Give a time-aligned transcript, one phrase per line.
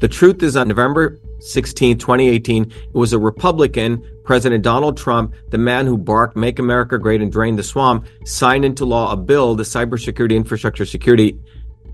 [0.00, 5.58] The truth is, on November 16, 2018, it was a Republican, President Donald Trump, the
[5.58, 9.56] man who barked, Make America Great and Drain the Swamp, signed into law a bill,
[9.56, 11.36] the Cybersecurity Infrastructure Security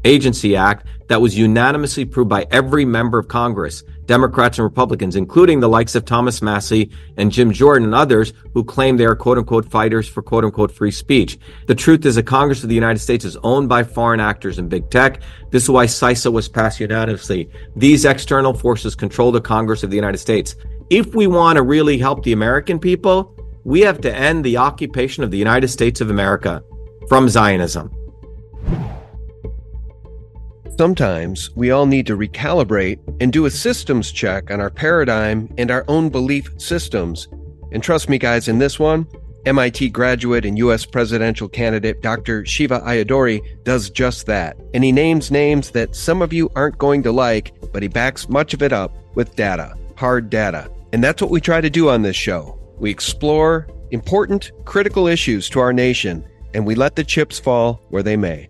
[0.05, 5.61] Agency Act that was unanimously approved by every member of Congress, Democrats and Republicans, including
[5.61, 9.39] the likes of Thomas Massie and Jim Jordan and others who claim they are quote
[9.39, 11.39] unquote fighters for quote unquote free speech.
[11.67, 14.69] The truth is the Congress of the United States is owned by foreign actors and
[14.69, 15.21] big tech.
[15.51, 17.49] This is why CISA was passed unanimously.
[17.77, 20.57] These external forces control the Congress of the United States.
[20.91, 25.25] If we want to really help the American people, we have to end the occupation
[25.25, 26.63] of the United States of America
[27.09, 27.91] from Zionism.
[30.77, 35.71] Sometimes we all need to recalibrate and do a systems check on our paradigm and
[35.71, 37.29] our own belief systems.
[37.71, 39.07] And trust me, guys, in this one,
[39.47, 40.85] MIT graduate and U.S.
[40.85, 42.45] presidential candidate Dr.
[42.45, 44.57] Shiva Ayyadurai does just that.
[44.75, 48.29] And he names names that some of you aren't going to like, but he backs
[48.29, 50.69] much of it up with data, hard data.
[50.93, 52.59] And that's what we try to do on this show.
[52.79, 58.03] We explore important, critical issues to our nation, and we let the chips fall where
[58.03, 58.49] they may.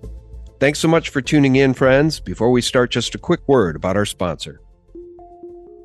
[0.64, 2.20] Thanks so much for tuning in, friends.
[2.20, 4.62] Before we start, just a quick word about our sponsor.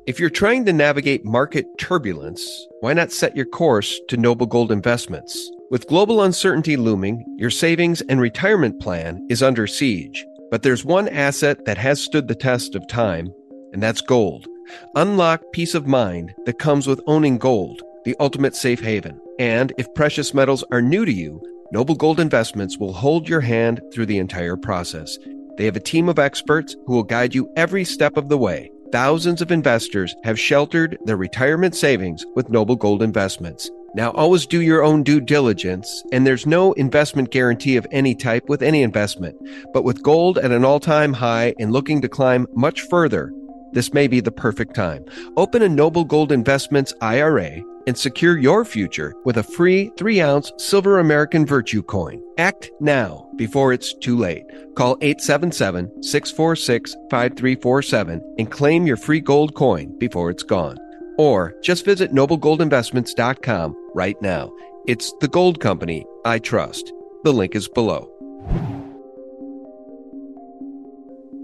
[0.06, 4.72] If you're trying to navigate market turbulence, why not set your course to Noble Gold
[4.72, 5.50] Investments?
[5.70, 10.24] With global uncertainty looming, your savings and retirement plan is under siege.
[10.50, 13.34] But there's one asset that has stood the test of time,
[13.74, 14.46] and that's gold.
[14.94, 19.20] Unlock peace of mind that comes with owning gold, the ultimate safe haven.
[19.38, 23.80] And if precious metals are new to you, Noble Gold Investments will hold your hand
[23.92, 25.18] through the entire process.
[25.56, 28.70] They have a team of experts who will guide you every step of the way.
[28.92, 33.70] Thousands of investors have sheltered their retirement savings with Noble Gold Investments.
[33.94, 38.48] Now, always do your own due diligence, and there's no investment guarantee of any type
[38.48, 39.36] with any investment.
[39.72, 43.32] But with gold at an all time high and looking to climb much further,
[43.72, 45.04] this may be the perfect time.
[45.36, 50.52] Open a Noble Gold Investments IRA and secure your future with a free 3 ounce
[50.58, 52.22] silver American Virtue coin.
[52.38, 54.44] Act now before it's too late.
[54.76, 60.78] Call 877 646 5347 and claim your free gold coin before it's gone.
[61.18, 64.52] Or just visit noblegoldinvestments.com right now.
[64.86, 66.92] It's the gold company I trust.
[67.24, 68.08] The link is below.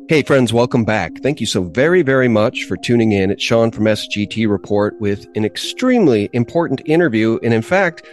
[0.09, 1.19] Hey, friends, welcome back.
[1.21, 3.33] Thank you so very, very much for tuning in.
[3.33, 7.41] It's Sean from SGT Report with an extremely important interview.
[7.43, 8.07] And in fact,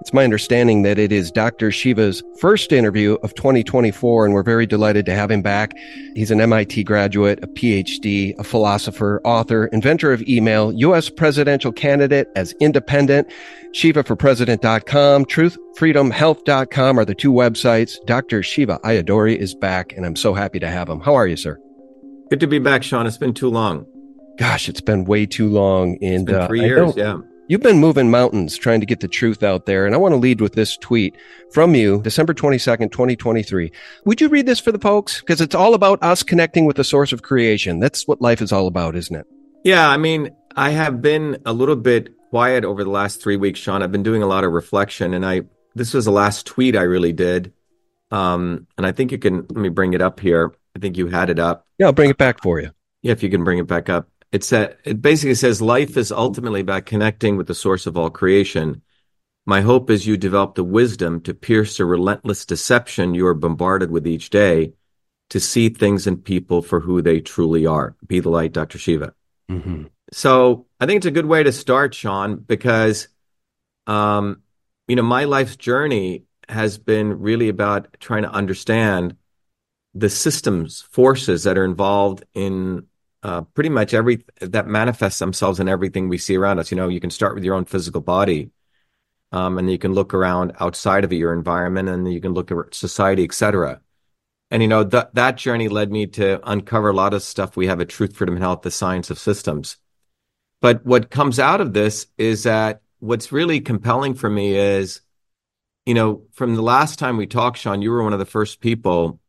[0.00, 1.70] it's my understanding that it is Dr.
[1.70, 5.72] Shiva's first interview of 2024, and we're very delighted to have him back.
[6.14, 11.10] He's an MIT graduate, a PhD, a philosopher, author, inventor of email, U.S.
[11.10, 13.30] presidential candidate as independent,
[13.72, 17.96] ShivaForPresident.com, TruthFreedomHealth.com are the two websites.
[18.06, 18.42] Dr.
[18.42, 21.00] Shiva Ayyadurai is back, and I'm so happy to have him.
[21.00, 21.60] How are you, sir?
[22.30, 23.06] Good to be back, Sean.
[23.06, 23.86] It's been too long.
[24.38, 25.98] Gosh, it's been way too long.
[26.02, 27.18] And uh, three years, yeah.
[27.50, 29.84] You've been moving mountains trying to get the truth out there.
[29.84, 31.16] And I want to lead with this tweet
[31.50, 33.72] from you, December 22nd, 2023.
[34.04, 35.18] Would you read this for the folks?
[35.18, 37.80] Because it's all about us connecting with the source of creation.
[37.80, 39.26] That's what life is all about, isn't it?
[39.64, 39.88] Yeah.
[39.88, 43.82] I mean, I have been a little bit quiet over the last three weeks, Sean.
[43.82, 45.42] I've been doing a lot of reflection and I,
[45.74, 47.52] this was the last tweet I really did.
[48.12, 50.54] Um, and I think you can, let me bring it up here.
[50.76, 51.66] I think you had it up.
[51.80, 52.70] Yeah, I'll bring it back for you.
[53.02, 54.08] Yeah, if you can bring it back up.
[54.32, 58.10] It's a, it basically says life is ultimately about connecting with the source of all
[58.10, 58.82] creation.
[59.44, 63.90] My hope is you develop the wisdom to pierce the relentless deception you are bombarded
[63.90, 64.74] with each day
[65.30, 67.96] to see things and people for who they truly are.
[68.06, 68.78] Be the light, Dr.
[68.78, 69.14] Shiva.
[69.50, 69.84] Mm-hmm.
[70.12, 73.08] So I think it's a good way to start, Sean, because,
[73.86, 74.42] um,
[74.86, 79.16] you know, my life's journey has been really about trying to understand
[79.94, 82.86] the systems, forces that are involved in
[83.22, 86.70] uh, pretty much every that manifests themselves in everything we see around us.
[86.70, 88.50] You know, you can start with your own physical body,
[89.32, 92.74] um, and you can look around outside of your environment, and you can look at
[92.74, 93.80] society, etc.
[94.50, 97.66] And you know that that journey led me to uncover a lot of stuff we
[97.66, 99.76] have at Truth, Freedom, and Health, the science of systems.
[100.60, 105.00] But what comes out of this is that what's really compelling for me is,
[105.86, 108.60] you know, from the last time we talked, Sean, you were one of the first
[108.60, 109.20] people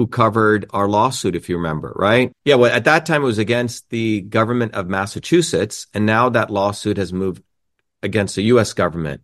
[0.00, 2.32] who covered our lawsuit, if you remember, right?
[2.46, 6.48] Yeah, well, at that time it was against the government of Massachusetts, and now that
[6.48, 7.42] lawsuit has moved
[8.02, 8.72] against the U.S.
[8.72, 9.22] government.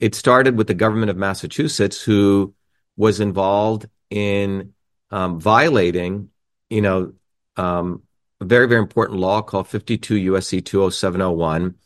[0.00, 2.52] It started with the government of Massachusetts, who
[2.96, 4.72] was involved in
[5.12, 6.30] um, violating,
[6.68, 7.12] you know,
[7.56, 8.02] um,
[8.40, 11.76] a very, very important law called 52 USC 20701,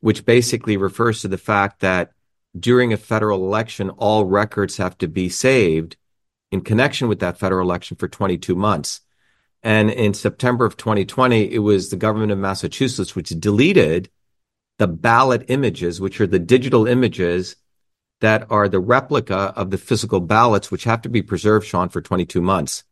[0.00, 2.10] which basically refers to the fact that
[2.54, 5.96] during a federal election, all records have to be saved
[6.50, 9.00] in connection with that federal election for 22 months.
[9.62, 14.08] And in September of 2020, it was the government of Massachusetts which deleted
[14.78, 17.56] the ballot images, which are the digital images
[18.20, 22.00] that are the replica of the physical ballots, which have to be preserved, Sean, for
[22.00, 22.84] 22 months.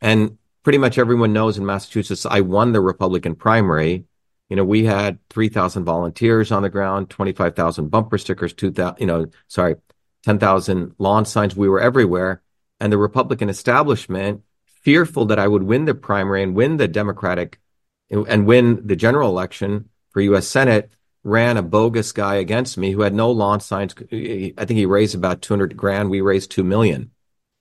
[0.00, 4.04] And pretty much everyone knows in Massachusetts, I won the Republican primary.
[4.48, 9.26] You know, we had 3,000 volunteers on the ground, 25,000 bumper stickers, 2,000, you know,
[9.48, 9.76] sorry,
[10.24, 11.56] 10,000 lawn signs.
[11.56, 12.42] We were everywhere.
[12.82, 14.42] And the Republican establishment,
[14.82, 17.60] fearful that I would win the primary and win the Democratic
[18.10, 20.48] and win the general election for U.S.
[20.48, 20.92] Senate,
[21.22, 23.94] ran a bogus guy against me who had no lawn signs.
[24.00, 26.10] I think he raised about 200 grand.
[26.10, 27.12] We raised 2 million.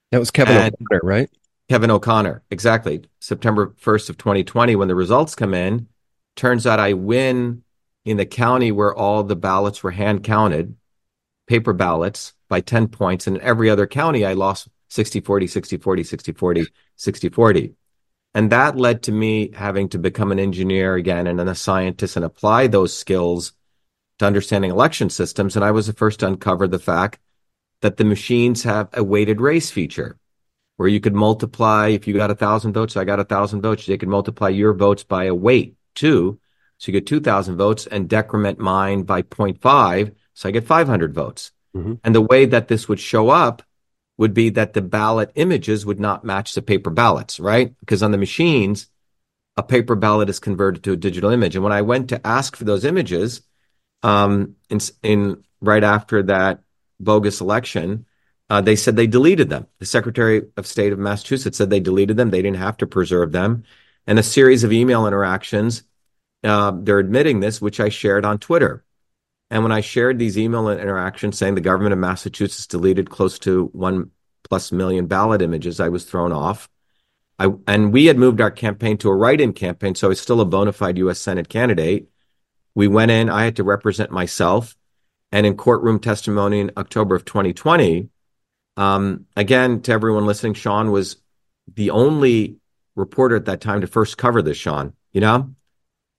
[0.10, 1.30] That was Kevin and O'Connor, right?
[1.70, 3.04] Kevin O'Connor, exactly.
[3.20, 5.88] September 1st of 2020, when the results come in,
[6.36, 7.62] turns out I win
[8.06, 10.76] in the county where all the ballots were hand counted,
[11.46, 13.28] paper ballots by 10 points.
[13.28, 16.68] And in every other county, I lost 60 40, 60 40, 60 40,
[16.98, 17.74] 60 40.
[18.34, 22.18] And that led to me having to become an engineer again and then a scientist
[22.18, 23.54] and apply those skills
[24.20, 25.56] to understanding election systems.
[25.56, 27.20] And I was the first to uncover the fact
[27.82, 30.18] that the machines have a weighted race feature
[30.76, 33.86] where you could multiply, if you got a thousand votes, I got a thousand votes,
[33.86, 36.38] they could multiply your votes by a weight too.
[36.80, 40.16] So you get 2,000 votes and decrement mine by 0.5.
[40.34, 41.52] So I get 500 votes.
[41.76, 41.94] Mm-hmm.
[42.04, 43.62] And the way that this would show up
[44.22, 47.74] would be that the ballot images would not match the paper ballots, right?
[47.80, 48.86] Because on the machines,
[49.58, 51.56] a paper ballot is converted to a digital image.
[51.56, 53.42] And when I went to ask for those images,
[54.04, 56.62] um, in, in right after that
[57.00, 58.06] bogus election,
[58.48, 59.66] uh, they said they deleted them.
[59.80, 62.30] The Secretary of State of Massachusetts said they deleted them.
[62.30, 63.64] They didn't have to preserve them.
[64.06, 65.82] And a series of email interactions,
[66.44, 68.84] uh, they're admitting this, which I shared on Twitter.
[69.52, 73.66] And when I shared these email interactions saying the government of Massachusetts deleted close to
[73.74, 74.12] one
[74.50, 76.70] plus million ballot images, I was thrown off.
[77.38, 80.40] I, and we had moved our campaign to a write-in campaign, so I was still
[80.40, 81.20] a bona fide U.S.
[81.20, 82.08] Senate candidate.
[82.76, 83.30] We went in.
[83.30, 84.78] I had to represent myself,
[85.34, 88.10] and in courtroom testimony in October of 2020,
[88.78, 91.18] um, again to everyone listening, Sean was
[91.76, 92.56] the only
[92.96, 94.58] reporter at that time to first cover this.
[94.58, 95.54] Sean, you know,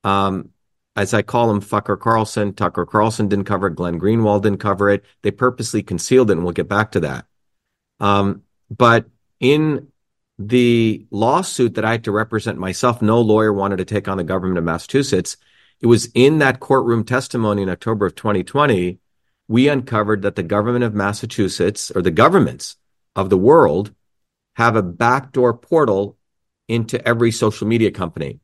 [0.04, 0.50] um,
[0.94, 2.52] as I call him, Fucker Carlson.
[2.52, 3.76] Tucker Carlson didn't cover it.
[3.76, 5.04] Glenn Greenwald didn't cover it.
[5.22, 7.26] They purposely concealed it, and we'll get back to that.
[8.00, 9.06] Um, but
[9.40, 9.88] in
[10.38, 14.24] the lawsuit that I had to represent myself, no lawyer wanted to take on the
[14.24, 15.36] government of Massachusetts.
[15.80, 18.98] It was in that courtroom testimony in October of 2020,
[19.48, 22.76] we uncovered that the government of Massachusetts, or the governments
[23.16, 23.94] of the world,
[24.54, 26.16] have a backdoor portal
[26.68, 28.40] into every social media company.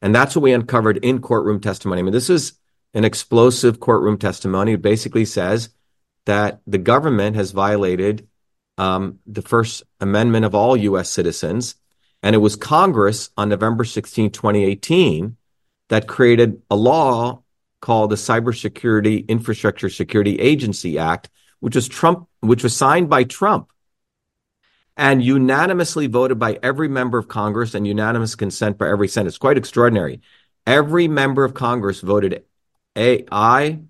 [0.00, 2.00] And that's what we uncovered in courtroom testimony.
[2.00, 2.54] I mean, this is
[2.94, 4.72] an explosive courtroom testimony.
[4.72, 5.70] It basically says
[6.26, 8.28] that the government has violated
[8.76, 11.10] um, the First Amendment of all U.S.
[11.10, 11.74] citizens.
[12.22, 15.36] And it was Congress on November 16, 2018,
[15.88, 17.42] that created a law
[17.80, 21.28] called the Cybersecurity Infrastructure Security Agency Act,
[21.60, 23.72] which was Trump, which was signed by Trump
[24.98, 29.28] and unanimously voted by every member of Congress and unanimous consent by every Senate.
[29.28, 30.20] It's quite extraordinary.
[30.66, 32.44] Every member of Congress voted
[32.96, 33.80] aye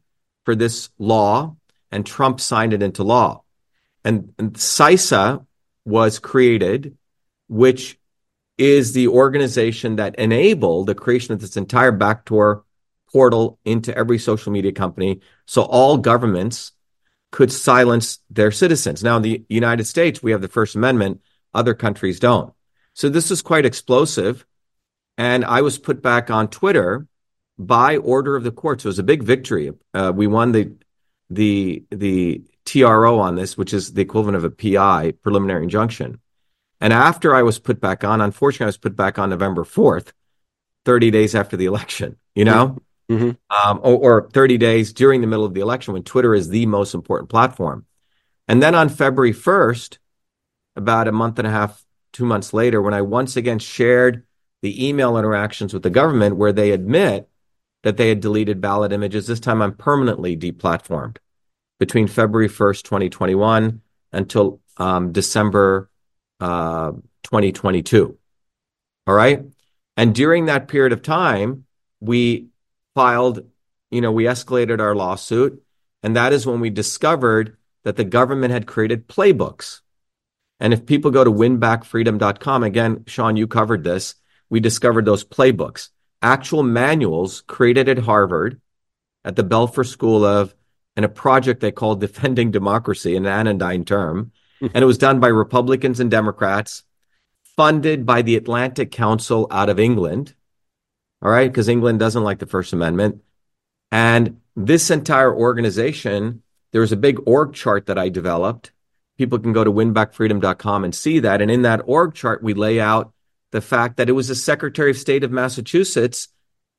[0.45, 1.57] for this law,
[1.91, 3.43] and Trump signed it into law.
[4.05, 5.47] And, and CISA
[5.87, 6.99] was created,
[7.49, 7.99] which
[8.59, 12.65] is the organization that enabled the creation of this entire backdoor
[13.11, 15.21] portal into every social media company.
[15.47, 16.73] So all governments
[17.31, 19.03] could silence their citizens.
[19.03, 21.21] Now, in the United States, we have the First Amendment,
[21.53, 22.53] other countries don't.
[22.95, 24.45] So this is quite explosive.
[25.17, 27.07] And I was put back on Twitter
[27.59, 28.81] by order of the court.
[28.81, 29.73] So it was a big victory.
[29.93, 30.73] Uh, we won the
[31.29, 36.21] the the TRO on this, which is the equivalent of a PI, preliminary injunction.
[36.81, 40.13] And after I was put back on, unfortunately, I was put back on November 4th,
[40.85, 42.79] 30 days after the election, you know?
[43.11, 43.31] Mm-hmm.
[43.51, 46.67] um, or, or 30 days during the middle of the election when Twitter is the
[46.67, 47.87] most important platform.
[48.47, 49.99] And then on February 1st,
[50.77, 54.25] about a month and a half, two months later, when I once again shared
[54.63, 57.29] the email interactions with the government where they admit
[57.83, 61.19] that they had deleted ballot images, this time I'm permanently deplatformed
[61.79, 65.91] between February 1st, 2021 until um, December
[66.41, 66.93] uh,
[67.25, 68.17] 2022.
[69.07, 69.45] All right.
[69.97, 71.67] And during that period of time,
[72.01, 72.49] we
[72.99, 73.45] filed,
[73.93, 75.63] you know, we escalated our lawsuit.
[76.03, 79.83] And that is when we discovered that the government had created playbooks.
[80.59, 84.17] And if people go to winbackfreedom.com, again, Sean, you covered this,
[84.51, 85.91] we discovered those playbooks,
[86.23, 88.61] actual manuals created at Harvard
[89.25, 90.53] at the Belfer School of,
[90.97, 94.33] and a project they called Defending Democracy, an anodyne term.
[94.59, 94.67] Hmm.
[94.75, 96.83] and it was done by Republicans and Democrats
[97.57, 100.35] funded by the Atlantic Council out of England.
[101.21, 103.23] All right, because England doesn't like the First Amendment.
[103.91, 108.73] And this entire organization, there was a big org chart that I developed.
[109.17, 111.43] People can go to winbackfreedom.com and see that.
[111.43, 113.13] And in that org chart, we lay out
[113.51, 116.29] the fact that it was the Secretary of State of Massachusetts,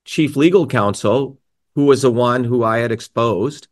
[0.05, 1.39] Chief Legal Counsel,
[1.75, 3.67] who was the one who I had exposed.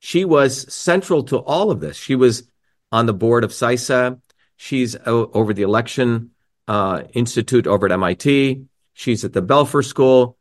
[0.00, 1.96] She was central to all of this.
[1.96, 2.44] She was
[2.90, 4.20] on the board of CISA.
[4.56, 6.30] She's over the Election
[6.68, 8.64] uh, Institute over at MIT.
[8.94, 10.38] She's at the Belfer School.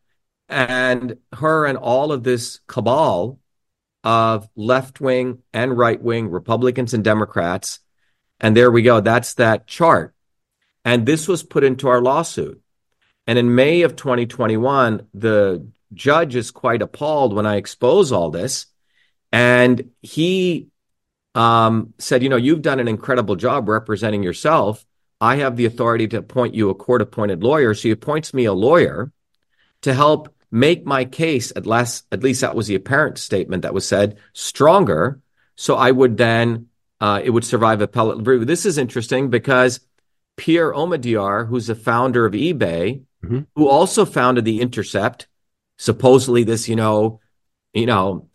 [0.47, 3.39] And her and all of this cabal
[4.03, 7.79] of left wing and right wing Republicans and Democrats.
[8.39, 8.99] And there we go.
[8.99, 10.13] That's that chart.
[10.85, 12.61] And this was put into our lawsuit.
[13.25, 18.65] And in May of 2021, the judge is quite appalled when I expose all this.
[19.31, 20.67] And he
[21.35, 24.85] um, said, You know, you've done an incredible job representing yourself.
[25.23, 27.73] I have the authority to appoint you a court appointed lawyer.
[27.73, 29.13] So he appoints me a lawyer
[29.83, 33.73] to help make my case, at least, at least that was the apparent statement that
[33.73, 35.21] was said, stronger.
[35.55, 36.67] So I would then,
[36.99, 38.43] uh, it would survive appellate review.
[38.43, 39.79] This is interesting because
[40.35, 43.39] Pierre Omidyar, who's the founder of eBay, mm-hmm.
[43.55, 45.27] who also founded The Intercept,
[45.77, 47.21] supposedly this, you know,
[47.73, 48.27] you know,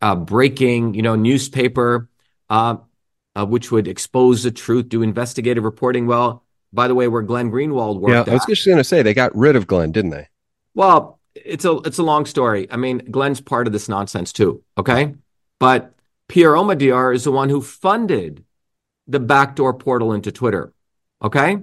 [0.00, 2.08] uh, breaking, you know, newspaper,
[2.48, 2.76] uh, uh,
[3.36, 6.06] Uh, which would expose the truth, do investigative reporting.
[6.06, 8.28] Well, by the way, where Glenn Greenwald worked.
[8.28, 10.28] Yeah, I was just going to say they got rid of Glenn, didn't they?
[10.74, 12.66] Well, it's a it's a long story.
[12.70, 14.62] I mean, Glenn's part of this nonsense too.
[14.78, 15.14] Okay,
[15.58, 15.92] but
[16.28, 18.42] Pierre Omidyar is the one who funded
[19.06, 20.72] the backdoor portal into Twitter.
[21.22, 21.58] Okay.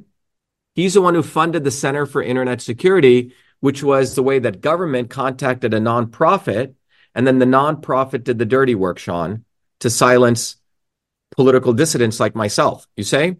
[0.76, 4.62] He's the one who funded the Center for Internet Security, which was the way that
[4.62, 6.74] government contacted a nonprofit.
[7.14, 9.46] And then the nonprofit did the dirty work, Sean,
[9.80, 10.56] to silence
[11.36, 12.88] political dissidents like myself.
[12.96, 13.38] You say?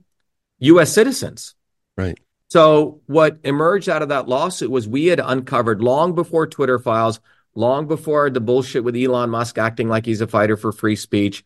[0.60, 1.56] US citizens.
[1.98, 2.18] Right.
[2.50, 7.20] So what emerged out of that lawsuit was we had uncovered long before Twitter files,
[7.56, 11.44] long before the bullshit with Elon Musk acting like he's a fighter for free speech.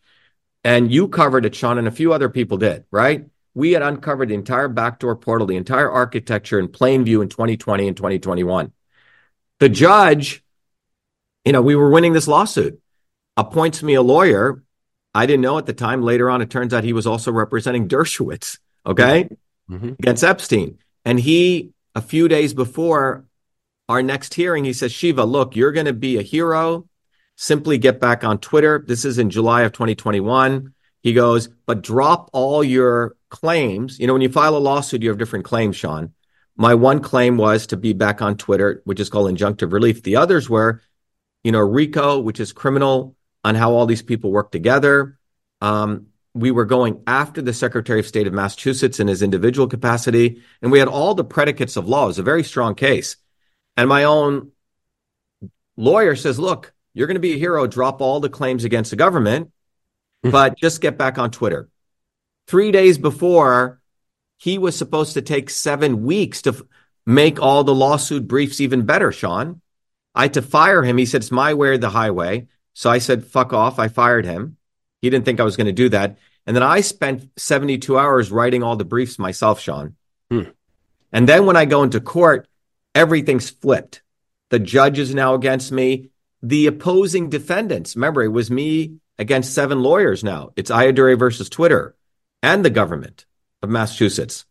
[0.63, 3.25] And you covered it, Sean, and a few other people did, right?
[3.57, 7.87] we had uncovered the entire backdoor portal, the entire architecture in plain view in 2020
[7.87, 8.71] and 2021.
[9.59, 10.43] The judge,
[11.43, 12.79] you know, we were winning this lawsuit,
[13.35, 14.61] appoints me a lawyer.
[15.17, 16.03] I didn't know at the time.
[16.03, 19.27] Later on, it turns out he was also representing Dershowitz, okay,
[19.67, 19.93] mm-hmm.
[19.97, 20.77] against Epstein.
[21.05, 23.25] And he, a few days before
[23.89, 26.87] our next hearing, he says, Shiva, look, you're going to be a hero.
[27.35, 28.83] Simply get back on Twitter.
[28.85, 30.75] This is in July of 2021.
[31.01, 33.99] He goes, but drop all your claims.
[33.99, 36.13] You know, when you file a lawsuit, you have different claims, Sean.
[36.55, 40.03] My one claim was to be back on Twitter, which is called injunctive relief.
[40.03, 40.83] The others were,
[41.43, 43.15] you know, RICO, which is criminal
[43.47, 45.17] on how all these people work together.
[45.61, 50.41] Um, we were going after the Secretary of State of Massachusetts in his individual capacity,
[50.61, 52.03] and we had all the predicates of law.
[52.03, 53.15] It was a very strong case.
[53.77, 54.51] And my own
[55.77, 58.97] lawyer says, look, you're going to be a hero, drop all the claims against the
[58.97, 59.51] government,
[60.31, 61.69] but just get back on Twitter
[62.47, 63.81] three days before
[64.37, 66.61] he was supposed to take seven weeks to f-
[67.05, 69.61] make all the lawsuit briefs even better, Sean.
[70.13, 70.97] I had to fire him.
[70.97, 72.47] He said, It's my way or the highway.
[72.77, 73.79] So I said, Fuck off.
[73.79, 74.57] I fired him.
[75.01, 76.19] He didn't think I was going to do that.
[76.45, 79.95] And then I spent 72 hours writing all the briefs myself, Sean.
[80.29, 80.49] Hmm.
[81.11, 82.47] And then when I go into court,
[82.93, 84.03] everything's flipped.
[84.51, 86.11] The judge is now against me.
[86.43, 90.51] The opposing defendants, remember, it was me against seven lawyers now.
[90.55, 91.95] It's Ayyadurai versus Twitter
[92.43, 93.25] and the government
[93.63, 94.45] of Massachusetts.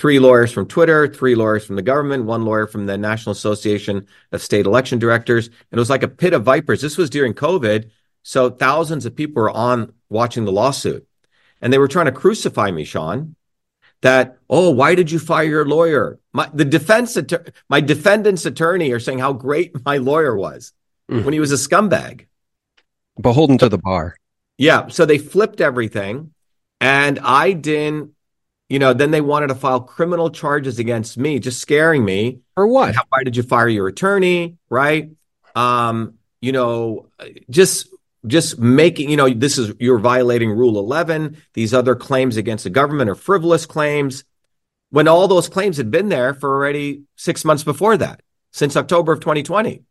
[0.00, 4.06] Three lawyers from Twitter, three lawyers from the government, one lawyer from the National Association
[4.32, 5.48] of State Election Directors.
[5.48, 6.80] And it was like a pit of vipers.
[6.80, 7.90] This was during COVID.
[8.22, 11.06] So thousands of people were on watching the lawsuit.
[11.60, 13.36] And they were trying to crucify me, Sean,
[14.00, 16.18] that, oh, why did you fire your lawyer?
[16.32, 17.18] My, the defense,
[17.68, 20.72] my defendant's attorney are saying how great my lawyer was
[21.10, 21.22] mm.
[21.26, 22.24] when he was a scumbag.
[23.20, 24.16] Beholden to the bar.
[24.56, 24.88] Yeah.
[24.88, 26.32] So they flipped everything.
[26.80, 28.12] And I didn't,
[28.70, 32.38] you know, then they wanted to file criminal charges against me, just scaring me.
[32.54, 32.94] For what?
[32.94, 34.58] How, why did you fire your attorney?
[34.70, 35.10] Right.
[35.56, 37.08] Um, you know,
[37.50, 37.88] just
[38.26, 41.36] just making, you know, this is you're violating Rule 11.
[41.52, 44.24] These other claims against the government are frivolous claims.
[44.90, 48.22] When all those claims had been there for already six months before that,
[48.52, 49.82] since October of 2020.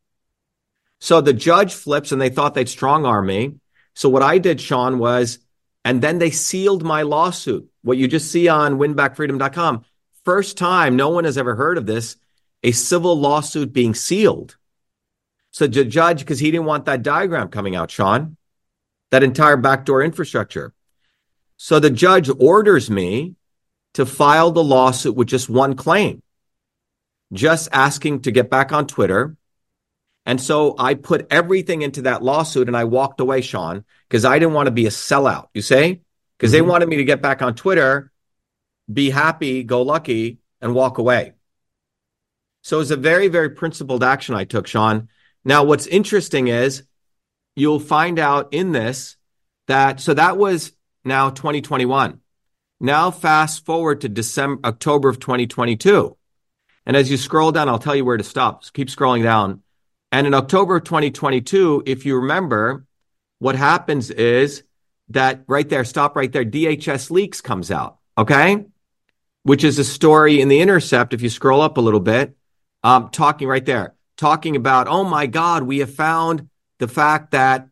[1.01, 3.55] So the judge flips and they thought they'd strong arm me.
[3.93, 5.39] So what I did, Sean, was
[5.85, 7.69] and then they sealed my lawsuit.
[7.81, 9.85] What you just see on winbackfreedom.com.
[10.25, 12.17] First time, no one has ever heard of this,
[12.63, 14.57] a civil lawsuit being sealed.
[15.51, 18.37] So the judge, because he didn't want that diagram coming out, Sean,
[19.11, 20.73] that entire backdoor infrastructure.
[21.57, 23.35] So the judge orders me
[23.95, 26.21] to file the lawsuit with just one claim,
[27.33, 29.35] just asking to get back on Twitter.
[30.29, 34.37] And so I put everything into that lawsuit and I walked away, Sean, because I
[34.37, 36.01] didn't want to be a sellout, you say?
[36.37, 36.65] Because mm-hmm.
[36.65, 38.11] they wanted me to get back on Twitter,
[38.93, 41.33] be happy, go lucky, and walk away.
[42.61, 45.09] So it was a very, very principled action I took, Sean.
[45.43, 46.83] Now, what's interesting is
[47.55, 49.17] you'll find out in this
[49.65, 52.19] that, so that was now 2021.
[52.79, 56.15] Now, fast forward to December, October of 2022.
[56.85, 58.63] And as you scroll down, I'll tell you where to stop.
[58.63, 59.63] So keep scrolling down.
[60.11, 62.85] And in October of 2022, if you remember,
[63.39, 64.63] what happens is
[65.09, 67.97] that right there, stop right there, DHS leaks comes out.
[68.17, 68.65] Okay.
[69.43, 71.13] Which is a story in the intercept.
[71.13, 72.35] If you scroll up a little bit,
[72.83, 76.49] um, talking right there, talking about, oh my God, we have found
[76.79, 77.69] the fact that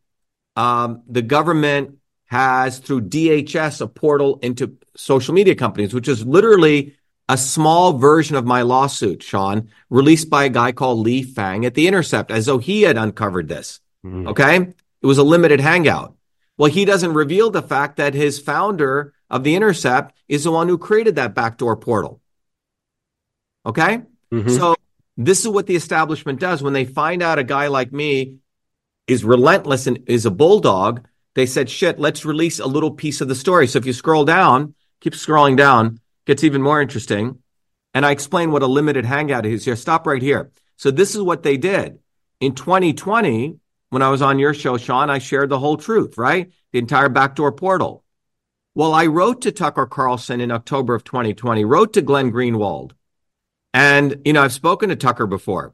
[0.56, 6.97] um, the government has through DHS a portal into social media companies, which is literally
[7.30, 11.74] a small version of my lawsuit, Sean, released by a guy called Lee Fang at
[11.74, 13.80] The Intercept, as though he had uncovered this.
[14.06, 14.30] Mm.
[14.30, 14.56] Okay.
[15.02, 16.16] It was a limited hangout.
[16.58, 20.68] Well, he doesn't reveal the fact that his founder of The Intercept is the one
[20.68, 22.22] who created that backdoor portal.
[23.66, 24.02] Okay.
[24.34, 24.50] Mm-hmm.
[24.50, 24.76] So
[25.18, 28.38] this is what the establishment does when they find out a guy like me
[29.06, 31.06] is relentless and is a bulldog.
[31.36, 33.68] They said, shit, let's release a little piece of the story.
[33.68, 37.40] So if you scroll down, keep scrolling down, gets even more interesting.
[37.96, 39.76] And I explain what a limited hangout is here.
[39.76, 40.52] Stop right here.
[40.76, 41.98] So this is what they did.
[42.40, 43.58] In 2020,
[43.90, 46.52] when I was on your show, Sean, I shared the whole truth, right?
[46.72, 48.04] The entire backdoor portal.
[48.76, 52.92] Well, I wrote to Tucker Carlson in October of 2020, wrote to Glenn Greenwald,
[53.74, 55.74] and, you know, I've spoken to Tucker before.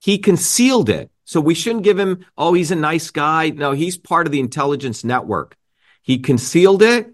[0.00, 1.10] He concealed it.
[1.24, 3.50] So we shouldn't give him, oh, he's a nice guy.
[3.50, 5.58] No, he's part of the intelligence network.
[6.02, 7.12] He concealed it.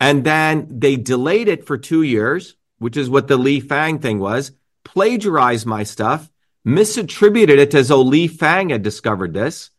[0.00, 4.18] And then they delayed it for two years, which is what the Lee Fang thing
[4.18, 6.30] was, plagiarized my stuff,
[6.66, 9.70] misattributed it as though Lee Fang had discovered this.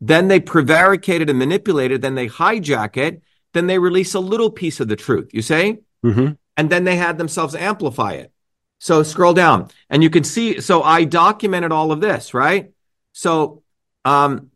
[0.00, 2.02] Then they prevaricated and manipulated.
[2.02, 3.22] Then they hijack it.
[3.52, 5.80] Then they release a little piece of the truth, you say?
[6.04, 6.34] Mm-hmm.
[6.56, 8.32] And then they had themselves amplify it.
[8.78, 10.60] So scroll down and you can see.
[10.60, 12.70] So I documented all of this, right?
[13.12, 13.62] So,
[14.04, 14.50] um,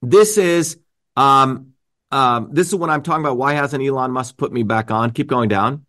[0.00, 0.78] this is,
[1.16, 1.73] um,
[2.14, 3.38] um, this is what I'm talking about.
[3.38, 5.10] Why hasn't Elon Musk put me back on?
[5.10, 5.84] Keep going down.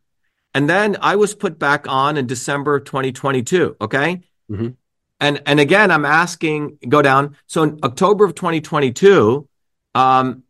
[0.55, 3.77] And then I was put back on in December 2022.
[3.79, 4.23] Okay.
[4.49, 4.69] Mm-hmm.
[5.19, 7.37] And, and again, I'm asking, go down.
[7.45, 9.47] So in October of 2022,
[9.93, 10.41] um,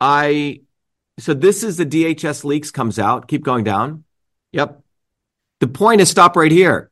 [0.00, 0.62] I,
[1.18, 3.28] so this is the DHS leaks comes out.
[3.28, 4.04] Keep going down.
[4.52, 4.80] Yep.
[5.60, 6.90] The point is stop right here.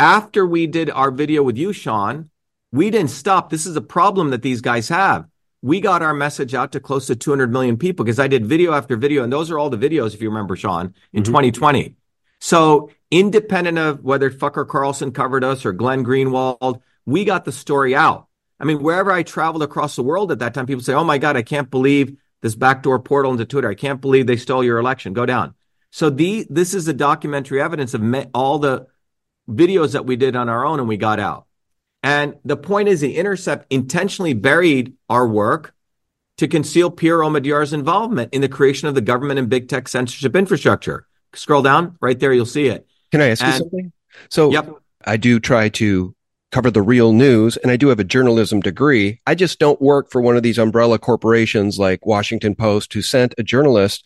[0.00, 2.30] After we did our video with you, Sean,
[2.72, 3.50] we didn't stop.
[3.50, 5.28] This is a problem that these guys have.
[5.68, 8.72] We got our message out to close to 200 million people because I did video
[8.72, 9.22] after video.
[9.22, 11.30] And those are all the videos, if you remember, Sean, in mm-hmm.
[11.30, 11.94] 2020.
[12.40, 17.94] So independent of whether Fucker Carlson covered us or Glenn Greenwald, we got the story
[17.94, 18.28] out.
[18.58, 21.18] I mean, wherever I traveled across the world at that time, people say, Oh my
[21.18, 23.68] God, I can't believe this backdoor portal into Twitter.
[23.68, 25.12] I can't believe they stole your election.
[25.12, 25.54] Go down.
[25.90, 28.86] So the this is the documentary evidence of me, all the
[29.46, 31.47] videos that we did on our own and we got out.
[32.02, 35.74] And the point is, the Intercept intentionally buried our work
[36.36, 40.36] to conceal Pierre Omidyar's involvement in the creation of the government and big tech censorship
[40.36, 41.06] infrastructure.
[41.34, 42.86] Scroll down right there, you'll see it.
[43.10, 43.92] Can I ask and, you something?
[44.30, 44.70] So, yep.
[45.04, 46.14] I do try to
[46.50, 49.20] cover the real news and I do have a journalism degree.
[49.26, 53.34] I just don't work for one of these umbrella corporations like Washington Post who sent
[53.36, 54.04] a journalist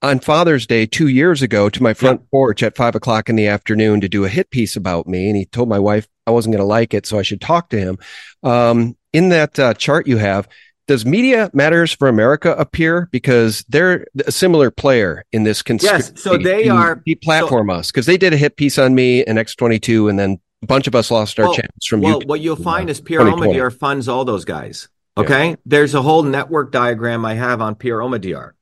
[0.00, 3.46] on Father's Day two years ago to my front porch at five o'clock in the
[3.46, 5.28] afternoon to do a hit piece about me.
[5.28, 7.70] And he told my wife I wasn't going to like it, so I should talk
[7.70, 7.98] to him.
[8.42, 10.48] Um, in that uh, chart you have,
[10.88, 13.08] does Media Matters for America appear?
[13.12, 16.12] Because they're a similar player in this conspiracy.
[16.14, 19.24] Yes, so they are platform so, us because they did a hit piece on me
[19.24, 22.40] and X22, and then a bunch of us lost our well, chance from well, what
[22.40, 24.88] you'll find is Pierre Omidyar funds all those guys.
[25.16, 25.56] Okay, yeah.
[25.66, 28.52] there's a whole network diagram I have on Pierre Omidyar.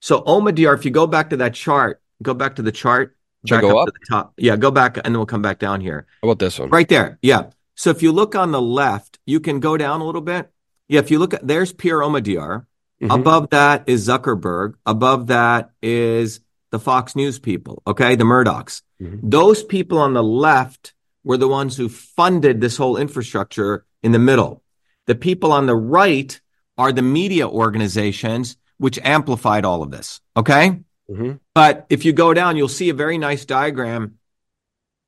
[0.00, 3.16] So Omidyar, if you go back to that chart, go back to the chart.
[3.46, 3.94] Should back go up, up?
[3.94, 4.32] to the top.
[4.36, 6.06] Yeah, go back and then we'll come back down here.
[6.22, 6.70] How about this one?
[6.70, 7.18] Right there.
[7.22, 7.50] Yeah.
[7.74, 10.50] So if you look on the left, you can go down a little bit.
[10.88, 12.66] Yeah, if you look at there's Pierre Omidyar.
[13.02, 13.10] Mm-hmm.
[13.10, 14.74] Above that is Zuckerberg.
[14.86, 18.14] Above that is the Fox News people, okay?
[18.14, 18.82] The Murdochs.
[19.00, 19.28] Mm-hmm.
[19.28, 24.20] Those people on the left were the ones who funded this whole infrastructure in the
[24.20, 24.62] middle.
[25.06, 26.40] The people on the right
[26.78, 30.20] are the media organizations which amplified all of this.
[30.36, 30.80] Okay.
[31.12, 31.32] Mm-hmm.
[31.54, 34.18] But if you go down, you'll see a very nice diagram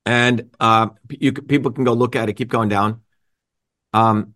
[0.05, 2.33] and uh, you, people can go look at it.
[2.33, 3.01] Keep going down.
[3.93, 4.35] Um,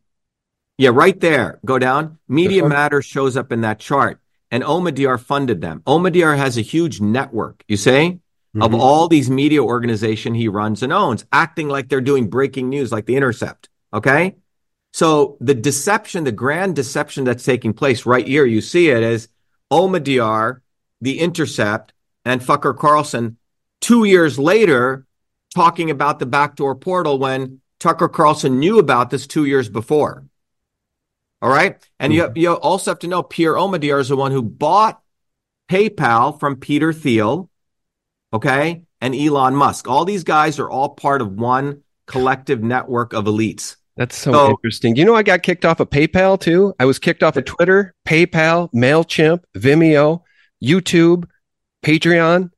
[0.78, 1.60] yeah, right there.
[1.66, 2.18] Go down.
[2.28, 5.82] Media Matter shows up in that chart, and Omidyar funded them.
[5.86, 7.64] Omidyar has a huge network.
[7.68, 8.62] You say mm-hmm.
[8.62, 12.92] of all these media organization he runs and owns, acting like they're doing breaking news
[12.92, 13.70] like the Intercept.
[13.94, 14.36] Okay.
[14.92, 19.28] So the deception, the grand deception that's taking place right here, you see it as
[21.02, 21.94] the Intercept,
[22.26, 23.38] and Fucker Carlson
[23.82, 25.06] two years later
[25.56, 30.26] talking about the backdoor portal when Tucker Carlson knew about this two years before.
[31.42, 31.78] All right.
[32.00, 32.38] And mm-hmm.
[32.38, 35.02] you, you also have to know Pierre Omidyar is the one who bought
[35.70, 37.50] PayPal from Peter Thiel.
[38.34, 38.84] Okay.
[39.02, 39.88] And Elon Musk.
[39.88, 43.78] All these guys are all part of one collective network of elites.
[43.96, 44.96] That's so, so interesting.
[44.96, 46.74] You know, I got kicked off of PayPal too.
[46.80, 50.22] I was kicked off of Twitter, PayPal, MailChimp, Vimeo,
[50.64, 51.26] YouTube,
[51.84, 52.52] Patreon.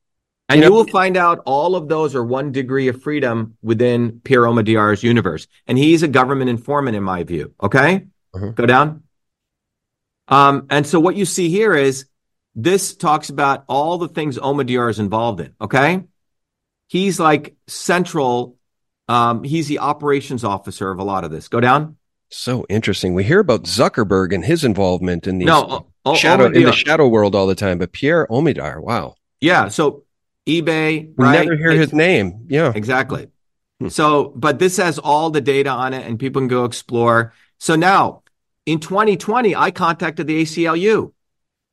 [0.50, 3.58] And you, know, you will find out all of those are one degree of freedom
[3.62, 5.48] within Pierre Omidyar's universe.
[5.66, 7.54] And he's a government informant, in my view.
[7.62, 8.08] Okay?
[8.34, 8.50] Uh-huh.
[8.50, 9.04] Go down.
[10.28, 12.06] Um, and so what you see here is
[12.54, 15.54] this talks about all the things Omidyar is involved in.
[15.62, 16.04] Okay?
[16.88, 18.58] He's like central.
[19.08, 21.48] Um, he's the operations officer of a lot of this.
[21.48, 21.96] Go down.
[22.30, 23.14] So interesting.
[23.14, 27.36] We hear about Zuckerberg and his involvement in the no, shadow in the shadow world
[27.36, 29.16] all the time, but Pierre Omidyar, wow.
[29.40, 29.68] Yeah.
[29.70, 30.04] So
[30.48, 31.14] eBay.
[31.16, 31.40] We right?
[31.44, 32.46] never hear his name.
[32.48, 33.30] Yeah, exactly.
[33.80, 33.90] Hmm.
[33.90, 37.34] So, but this has all the data on it, and people can go explore.
[37.60, 38.24] So now,
[38.66, 41.14] in 2020, I contacted the ACLU.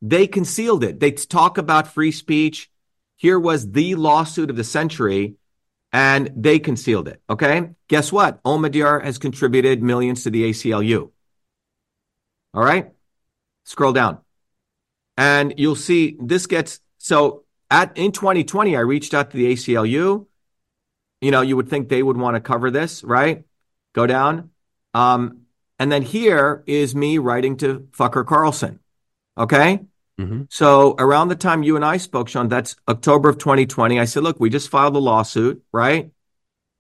[0.01, 1.01] They concealed it.
[1.01, 2.71] They talk about free speech.
[3.17, 5.37] Here was the lawsuit of the century,
[5.93, 7.21] and they concealed it.
[7.29, 7.71] Okay.
[7.88, 8.43] Guess what?
[8.45, 11.11] Omidyar has contributed millions to the ACLU.
[12.55, 12.93] All right.
[13.68, 14.18] Scroll down.
[15.18, 20.26] And you'll see this gets so at in 2020, I reached out to the ACLU.
[21.20, 23.44] You know, you would think they would want to cover this, right?
[23.94, 24.50] Go down.
[24.94, 25.42] Um,
[25.78, 28.81] and then here is me writing to Fucker Carlson.
[29.37, 29.81] Okay.
[30.18, 30.44] Mm-hmm.
[30.48, 34.00] So around the time you and I spoke, Sean, that's October of 2020.
[34.00, 36.11] I said, look, we just filed a lawsuit, right?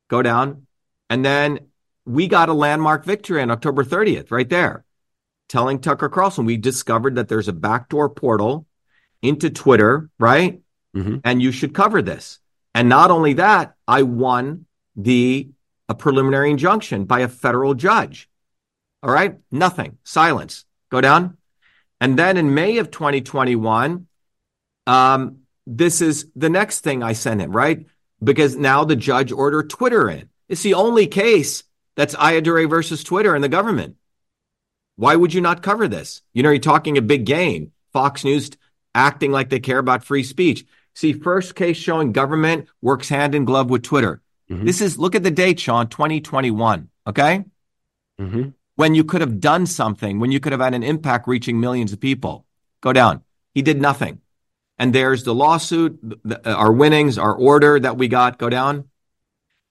[0.08, 0.66] Go down.
[1.10, 1.68] And then
[2.06, 4.84] we got a landmark victory on October 30th, right there,
[5.48, 8.66] telling Tucker Carlson we discovered that there's a backdoor portal
[9.22, 10.60] into Twitter, right?
[10.94, 11.16] mm-hmm.
[11.24, 12.38] and you should cover this.
[12.74, 15.50] And not only that, I won the
[15.88, 18.28] a preliminary injunction by a federal judge.
[19.02, 20.64] All right, nothing, silence.
[20.90, 21.38] Go down.
[22.00, 24.06] And then in May of 2021,
[24.86, 27.86] um, this is the next thing I sent him, right?
[28.22, 30.28] Because now the judge ordered Twitter in.
[30.48, 31.64] It's the only case
[31.96, 33.96] that's Ayyadurai versus Twitter and the government.
[34.98, 36.22] Why would you not cover this?
[36.32, 37.70] You know, you're talking a big game.
[37.92, 38.50] Fox News
[38.96, 40.66] acting like they care about free speech.
[40.92, 44.20] See, first case showing government works hand in glove with Twitter.
[44.50, 44.66] Mm-hmm.
[44.66, 46.88] This is, look at the date, Sean, 2021.
[47.06, 47.44] Okay.
[48.20, 48.48] Mm-hmm.
[48.74, 51.92] When you could have done something, when you could have had an impact reaching millions
[51.92, 52.44] of people.
[52.80, 53.22] Go down.
[53.54, 54.20] He did nothing.
[54.78, 58.36] And there's the lawsuit, the, our winnings, our order that we got.
[58.36, 58.88] Go down.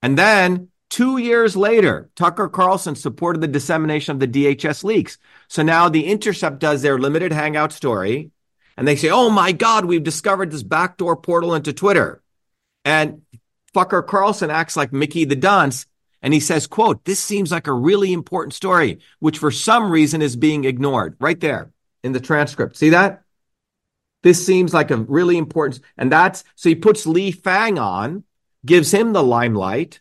[0.00, 5.18] And then two years later, Tucker Carlson supported the dissemination of the DHS leaks.
[5.48, 8.30] So now the Intercept does their limited hangout story
[8.78, 12.22] and they say, "Oh my God, we've discovered this backdoor portal into Twitter,"
[12.84, 13.22] and
[13.74, 15.86] fucker Carlson acts like Mickey the Dunce,
[16.22, 20.22] and he says, "quote This seems like a really important story, which for some reason
[20.22, 21.72] is being ignored." Right there
[22.04, 23.24] in the transcript, see that?
[24.22, 28.22] This seems like a really important, and that's so he puts Lee Fang on,
[28.64, 30.00] gives him the limelight,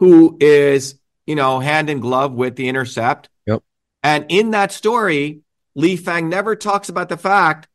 [0.00, 3.28] who is you know hand in glove with the Intercept.
[3.46, 3.62] Yep.
[4.02, 5.42] And in that story,
[5.76, 7.68] Lee Fang never talks about the fact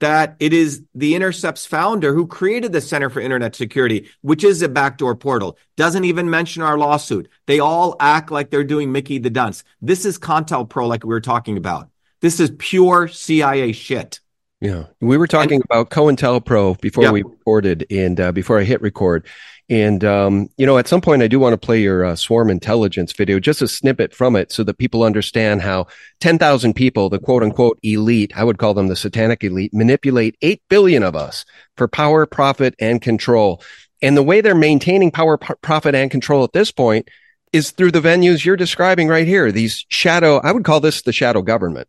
[0.00, 4.62] that it is the Intercept's founder who created the Center for Internet Security, which is
[4.62, 5.56] a backdoor portal.
[5.76, 7.28] Doesn't even mention our lawsuit.
[7.46, 9.62] They all act like they're doing Mickey the Dunce.
[9.80, 11.88] This is COINTELPRO, like we were talking about.
[12.20, 14.20] This is pure CIA shit.
[14.60, 17.12] Yeah, we were talking and, about COINTELPRO before yeah.
[17.12, 19.26] we recorded, and uh, before I hit record,
[19.70, 22.50] and, um, you know, at some point, I do want to play your uh, swarm
[22.50, 25.86] intelligence video, just a snippet from it so that people understand how
[26.18, 30.60] 10,000 people, the quote unquote elite, I would call them the satanic elite, manipulate 8
[30.68, 31.44] billion of us
[31.76, 33.62] for power, profit, and control.
[34.02, 37.08] And the way they're maintaining power, p- profit, and control at this point
[37.52, 39.52] is through the venues you're describing right here.
[39.52, 41.86] These shadow, I would call this the shadow government.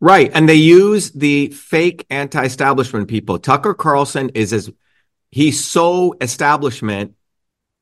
[0.00, 0.30] Right.
[0.34, 3.38] And they use the fake anti establishment people.
[3.38, 4.70] Tucker Carlson is as
[5.30, 7.14] he's so establishment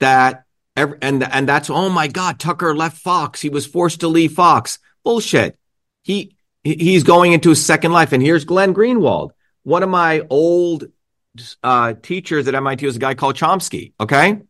[0.01, 0.45] that
[0.77, 3.41] every, and and that's oh my god Tucker left Fox.
[3.41, 4.79] He was forced to leave Fox.
[5.05, 5.59] Bullshit.
[6.03, 8.13] He he's going into his second life.
[8.13, 9.31] And here's Glenn Greenwald
[9.63, 10.85] one of my old
[11.63, 14.41] uh, teachers at MIT was a guy called Chomsky okay?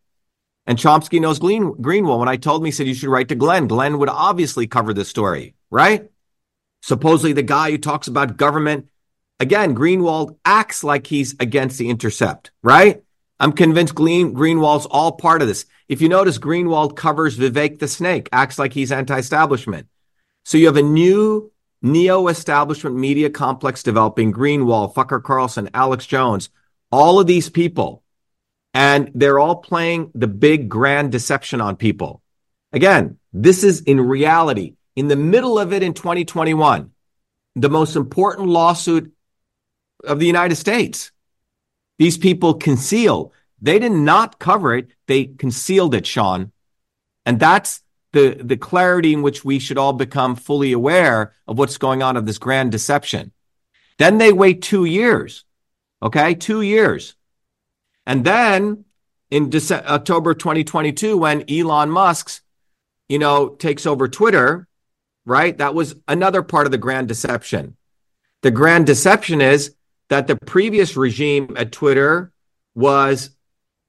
[0.67, 2.21] And Chomsky knows Green, Greenwald.
[2.21, 3.69] When I told him he said you should write to Glenn.
[3.69, 6.09] Glenn would obviously cover this story right?
[6.83, 8.87] Supposedly the guy who talks about government
[9.41, 13.03] Again, Greenwald acts like he's against the intercept, right?
[13.41, 15.67] I'm convinced Green, Greenwald's all part of this.
[15.89, 19.89] If you notice, Greenwald covers Vivek the Snake, acts like he's anti-establishment.
[20.45, 21.51] So you have a new
[21.83, 24.33] neo-establishment media complex developing.
[24.33, 26.49] Greenwald, Fucker Carlson, Alex Jones,
[26.93, 28.03] all of these people,
[28.73, 32.23] and they're all playing the big grand deception on people.
[32.73, 36.93] Again, this is in reality in the middle of it in 2021,
[37.57, 39.13] the most important lawsuit
[40.07, 41.13] of the United States.
[41.99, 43.33] These people conceal.
[43.61, 44.89] They did not cover it.
[45.07, 46.53] They concealed it, Sean.
[47.25, 51.79] And that's the, the clarity in which we should all become fully aware of what's
[51.79, 53.33] going on of this grand deception.
[53.99, 55.45] Then they wait two years.
[56.03, 56.35] Okay.
[56.35, 57.15] Two years.
[58.07, 58.85] And then
[59.31, 62.43] in December, October 2022, when Elon Musk's,
[63.09, 64.69] you know, takes over Twitter,
[65.25, 65.57] right?
[65.59, 67.77] That was another part of the grand deception.
[68.43, 69.75] The grand deception is
[70.09, 72.33] that the previous regime at Twitter
[72.75, 73.31] was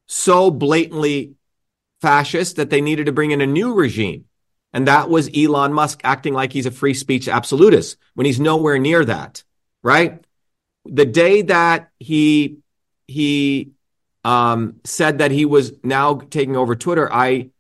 [0.08, 1.36] so blatantly
[2.01, 4.25] fascist that they needed to bring in a new regime.
[4.73, 8.78] And that was Elon Musk acting like he's a free speech absolutist when he's nowhere
[8.78, 9.43] near that,
[9.82, 10.23] right?
[10.86, 12.58] The day that he
[13.08, 13.71] he
[14.23, 17.51] um, said that he was now taking over Twitter, I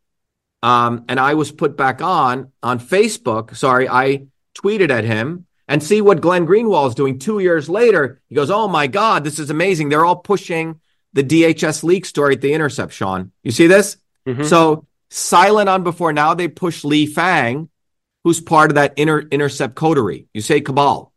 [0.61, 3.55] um, and I was put back on on Facebook.
[3.55, 8.21] Sorry, I tweeted at him and see what Glenn Greenwald is doing two years later.
[8.29, 9.89] He goes, Oh my God, this is amazing.
[9.89, 10.79] They're all pushing
[11.13, 13.31] the DHS leak story at the Intercept, Sean.
[13.43, 13.97] You see this?
[14.27, 14.43] Mm-hmm.
[14.43, 17.69] So silent on before now they push Lee Fang,
[18.23, 20.27] who's part of that inter- Intercept coterie.
[20.33, 21.13] You say cabal,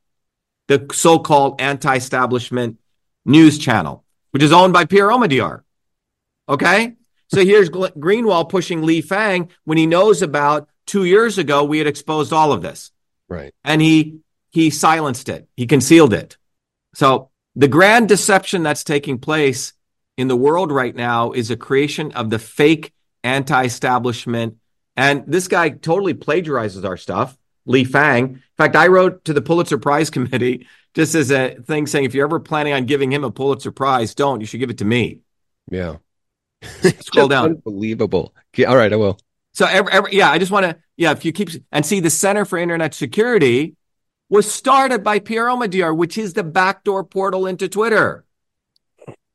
[0.68, 2.78] the so-called anti-establishment
[3.24, 5.62] news channel, which is owned by Pierre Omidyar.
[6.48, 6.94] Okay?
[7.28, 11.86] So here's Greenwald pushing Lee Fang when he knows about two years ago we had
[11.86, 12.90] exposed all of this.
[13.28, 13.52] Right.
[13.64, 15.48] And he he silenced it.
[15.56, 16.36] He concealed it.
[16.94, 19.72] So the grand deception that's taking place
[20.16, 24.56] in the world right now is a creation of the fake anti-establishment.
[24.96, 28.24] And this guy totally plagiarizes our stuff, Lee Fang.
[28.28, 32.14] In fact, I wrote to the Pulitzer Prize Committee just as a thing saying if
[32.14, 34.40] you're ever planning on giving him a Pulitzer Prize, don't.
[34.40, 35.20] You should give it to me.
[35.70, 35.96] Yeah.
[37.00, 37.50] Scroll down.
[37.50, 38.34] Unbelievable.
[38.54, 39.18] Okay, all right, I will.
[39.52, 42.10] So every, every yeah, I just want to yeah, if you keep and see the
[42.10, 43.76] Center for Internet Security
[44.28, 48.24] was started by Pierre Omidyar, which is the backdoor portal into Twitter.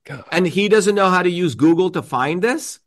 [0.05, 0.25] God.
[0.31, 2.79] And he doesn't know how to use Google to find this.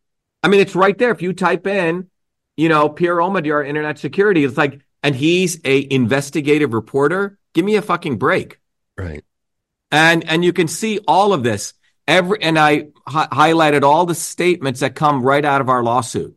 [0.42, 1.11] I mean, it's right there.
[1.11, 2.09] If you type in,
[2.57, 7.38] you know, Pierre Omidyar, Internet Security, it's like, and he's a investigative reporter.
[7.55, 8.61] Give me a fucking break.
[8.97, 9.25] Right.
[9.90, 11.75] And and you can see all of this.
[12.07, 16.37] Every and I hi- highlighted all the statements that come right out of our lawsuit.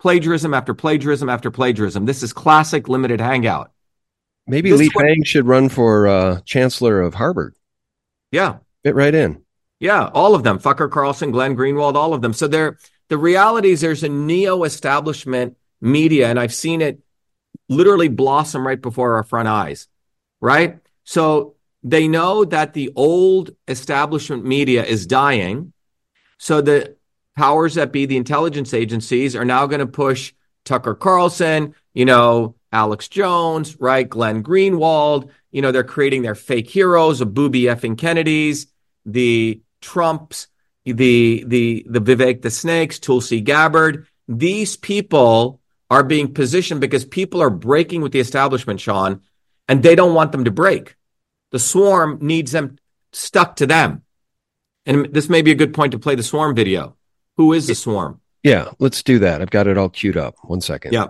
[0.00, 2.06] Plagiarism after plagiarism after plagiarism.
[2.06, 3.72] This is classic limited hangout.
[4.46, 7.54] Maybe this Lee Fang should run for uh, chancellor of Harvard.
[8.30, 9.42] Yeah, fit right in.
[9.78, 10.58] Yeah, all of them.
[10.58, 12.32] Fucker Carlson, Glenn Greenwald, all of them.
[12.32, 12.78] So there,
[13.08, 17.00] the reality is there's a neo-establishment media, and I've seen it
[17.68, 19.88] literally blossom right before our front eyes.
[20.40, 20.78] Right.
[21.04, 25.72] So they know that the old establishment media is dying.
[26.38, 26.96] So the
[27.36, 30.32] powers that be, the intelligence agencies, are now going to push
[30.64, 34.08] Tucker Carlson, you know, Alex Jones, right?
[34.08, 35.30] Glenn Greenwald.
[35.50, 38.66] You know, they're creating their fake heroes, the booby effing Kennedys,
[39.04, 40.48] the Trumps,
[40.84, 44.06] the the the Vivek the Snakes, Tulsi Gabbard.
[44.28, 49.20] These people are being positioned because people are breaking with the establishment, Sean,
[49.68, 50.96] and they don't want them to break.
[51.50, 52.78] The swarm needs them
[53.12, 54.02] stuck to them.
[54.86, 56.96] And this may be a good point to play the swarm video.
[57.36, 58.20] Who is the swarm?
[58.42, 59.40] Yeah, let's do that.
[59.40, 60.36] I've got it all queued up.
[60.42, 60.92] One second.
[60.92, 61.08] Yeah.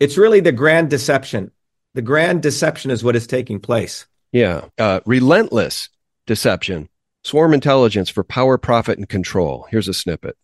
[0.00, 1.50] It's really the grand deception.
[1.94, 4.06] The grand deception is what is taking place.
[4.32, 4.66] Yeah.
[4.78, 5.88] Uh, relentless
[6.26, 6.88] deception.
[7.24, 9.66] Swarm intelligence for power, profit, and control.
[9.70, 10.36] Here's a snippet.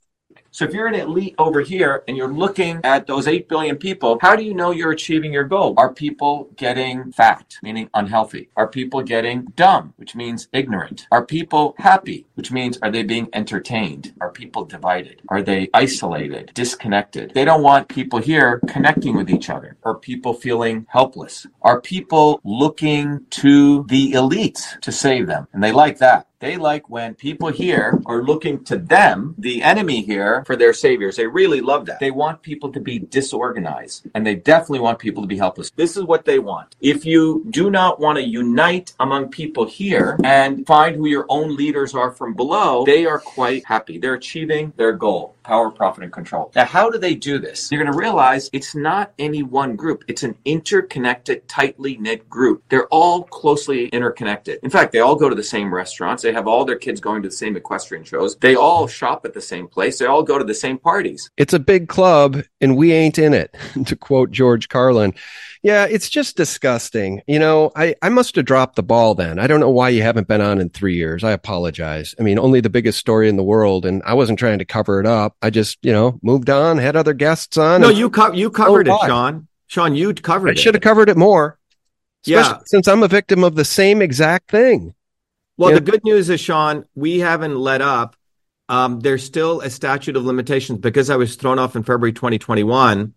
[0.55, 4.21] So if you're an elite over here and you're looking at those 8 billion people,
[4.23, 5.75] how do you know you're achieving your goal?
[5.77, 8.51] Are people getting fat, meaning unhealthy?
[8.55, 11.09] Are people getting dumb, which means ignorant?
[11.11, 14.15] Are people happy, which means are they being entertained?
[14.21, 15.23] Are people divided?
[15.29, 17.33] Are they isolated, disconnected?
[17.35, 19.77] They don't want people here connecting with each other.
[19.83, 21.49] Are people feeling helpless?
[21.63, 25.49] Are people looking to the elites to save them?
[25.53, 26.29] And they like that.
[26.41, 31.17] They like when people here are looking to them, the enemy here, for their saviors.
[31.17, 32.01] They really love that.
[32.01, 35.71] They want people to be disorganized and they definitely want people to be helpless.
[35.71, 36.77] This is what they want.
[36.81, 41.57] If you do not want to unite among people here and find who your own
[41.57, 43.99] leaders are from below, they are quite happy.
[43.99, 46.51] They're achieving their goal power, profit, and control.
[46.57, 47.71] Now, how do they do this?
[47.71, 50.05] You're going to realize it's not any one group.
[50.09, 52.65] It's an interconnected, tightly knit group.
[52.71, 54.61] They're all closely interconnected.
[54.63, 56.23] In fact, they all go to the same restaurants.
[56.23, 58.37] They have all their kids going to the same equestrian shows.
[58.37, 59.99] They all shop at the same place.
[59.99, 61.31] They all go to the same parties.
[61.37, 63.55] It's a big club and we ain't in it,
[63.87, 65.15] to quote George Carlin.
[65.65, 67.23] Yeah, it's just disgusting.
[67.27, 69.39] You know, I, I must have dropped the ball then.
[69.39, 71.25] I don't know why you haven't been on in three years.
[71.25, 72.15] I apologize.
[72.21, 75.01] I mean, only the biggest story in the world, and I wasn't trying to cover
[75.01, 75.37] it up.
[75.41, 77.81] I just, you know, moved on, had other guests on.
[77.81, 79.49] No, you co- you covered oh, it, Sean.
[79.67, 80.59] Sean, you covered I it.
[80.59, 81.59] I should have covered it more.
[82.27, 82.59] yeah.
[82.67, 84.95] Since I'm a victim of the same exact thing.
[85.57, 88.17] Well, the good news is, Sean, we haven't let up.
[88.69, 93.15] Um, there's still a statute of limitations because I was thrown off in February 2021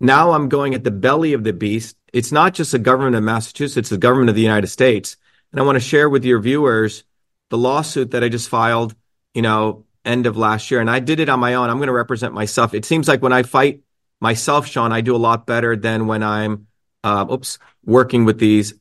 [0.00, 1.96] now I'm going at the belly of the beast.
[2.12, 5.16] It's not just the government of Massachusetts, it's the government of the United States.
[5.52, 7.04] And I want to share with your viewers
[7.50, 8.94] the lawsuit that I just filed,
[9.34, 10.80] you know, end of last year.
[10.80, 11.68] And I did it on my own.
[11.68, 12.72] I'm going to represent myself.
[12.72, 13.82] It seems like when I fight
[14.20, 16.66] myself, Sean, I do a lot better than when I'm,
[17.04, 18.72] uh, oops, working with these.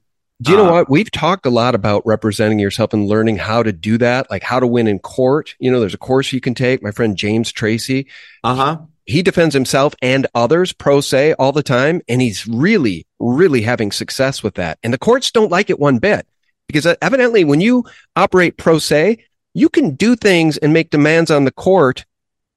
[0.42, 0.90] Do you know uh, what?
[0.90, 4.62] We've talked a lot about representing yourself and learning how to do that, like how
[4.62, 5.56] to win in court.
[5.60, 6.82] You know, there's a course you can take.
[6.82, 8.08] My friend James Tracy.
[8.42, 12.02] Uh huh he defends himself and others pro se all the time.
[12.08, 14.80] And he's really, really having success with that.
[14.84, 16.28] And the courts don't like it one bit
[16.68, 17.86] because evidently when you
[18.16, 22.06] operate pro se, you can do things and make demands on the court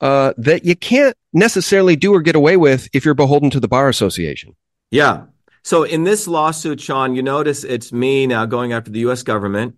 [0.00, 3.68] uh, that you can't necessarily do or get away with if you're beholden to the
[3.68, 4.54] bar association.
[4.90, 5.24] Yeah.
[5.62, 9.22] So in this lawsuit, Sean, you notice it's me now going after the U.S.
[9.22, 9.76] government,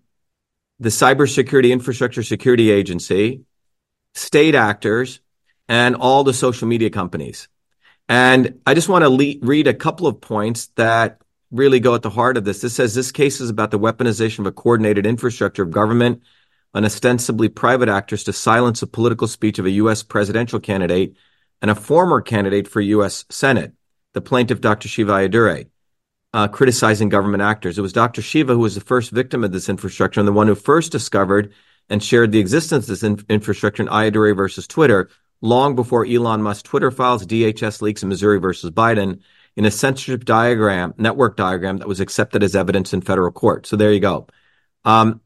[0.79, 3.41] the Cybersecurity Infrastructure Security Agency,
[4.13, 5.19] state actors,
[5.67, 7.47] and all the social media companies.
[8.07, 12.01] And I just want to le- read a couple of points that really go at
[12.01, 12.61] the heart of this.
[12.61, 16.21] This says this case is about the weaponization of a coordinated infrastructure of government
[16.73, 20.03] and ostensibly private actors to silence the political speech of a U.S.
[20.03, 21.15] presidential candidate
[21.61, 23.25] and a former candidate for U.S.
[23.29, 23.73] Senate,
[24.13, 24.87] the plaintiff, Dr.
[24.87, 25.67] Shiva Ayyadurai,
[26.33, 27.77] uh, criticizing government actors.
[27.77, 28.21] It was Dr.
[28.21, 31.53] Shiva who was the first victim of this infrastructure and the one who first discovered
[31.89, 35.09] and shared the existence of this in- infrastructure in Ayyadurai versus Twitter,
[35.41, 39.19] long before Elon Musk's Twitter files, DHS leaks, in Missouri versus Biden
[39.55, 43.65] in a censorship diagram, network diagram that was accepted as evidence in federal court.
[43.65, 44.27] So there you go.
[44.83, 45.21] Um,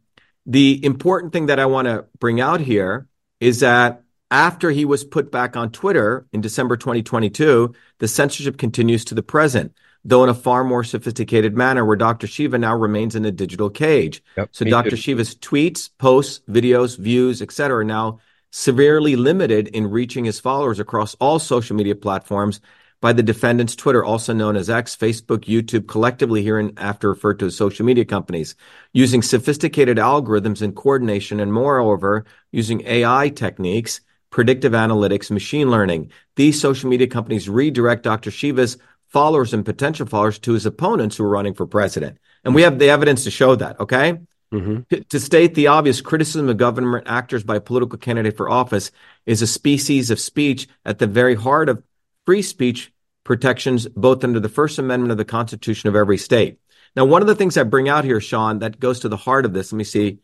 [0.46, 3.08] the important thing that I want to bring out here
[3.40, 9.04] is that after he was put back on Twitter in December 2022, the censorship continues
[9.06, 9.74] to the present,
[10.06, 12.28] though in a far more sophisticated manner, where Dr.
[12.28, 14.24] Shiva now remains in a digital cage.
[14.38, 14.92] Yep, so Dr.
[14.92, 14.96] Too.
[14.98, 18.20] Shiva's tweets, posts, videos, views, etc., now
[18.52, 22.62] severely limited in reaching his followers across all social media platforms
[23.02, 27.56] by the defendant's Twitter, also known as X, Facebook, YouTube, collectively hereinafter referred to as
[27.56, 28.56] social media companies,
[28.92, 36.12] using sophisticated algorithms and coordination, and moreover, using AI techniques, predictive analytics, machine learning.
[36.36, 38.32] These social media companies redirect Dr.
[38.32, 42.18] Shiva's followers and potential followers to his opponents who are running for president.
[42.44, 44.20] And we have the evidence to show that, okay?
[44.54, 45.02] Mm-hmm.
[45.10, 48.92] To state the obvious, criticism of government actors by a political candidate for office
[49.26, 51.84] is a species of speech at the very heart of
[52.26, 52.92] free speech
[53.24, 56.58] protections, both under the First Amendment of the Constitution of every state.
[56.96, 59.46] Now, one of the things I bring out here, Sean, that goes to the heart
[59.46, 60.20] of this, let me see,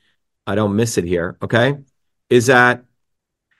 [0.47, 1.77] I don't miss it here, okay,
[2.31, 2.83] is that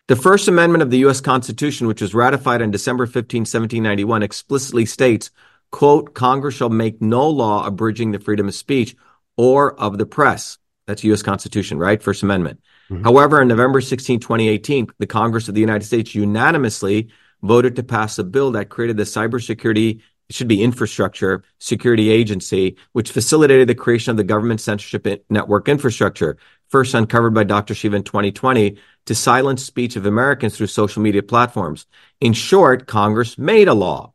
[0.08, 1.22] the First Amendment of the U.S.
[1.22, 5.30] Constitution, which was ratified on December 15, 1791, explicitly states,
[5.72, 8.96] quote, Congress shall make no law abridging the freedom of speech
[9.38, 10.58] or of the press.
[10.88, 11.24] That's U.S.
[11.24, 12.02] Constitution, right?
[12.02, 12.62] First Amendment.
[12.90, 13.04] Mm-hmm.
[13.04, 17.10] However, on November 16, 2018, the Congress of the United States unanimously
[17.42, 22.78] voted to pass a bill that created the cybersecurity it should be infrastructure security agency,
[22.94, 26.38] which facilitated the creation of the government censorship network infrastructure,
[26.70, 27.76] first uncovered by Dr.
[27.76, 31.86] Shiva in 2020 to silence speech of Americans through social media platforms.
[32.22, 34.14] In short, Congress made a law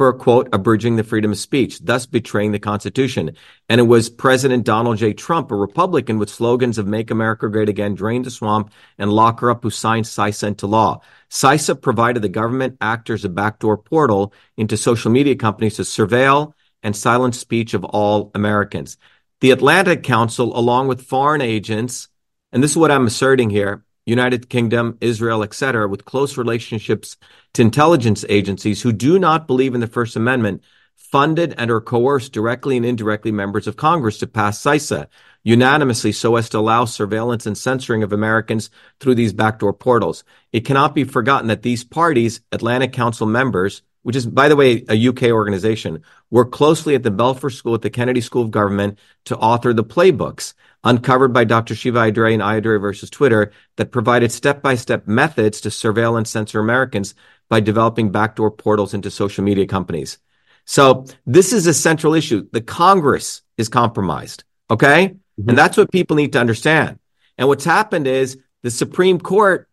[0.00, 3.32] for, quote, abridging the freedom of speech, thus betraying the Constitution.
[3.68, 5.12] And it was President Donald J.
[5.12, 9.40] Trump, a Republican with slogans of Make America Great Again, Drain the Swamp, and Lock
[9.40, 11.02] Her Up, who signed CISA into law.
[11.28, 16.96] CISA provided the government actors a backdoor portal into social media companies to surveil and
[16.96, 18.96] silence speech of all Americans.
[19.42, 22.08] The Atlantic Council, along with foreign agents,
[22.52, 27.16] and this is what I'm asserting here, United Kingdom, Israel, etc., with close relationships
[27.54, 30.62] to intelligence agencies who do not believe in the First Amendment,
[30.96, 35.06] funded and or coerced directly and indirectly members of Congress to pass CISA
[35.42, 38.70] unanimously so as to allow surveillance and censoring of Americans
[39.00, 40.22] through these backdoor portals.
[40.52, 44.84] It cannot be forgotten that these parties, Atlantic Council members, which is, by the way,
[44.88, 48.98] a UK organization, work closely at the Belfer School at the Kennedy School of Government
[49.24, 51.74] to author the playbooks uncovered by Dr.
[51.74, 57.14] Shiva Ayyadurai and Ayyadurai versus Twitter that provided step-by-step methods to surveil and censor Americans
[57.48, 60.18] by developing backdoor portals into social media companies.
[60.64, 62.48] So this is a central issue.
[62.52, 64.44] The Congress is compromised.
[64.70, 65.08] Okay.
[65.08, 65.48] Mm-hmm.
[65.48, 66.98] And that's what people need to understand.
[67.36, 69.68] And what's happened is the Supreme Court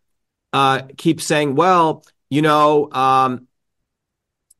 [0.52, 3.46] uh, keeps saying, well, you know, um,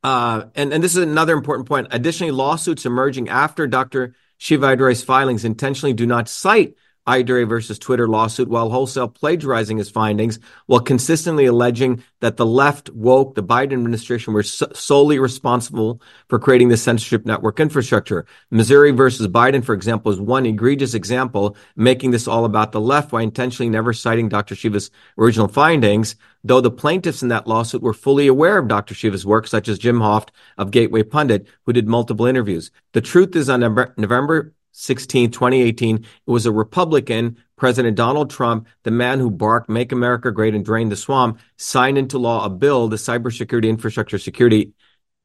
[0.05, 1.89] uh, and, and this is another important point.
[1.91, 4.15] Additionally, lawsuits emerging after Dr.
[4.41, 6.75] Ayyadurai's filings intentionally do not cite
[7.09, 12.91] Ayyadurai versus Twitter lawsuit while wholesale plagiarizing his findings, while consistently alleging that the left
[12.91, 18.27] woke, the Biden administration were so- solely responsible for creating the censorship network infrastructure.
[18.51, 23.11] Missouri versus Biden, for example, is one egregious example, making this all about the left
[23.11, 24.55] by intentionally never citing Dr.
[24.55, 26.15] Shiva's original findings,
[26.49, 28.95] though the plaintiffs in that lawsuit were fully aware of Dr.
[28.95, 32.71] Shiva's work, such as Jim Hoft of Gateway Pundit, who did multiple interviews.
[32.93, 38.91] The truth is on November 16, 2018, it was a Republican, President Donald Trump, the
[38.91, 42.87] man who barked, Make America Great and Drain the Swamp, signed into law a bill,
[42.87, 44.73] the Cybersecurity Infrastructure Security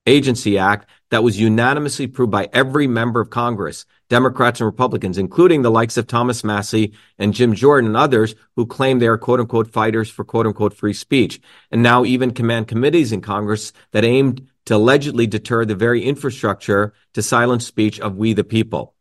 [0.05, 5.61] Agency Act, that was unanimously approved by every member of Congress, Democrats and Republicans, including
[5.61, 9.39] the likes of Thomas Massie and Jim Jordan and others who claim they are quote
[9.39, 11.39] unquote fighters for quote unquote free speech.
[11.71, 16.93] And now even command committees in Congress that aimed to allegedly deter the very infrastructure
[17.13, 18.92] to silence speech of we the people.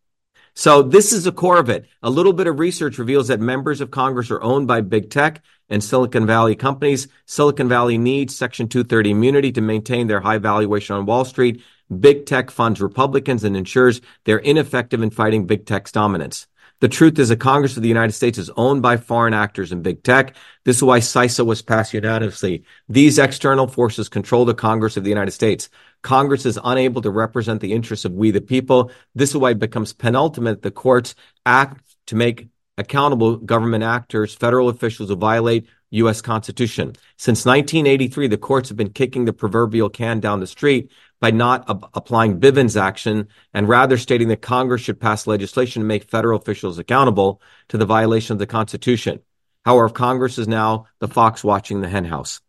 [0.55, 1.87] So this is the core of it.
[2.03, 5.43] A little bit of research reveals that members of Congress are owned by big tech
[5.71, 7.09] and Silicon Valley companies.
[7.25, 11.63] Silicon Valley needs Section 230 immunity to maintain their high valuation on Wall Street.
[12.01, 16.47] Big tech funds Republicans and ensures they're ineffective in fighting big tech's dominance.
[16.81, 19.85] The truth is, the Congress of the United States is owned by foreign actors and
[19.85, 20.35] big tech.
[20.65, 22.65] This is why CISA was passed unanimously.
[22.89, 25.69] These external forces control the Congress of the United States.
[26.03, 28.91] Congress is unable to represent the interests of we the people.
[29.15, 30.63] This is why it becomes penultimate.
[30.63, 31.15] The courts
[31.47, 36.23] act to make accountable government actors, federal officials who violate U.S.
[36.23, 36.95] Constitution.
[37.17, 40.91] Since 1983, the courts have been kicking the proverbial can down the street
[41.21, 45.87] by not ab- applying Bivens action and rather stating that Congress should pass legislation to
[45.87, 49.21] make federal officials accountable to the violation of the Constitution.
[49.65, 52.41] However, Congress is now the fox watching the henhouse.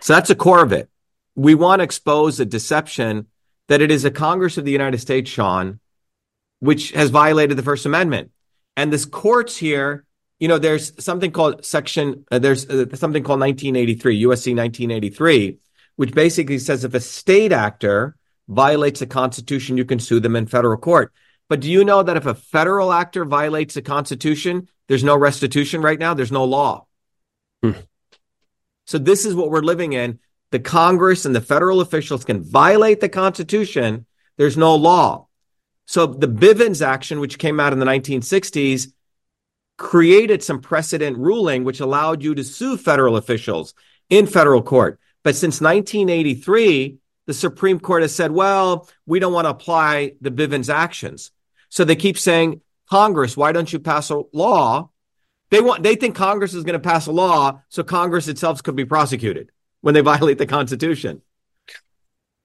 [0.00, 0.88] So that's the core of it.
[1.34, 3.26] We want to expose the deception
[3.68, 5.80] that it is a Congress of the United States, Sean,
[6.60, 8.30] which has violated the First Amendment.
[8.76, 10.04] And this courts here,
[10.38, 15.58] you know, there's something called section, uh, there's uh, something called 1983, USC 1983,
[15.96, 18.16] which basically says if a state actor
[18.48, 21.12] violates the Constitution, you can sue them in federal court.
[21.48, 25.82] But do you know that if a federal actor violates the Constitution, there's no restitution
[25.82, 26.14] right now?
[26.14, 26.86] There's no law.
[27.62, 27.72] Hmm.
[28.86, 30.18] So this is what we're living in.
[30.52, 34.04] The Congress and the federal officials can violate the Constitution.
[34.36, 35.28] There's no law.
[35.86, 38.92] So the Bivens action, which came out in the 1960s,
[39.78, 43.72] created some precedent ruling which allowed you to sue federal officials
[44.10, 45.00] in federal court.
[45.22, 50.30] But since 1983, the Supreme Court has said, well, we don't want to apply the
[50.30, 51.30] Bivens actions.
[51.70, 54.90] So they keep saying, Congress, why don't you pass a law?
[55.48, 58.76] They want they think Congress is going to pass a law so Congress itself could
[58.76, 59.50] be prosecuted
[59.82, 61.20] when they violate the Constitution.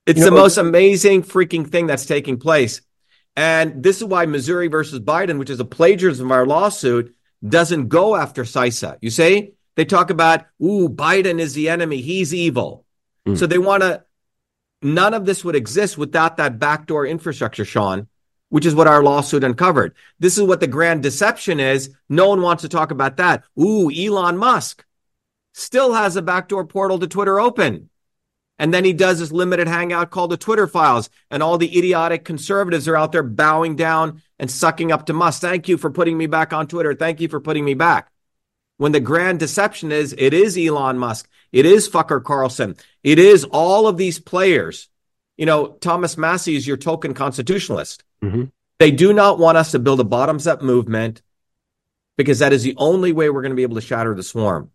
[0.05, 2.81] It's you know, the most amazing freaking thing that's taking place.
[3.35, 7.15] And this is why Missouri versus Biden, which is a plagiarism of our lawsuit,
[7.47, 8.97] doesn't go after CISA.
[9.01, 9.53] You see?
[9.75, 12.01] They talk about, ooh, Biden is the enemy.
[12.01, 12.83] He's evil.
[13.27, 13.37] Mm.
[13.37, 14.03] So they want to,
[14.81, 18.07] none of this would exist without that backdoor infrastructure, Sean,
[18.49, 19.93] which is what our lawsuit uncovered.
[20.19, 21.93] This is what the grand deception is.
[22.09, 23.43] No one wants to talk about that.
[23.59, 24.83] Ooh, Elon Musk
[25.57, 27.89] still has a backdoor portal to Twitter open.
[28.59, 31.09] And then he does this limited hangout called the Twitter files.
[31.29, 35.41] And all the idiotic conservatives are out there bowing down and sucking up to Musk.
[35.41, 36.95] Thank you for putting me back on Twitter.
[36.95, 38.11] Thank you for putting me back
[38.77, 43.43] when the grand deception is it is Elon Musk, it is Fucker Carlson, it is
[43.43, 44.89] all of these players.
[45.35, 48.03] You know, Thomas Massie is your token constitutionalist.
[48.23, 48.45] Mm-hmm.
[48.79, 51.21] They do not want us to build a bottoms up movement
[52.15, 54.71] because that is the only way we're going to be able to shatter the swarm.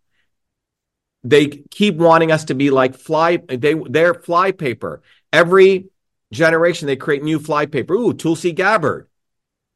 [1.23, 5.01] They keep wanting us to be like fly, they, they're fly paper.
[5.31, 5.87] Every
[6.31, 7.93] generation, they create new fly paper.
[7.93, 9.07] Ooh, Tulsi Gabbard.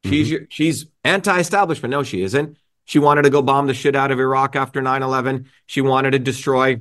[0.04, 0.44] She's, mm-hmm.
[0.50, 1.90] she's anti-establishment.
[1.90, 2.56] No, she isn't.
[2.84, 5.50] She wanted to go bomb the shit out of Iraq after 9 11.
[5.66, 6.80] She wanted to destroy,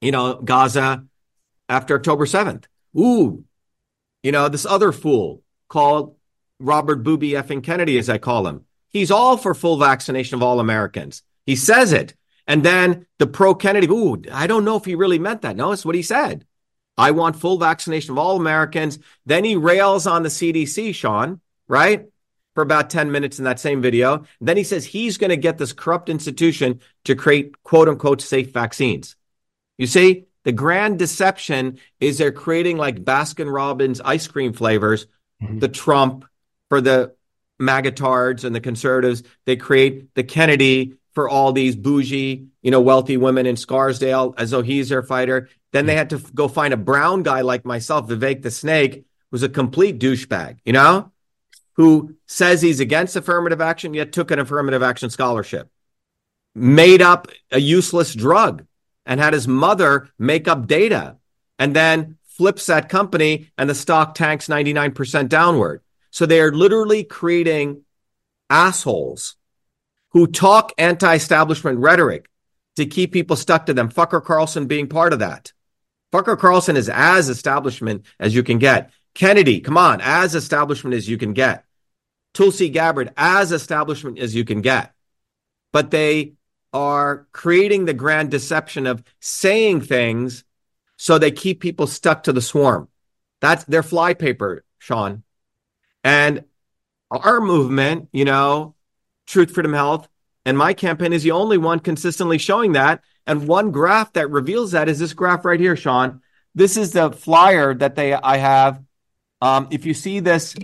[0.00, 1.04] you know, Gaza
[1.68, 2.64] after October 7th.
[2.98, 3.44] Ooh,
[4.22, 6.16] you know, this other fool called
[6.58, 8.66] Robert Booby effing Kennedy, as I call him.
[8.90, 11.22] He's all for full vaccination of all Americans.
[11.46, 12.14] He says it.
[12.50, 15.56] And then the pro Kennedy, ooh, I don't know if he really meant that.
[15.56, 16.44] No, it's what he said.
[16.98, 18.98] I want full vaccination of all Americans.
[19.24, 22.08] Then he rails on the CDC, Sean, right?
[22.54, 24.24] for about 10 minutes in that same video.
[24.40, 28.52] Then he says he's going to get this corrupt institution to create quote unquote safe
[28.52, 29.16] vaccines.
[29.78, 35.06] You see, the grand deception is they're creating like Baskin Robbins ice cream flavors,
[35.42, 35.58] mm-hmm.
[35.58, 36.24] the Trump
[36.68, 37.14] for the
[37.60, 39.22] magatards and the conservatives.
[39.46, 44.50] They create the Kennedy for all these bougie, you know, wealthy women in Scarsdale as
[44.50, 45.48] though he's their fighter.
[45.72, 49.04] Then they had to f- go find a brown guy like myself, Vivek the Snake,
[49.30, 51.12] who's a complete douchebag, you know,
[51.74, 55.68] who says he's against affirmative action, yet took an affirmative action scholarship,
[56.54, 58.66] made up a useless drug,
[59.06, 61.16] and had his mother make up data,
[61.58, 65.82] and then flips that company and the stock tanks 99% downward.
[66.10, 67.84] So they are literally creating
[68.48, 69.36] assholes
[70.10, 72.28] who talk anti-establishment rhetoric
[72.76, 73.90] to keep people stuck to them.
[73.90, 75.52] Fucker Carlson being part of that.
[76.12, 78.90] Fucker Carlson is as establishment as you can get.
[79.14, 81.64] Kennedy, come on, as establishment as you can get.
[82.34, 84.92] Tulsi Gabbard, as establishment as you can get.
[85.72, 86.34] But they
[86.72, 90.44] are creating the grand deception of saying things
[90.96, 92.88] so they keep people stuck to the swarm.
[93.40, 95.22] That's their flypaper, Sean.
[96.04, 96.44] And
[97.10, 98.74] our movement, you know,
[99.30, 100.08] Truth, Freedom, Health,
[100.44, 103.02] and my campaign is the only one consistently showing that.
[103.26, 106.20] And one graph that reveals that is this graph right here, Sean.
[106.54, 108.82] This is the flyer that they I have.
[109.40, 110.56] Um, if you see this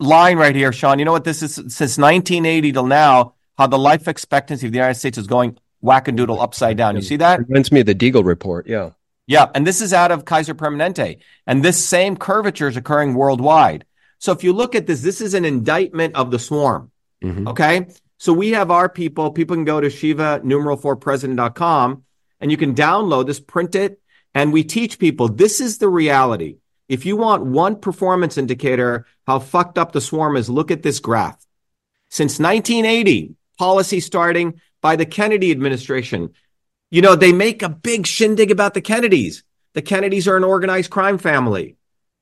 [0.00, 1.54] line right here, Sean, you know what this is?
[1.54, 6.08] Since 1980 till now, how the life expectancy of the United States is going whack
[6.08, 6.96] and doodle upside down.
[6.96, 7.46] You see that?
[7.46, 8.66] Reminds me of the Deagle report.
[8.66, 8.90] Yeah.
[9.26, 9.50] Yeah.
[9.54, 11.18] And this is out of Kaiser Permanente.
[11.46, 13.84] And this same curvature is occurring worldwide.
[14.18, 16.90] So if you look at this, this is an indictment of the swarm.
[17.22, 17.48] Mm-hmm.
[17.48, 17.86] Okay.
[18.18, 19.30] So we have our people.
[19.30, 22.04] People can go to Shiva numeral four president.com
[22.40, 24.00] and you can download this, print it,
[24.34, 26.58] and we teach people this is the reality.
[26.88, 31.00] If you want one performance indicator, how fucked up the swarm is, look at this
[31.00, 31.44] graph.
[32.10, 36.34] Since 1980, policy starting by the Kennedy administration,
[36.90, 39.42] you know, they make a big shindig about the Kennedys.
[39.72, 41.76] The Kennedys are an organized crime family.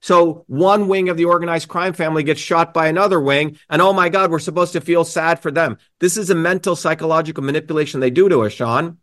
[0.05, 3.95] So one wing of the organized crime family gets shot by another wing, and oh
[3.95, 5.79] my God, we're supposed to feel sad for them.
[5.99, 8.99] This is a mental psychological manipulation they do to us, Sean.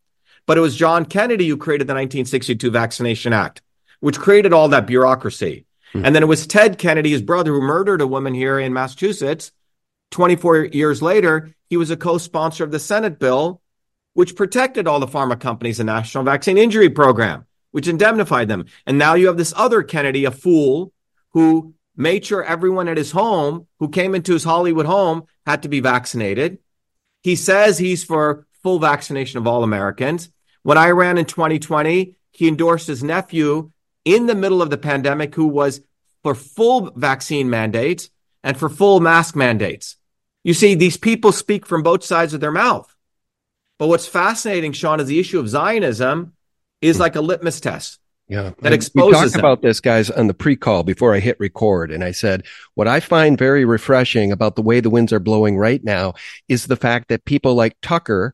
[0.45, 3.63] But it was John Kennedy who created the 1962 Vaccination Act,
[3.99, 5.65] which created all that bureaucracy.
[5.91, 6.05] Hmm.
[6.05, 9.51] And then it was Ted Kennedy, his brother, who murdered a woman here in Massachusetts.
[10.11, 13.63] 24 years later, he was a co-sponsor of the Senate bill,
[14.13, 18.65] which protected all the pharma companies, and National Vaccine Injury Program which indemnified them.
[18.85, 20.93] And now you have this other Kennedy, a fool,
[21.31, 25.69] who made sure everyone at his home who came into his Hollywood home had to
[25.69, 26.59] be vaccinated.
[27.21, 30.29] He says he's for full vaccination of all Americans.
[30.63, 33.71] When I ran in 2020, he endorsed his nephew
[34.05, 35.81] in the middle of the pandemic, who was
[36.23, 38.09] for full vaccine mandates
[38.43, 39.97] and for full mask mandates.
[40.43, 42.95] You see, these people speak from both sides of their mouth.
[43.77, 46.33] But what's fascinating, Sean, is the issue of Zionism
[46.81, 47.99] is like a litmus test.
[48.27, 48.51] Yeah.
[48.61, 49.39] That exposes we talked them.
[49.39, 51.91] about this, guys, on the pre-call before I hit record.
[51.91, 55.57] And I said, what I find very refreshing about the way the winds are blowing
[55.57, 56.13] right now
[56.47, 58.33] is the fact that people like Tucker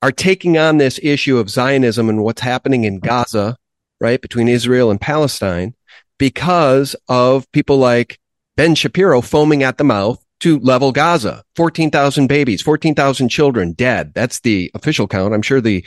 [0.00, 3.58] are taking on this issue of Zionism and what's happening in Gaza,
[4.00, 4.20] right?
[4.20, 5.74] Between Israel and Palestine
[6.18, 8.18] because of people like
[8.56, 11.44] Ben Shapiro foaming at the mouth to level Gaza.
[11.56, 14.14] 14,000 babies, 14,000 children dead.
[14.14, 15.34] That's the official count.
[15.34, 15.84] I'm sure the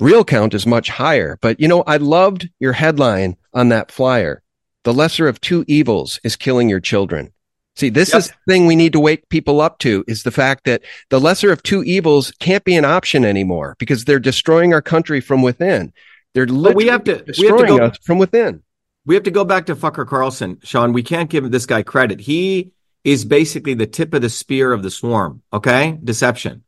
[0.00, 1.38] Real count is much higher.
[1.40, 4.42] But you know, I loved your headline on that flyer.
[4.84, 7.32] The lesser of two evils is killing your children.
[7.76, 8.18] See, this yep.
[8.18, 11.20] is the thing we need to wake people up to is the fact that the
[11.20, 15.42] lesser of two evils can't be an option anymore because they're destroying our country from
[15.42, 15.92] within.
[16.34, 18.62] They're literally we have to, destroying we have to go, us from within.
[19.06, 20.92] We have to go back to Fucker Carlson, Sean.
[20.92, 22.20] We can't give this guy credit.
[22.20, 22.72] He
[23.04, 25.42] is basically the tip of the spear of the swarm.
[25.52, 25.98] Okay.
[26.02, 26.64] Deception.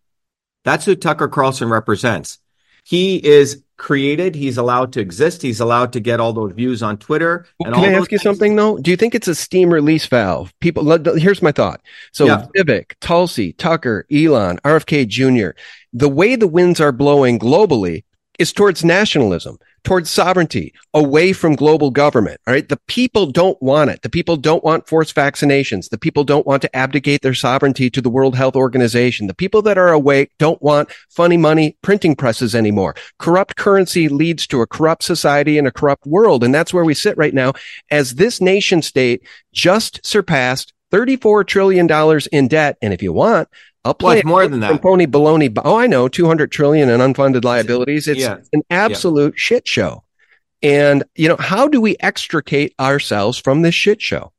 [0.64, 2.38] That's who Tucker Carlson represents.
[2.84, 4.34] He is created.
[4.34, 5.42] He's allowed to exist.
[5.42, 7.46] He's allowed to get all those views on Twitter.
[7.58, 8.22] Well, can I ask you things.
[8.22, 8.78] something though?
[8.78, 10.54] Do you think it's a steam release valve?
[10.60, 11.80] People, here's my thought.
[12.12, 12.46] So yeah.
[12.56, 15.58] Vivek, Tulsi, Tucker, Elon, RFK Jr.,
[15.92, 18.04] the way the winds are blowing globally
[18.38, 22.40] is towards nationalism towards sovereignty, away from global government.
[22.46, 22.68] All right.
[22.68, 24.02] The people don't want it.
[24.02, 25.88] The people don't want forced vaccinations.
[25.88, 29.26] The people don't want to abdicate their sovereignty to the World Health Organization.
[29.26, 32.94] The people that are awake don't want funny money printing presses anymore.
[33.18, 36.44] Corrupt currency leads to a corrupt society and a corrupt world.
[36.44, 37.52] And that's where we sit right now
[37.90, 41.88] as this nation state just surpassed $34 trillion
[42.30, 42.76] in debt.
[42.82, 43.48] And if you want,
[43.84, 44.80] I'll play well, more than that.
[44.80, 45.52] Pony baloney.
[45.64, 48.06] Oh, I know, 200 trillion in unfunded liabilities.
[48.06, 48.38] It's yeah.
[48.52, 49.40] an absolute yeah.
[49.40, 50.04] shit show.
[50.62, 54.32] And, you know, how do we extricate ourselves from this shit show?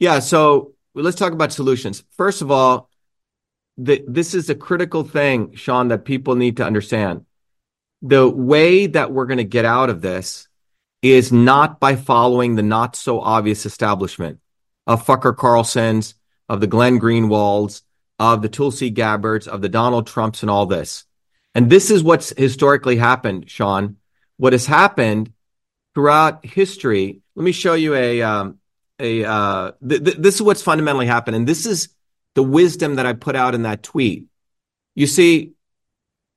[0.00, 0.18] Yeah.
[0.18, 2.02] So let's talk about solutions.
[2.16, 2.90] First of all,
[3.76, 7.26] the, this is a critical thing, Sean, that people need to understand.
[8.02, 10.48] The way that we're going to get out of this
[11.00, 14.40] is not by following the not so obvious establishment.
[14.86, 16.14] of Fucker Carlsons,
[16.48, 17.82] of the Glenn Greenwalds,
[18.18, 21.04] of the Tulsi Gabbards, of the Donald Trumps, and all this.
[21.54, 23.96] And this is what's historically happened, Sean.
[24.36, 25.32] What has happened
[25.94, 27.20] throughout history.
[27.34, 28.58] Let me show you a um,
[28.98, 29.24] a.
[29.24, 31.88] Uh, th- th- this is what's fundamentally happened, and this is
[32.34, 34.26] the wisdom that I put out in that tweet.
[34.94, 35.52] You see,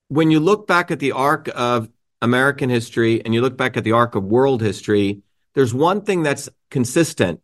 [0.10, 1.90] when you look back at the arc of
[2.22, 5.22] American history and you look back at the arc of world history,
[5.54, 7.42] there's one thing that's consistent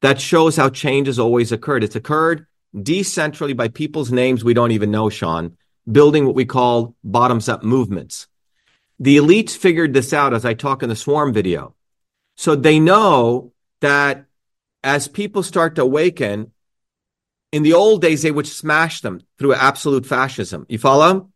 [0.00, 1.82] that shows how change has always occurred.
[1.82, 5.56] It's occurred decentrally by people's names we don't even know, Sean,
[5.90, 8.26] building what we call bottoms up movements.
[9.00, 11.74] The elites figured this out as I talk in the swarm video.
[12.36, 14.26] So they know that
[14.82, 16.52] as people start to awaken,
[17.52, 20.66] in the old days, they would smash them through absolute fascism.
[20.68, 21.30] You follow?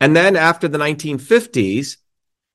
[0.00, 1.98] And then after the 1950s,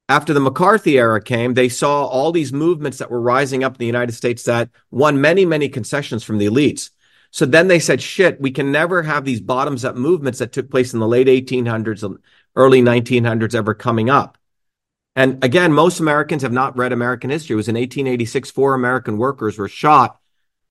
[0.09, 3.79] after the McCarthy era came, they saw all these movements that were rising up in
[3.79, 6.89] the United States that won many, many concessions from the elites.
[7.31, 10.71] So then they said, shit, we can never have these bottoms up movements that took
[10.71, 12.17] place in the late 1800s and
[12.55, 14.37] early 1900s ever coming up.
[15.15, 17.53] And again, most Americans have not read American history.
[17.53, 20.19] It was in 1886, four American workers were shot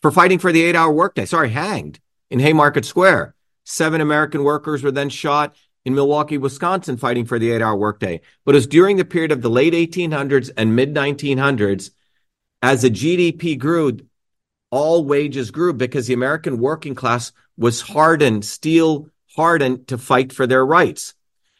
[0.02, 1.24] for fighting for the eight hour workday.
[1.26, 2.00] Sorry, hanged
[2.30, 3.34] in Haymarket Square.
[3.64, 8.20] Seven American workers were then shot in Milwaukee, Wisconsin, fighting for the eight hour workday.
[8.44, 11.90] But it was during the period of the late 1800s and mid 1900s,
[12.62, 13.98] as the GDP grew,
[14.70, 20.46] all wages grew because the American working class was hardened, steel hardened to fight for
[20.46, 21.14] their rights.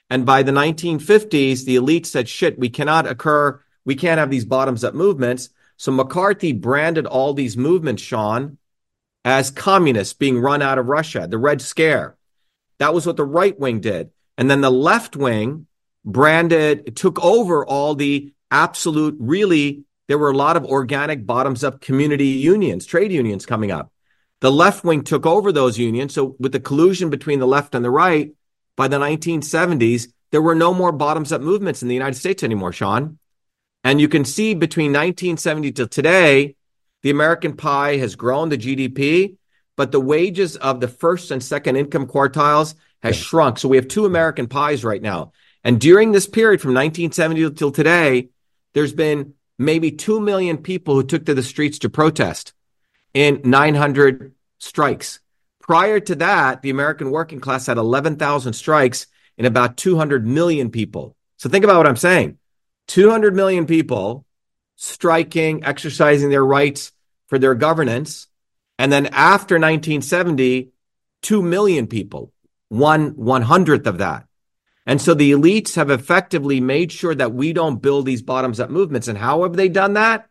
[0.09, 4.45] And by the 1950s, the elite said, shit, we cannot occur, we can't have these
[4.45, 5.51] bottoms up movements.
[5.77, 8.59] So McCarthy branded all these movements, Sean,
[9.25, 12.17] as communists being run out of Russia, the Red Scare.
[12.79, 14.11] That was what the right wing did.
[14.39, 15.67] And then the left wing
[16.07, 21.81] branded, took over all the absolute, really, there were a lot of organic bottoms up
[21.81, 23.93] community unions, trade unions coming up.
[24.41, 26.15] The left wing took over those unions.
[26.15, 28.33] So, with the collusion between the left and the right,
[28.77, 32.73] by the 1970s, there were no more bottoms up movements in the United States anymore,
[32.73, 33.19] Sean.
[33.83, 36.57] And you can see between 1970 to today,
[37.03, 39.37] the American pie has grown, the GDP,
[39.77, 43.59] but the wages of the first and second income quartiles has shrunk.
[43.59, 45.33] So we have two American pies right now.
[45.63, 48.29] And during this period from 1970 till today,
[48.75, 52.53] there's been maybe 2 million people who took to the streets to protest
[53.15, 55.21] in 900 strikes.
[55.61, 61.17] Prior to that, the American working class had 11,000 strikes in about 200 million people.
[61.39, 62.39] So think about what I'm saying
[62.89, 64.25] 200 million people
[64.77, 66.93] striking, exercising their rights
[67.27, 68.29] for their governance.
[68.79, 70.71] And then after 1970,
[71.23, 72.33] 2 million people
[72.69, 74.27] one one hundredth of that.
[74.87, 78.71] And so the elites have effectively made sure that we don't build these bottoms up
[78.71, 79.09] movements.
[79.09, 80.29] And how have they done that?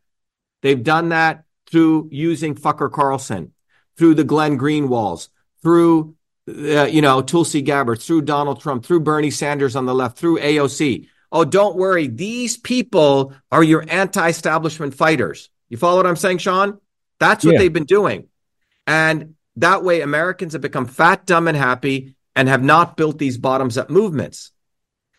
[0.62, 3.54] They've done that through using Fucker Carlson,
[3.98, 5.28] through the Glenn Greenwalds,
[5.62, 6.16] through
[6.48, 10.40] uh, you know Tulsi Gabbard, through Donald Trump, through Bernie Sanders on the left, through
[10.40, 11.08] AOC.
[11.32, 15.50] Oh, don't worry, these people are your anti-establishment fighters.
[15.70, 16.80] You follow what I'm saying, Sean?
[17.20, 17.60] That's what yeah.
[17.60, 18.28] they've been doing,
[18.88, 23.38] and that way Americans have become fat, dumb, and happy and have not built these
[23.38, 24.52] bottoms up movements.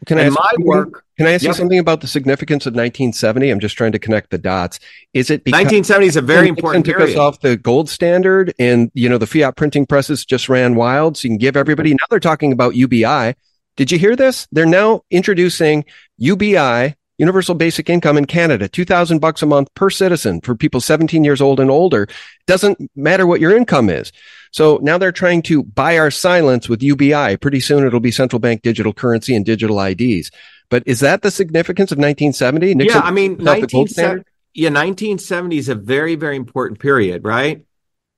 [0.04, 1.04] Can I ask my work?
[1.16, 1.50] Can I ask yep.
[1.50, 3.48] you something about the significance of 1970?
[3.48, 4.78] I'm just trying to connect the dots.
[5.14, 6.98] Is it because 1970 is a very important period?
[6.98, 7.18] took period.
[7.18, 11.16] us off the gold standard, and you know the fiat printing presses just ran wild,
[11.16, 11.94] so you can give everybody.
[11.94, 13.34] Now they're talking about UBI.
[13.76, 14.46] Did you hear this?
[14.52, 15.86] They're now introducing
[16.18, 21.24] UBI, Universal Basic Income in Canada, 2000 bucks a month per citizen for people 17
[21.24, 22.06] years old and older.
[22.46, 24.12] Doesn't matter what your income is.
[24.50, 27.36] So now they're trying to buy our silence with UBI.
[27.38, 30.30] Pretty soon it'll be central bank digital currency and digital IDs.
[30.68, 32.74] But is that the significance of 1970?
[32.74, 34.24] Nixon yeah, I mean, 1970,
[34.54, 37.64] yeah, 1970 is a very, very important period, right?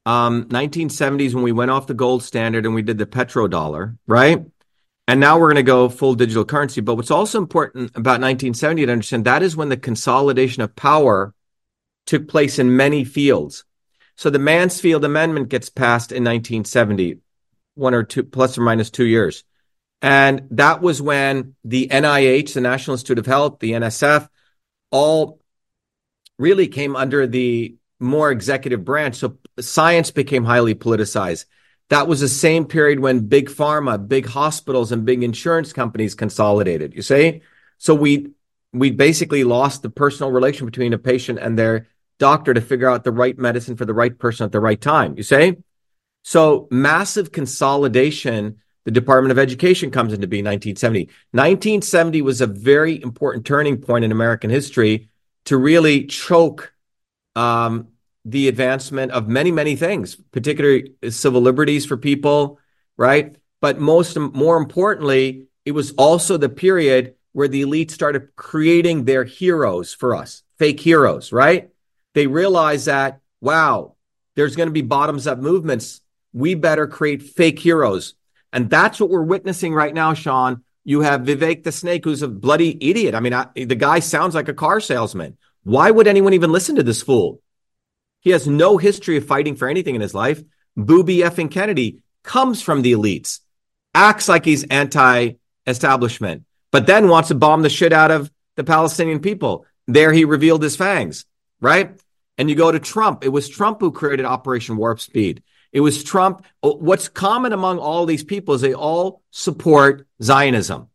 [0.07, 4.43] Um, 1970s when we went off the gold standard and we did the petrodollar, right?
[5.07, 6.81] And now we're going to go full digital currency.
[6.81, 11.35] But what's also important about 1970 to understand that is when the consolidation of power
[12.07, 13.64] took place in many fields.
[14.19, 17.19] So the Mansfield Amendment gets passed in 1970,
[17.77, 19.45] one or two, plus or minus two years.
[20.03, 24.29] And that was when the NIH, the National Institute of Health, the NSF,
[24.91, 25.41] all
[26.37, 29.14] really came under the more executive branch.
[29.14, 31.45] So science became highly politicized.
[31.89, 36.93] That was the same period when big pharma, big hospitals, and big insurance companies consolidated.
[36.93, 37.43] You see?
[37.79, 38.33] So we
[38.73, 41.87] we basically lost the personal relation between a patient and their
[42.19, 45.16] doctor to figure out the right medicine for the right person at the right time.
[45.16, 45.57] You say?
[46.25, 48.59] So massive consolidation.
[48.85, 51.07] The Department of Education comes into being 1970.
[51.33, 55.09] 1970 was a very important turning point in American history
[55.45, 56.73] to really choke
[57.37, 57.89] um,
[58.25, 62.59] the advancement of many, many things, particularly civil liberties for people,
[62.97, 63.37] right?
[63.61, 69.25] But most, more importantly, it was also the period where the elite started creating their
[69.25, 71.71] heroes for us, fake heroes, right?
[72.19, 73.95] They realize that, wow,
[74.35, 76.01] there's going to be bottoms up movements.
[76.33, 78.14] We better create fake heroes.
[78.53, 80.64] And that's what we're witnessing right now, Sean.
[80.83, 83.14] You have Vivek the Snake, who's a bloody idiot.
[83.14, 85.37] I mean, I, the guy sounds like a car salesman.
[85.62, 87.41] Why would anyone even listen to this fool?
[88.19, 90.43] He has no history of fighting for anything in his life.
[90.77, 93.39] Booby effing Kennedy comes from the elites,
[93.95, 95.35] acts like he's anti
[95.69, 99.66] establishment, but then wants to bomb the shit out of the Palestinian people.
[99.87, 101.25] There he revealed his fangs,
[101.61, 101.97] right?
[102.39, 103.24] And you go to Trump.
[103.24, 105.43] It was Trump who created Operation Warp Speed.
[105.72, 106.47] It was Trump.
[106.62, 110.89] Oh, what's common among all these people is they all support Zionism.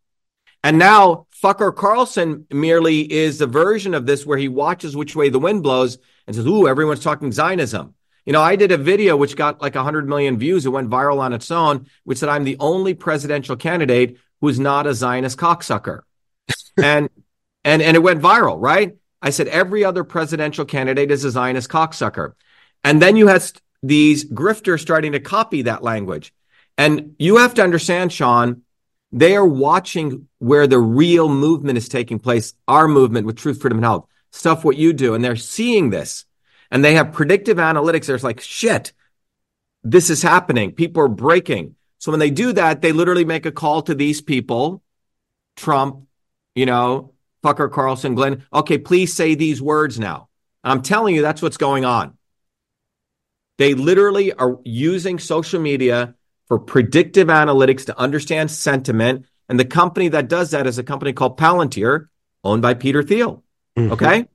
[0.63, 5.29] And now Fucker Carlson merely is a version of this where he watches which way
[5.29, 7.93] the wind blows and says, Ooh, everyone's talking Zionism.
[8.25, 10.65] You know, I did a video which got like 100 million views.
[10.65, 14.87] It went viral on its own, which said I'm the only presidential candidate who's not
[14.87, 16.01] a Zionist cocksucker.
[16.81, 17.09] and
[17.65, 18.95] and and it went viral, right?
[19.23, 22.33] I said every other presidential candidate is a Zionist cocksucker.
[22.83, 23.49] And then you had
[23.81, 26.33] these grifters starting to copy that language.
[26.77, 28.63] And you have to understand, Sean,
[29.13, 33.77] they are watching where the real movement is taking place, our movement with truth, freedom,
[33.77, 35.13] and health, stuff what you do.
[35.13, 36.25] And they're seeing this
[36.69, 38.07] and they have predictive analytics.
[38.07, 38.91] There's like, shit,
[39.83, 40.73] this is happening.
[40.73, 41.75] People are breaking.
[41.99, 44.83] So when they do that, they literally make a call to these people,
[45.55, 46.07] Trump,
[46.55, 47.12] you know,
[47.43, 48.45] Tucker Carlson, Glenn.
[48.53, 50.29] Okay, please say these words now.
[50.63, 52.17] I'm telling you, that's what's going on.
[53.57, 56.15] They literally are using social media
[56.47, 59.25] for predictive analytics to understand sentiment.
[59.49, 62.07] And the company that does that is a company called Palantir,
[62.43, 63.43] owned by Peter Thiel.
[63.77, 63.91] Mm-hmm.
[63.91, 64.27] Okay.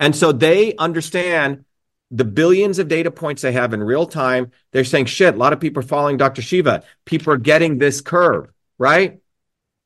[0.00, 1.64] And so they understand
[2.10, 4.50] the billions of data points they have in real time.
[4.72, 6.42] They're saying, shit, a lot of people are following Dr.
[6.42, 6.82] Shiva.
[7.04, 9.20] People are getting this curve, right?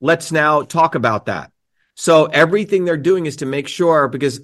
[0.01, 1.53] Let's now talk about that.
[1.99, 4.41] So everything they're doing is to make sure because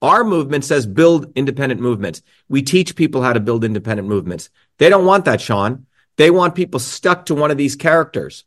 [0.00, 2.22] our movement says build independent movements.
[2.48, 4.48] We teach people how to build independent movements.
[4.78, 5.84] They don't want that, Sean.
[6.16, 8.44] They want people stuck to one of these characters.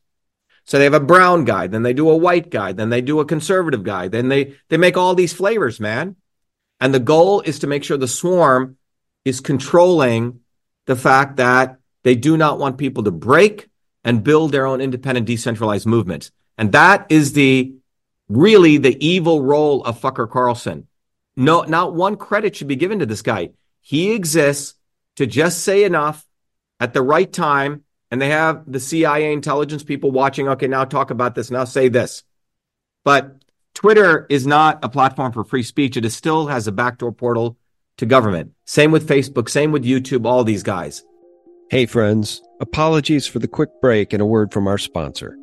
[0.66, 3.20] So they have a brown guy, then they do a white guy, then they do
[3.20, 6.16] a conservative guy, then they they make all these flavors, man.
[6.80, 8.78] And the goal is to make sure the swarm
[9.26, 10.40] is controlling
[10.88, 13.70] the fact that they do not want people to break
[14.04, 16.32] and build their own independent decentralized movements.
[16.58, 17.76] And that is the
[18.38, 20.88] really the evil role of Fucker Carlson.
[21.36, 23.52] No, not one credit should be given to this guy.
[23.82, 24.76] He exists
[25.16, 26.26] to just say enough
[26.80, 30.48] at the right time, and they have the CIA intelligence people watching.
[30.48, 31.52] Okay, now talk about this.
[31.52, 32.24] Now say this.
[33.04, 35.98] But Twitter is not a platform for free speech.
[35.98, 37.58] It still has a backdoor portal
[37.98, 38.52] to government.
[38.66, 41.04] Same with Facebook, same with YouTube, all these guys.
[41.70, 42.42] Hey, friends.
[42.60, 45.38] Apologies for the quick break and a word from our sponsor.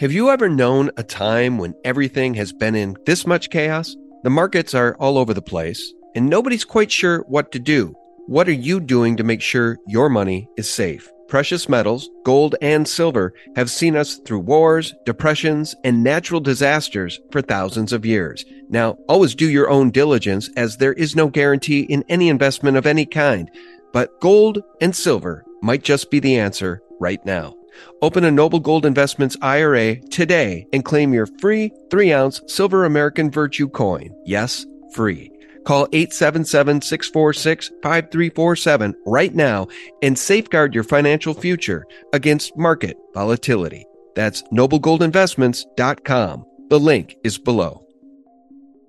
[0.00, 3.94] Have you ever known a time when everything has been in this much chaos?
[4.24, 7.94] The markets are all over the place, and nobody's quite sure what to do.
[8.26, 11.08] What are you doing to make sure your money is safe?
[11.28, 17.40] Precious metals, gold and silver, have seen us through wars, depressions, and natural disasters for
[17.40, 18.44] thousands of years.
[18.68, 22.84] Now, always do your own diligence as there is no guarantee in any investment of
[22.84, 23.48] any kind.
[23.92, 27.54] But gold and silver might just be the answer right now.
[28.02, 33.30] Open a Noble Gold Investments IRA today and claim your free 3 ounce silver American
[33.30, 34.14] Virtue coin.
[34.24, 35.30] Yes, free.
[35.64, 39.66] Call 877 646 5347 right now
[40.02, 43.86] and safeguard your financial future against market volatility.
[44.14, 46.44] That's noblegoldinvestments.com.
[46.68, 47.86] The link is below.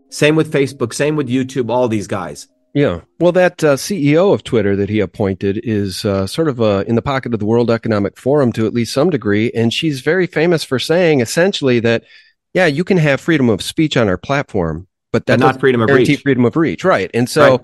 [0.10, 2.48] Same with Facebook, same with YouTube, all these guys.
[2.76, 3.02] Yeah.
[3.22, 6.96] Well, that uh, CEO of Twitter that he appointed is uh, sort of uh, in
[6.96, 9.50] the pocket of the World Economic Forum to at least some degree.
[9.56, 12.04] And she's very famous for saying essentially that,
[12.54, 15.90] yeah, you can have freedom of speech on our platform, but that's not freedom of
[15.90, 16.22] reach.
[16.22, 16.84] Freedom of reach.
[16.84, 17.10] Right.
[17.14, 17.62] And so right.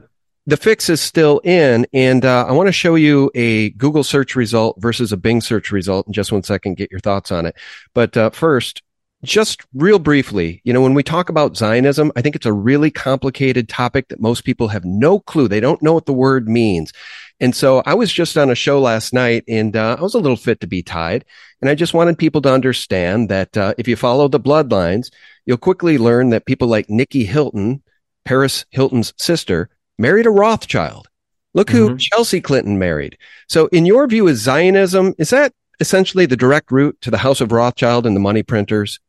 [0.47, 1.85] the fix is still in.
[1.91, 5.73] And uh, I want to show you a Google search result versus a Bing search
[5.73, 7.57] result in just one second, get your thoughts on it.
[7.93, 8.81] But uh, first,
[9.23, 12.89] just real briefly, you know, when we talk about Zionism, I think it's a really
[12.89, 15.47] complicated topic that most people have no clue.
[15.47, 16.91] They don't know what the word means.
[17.39, 20.19] And so I was just on a show last night and uh, I was a
[20.19, 21.25] little fit to be tied.
[21.59, 25.11] And I just wanted people to understand that uh, if you follow the bloodlines,
[25.45, 27.81] you'll quickly learn that people like Nikki Hilton,
[28.25, 31.07] Paris Hilton's sister, married a Rothschild.
[31.53, 31.97] Look who mm-hmm.
[31.97, 33.17] Chelsea Clinton married.
[33.49, 37.41] So in your view, is Zionism, is that essentially the direct route to the House
[37.41, 38.99] of Rothschild and the money printers?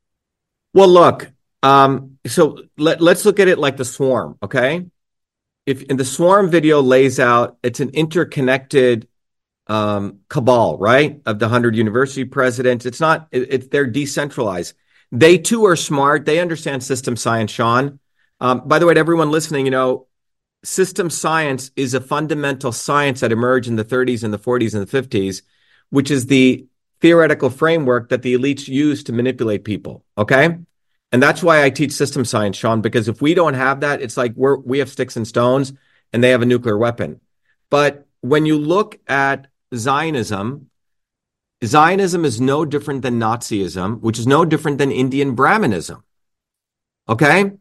[0.75, 1.31] Well, look,
[1.63, 4.87] um, so let, let's look at it like the swarm, okay?
[5.67, 9.09] if in the swarm video lays out it's an interconnected
[9.69, 11.21] um, cabal, right?
[11.25, 12.85] Of the hundred university presidents.
[12.85, 13.29] It's not.
[13.31, 14.75] It, it, they're decentralized.
[15.13, 16.25] They too are smart.
[16.25, 18.01] They understand system science, Sean.
[18.41, 20.09] Um, by the way, to everyone listening, you know,
[20.65, 24.87] system science is a fundamental science that emerged in the 30s and the 40s and
[24.87, 25.43] the 50s,
[25.91, 26.67] which is the
[27.03, 30.05] theoretical framework that the elites use to manipulate people.
[30.17, 30.57] Okay.
[31.11, 34.17] And that's why I teach system science, Sean, because if we don't have that, it's
[34.17, 35.75] like we're, we have sticks and stones
[36.13, 37.21] and they have a nuclear weapon.
[37.69, 40.71] But when you look at Zionism,
[41.65, 46.03] Zionism is no different than Nazism, which is no different than Indian Brahmanism.
[47.09, 47.53] Okay?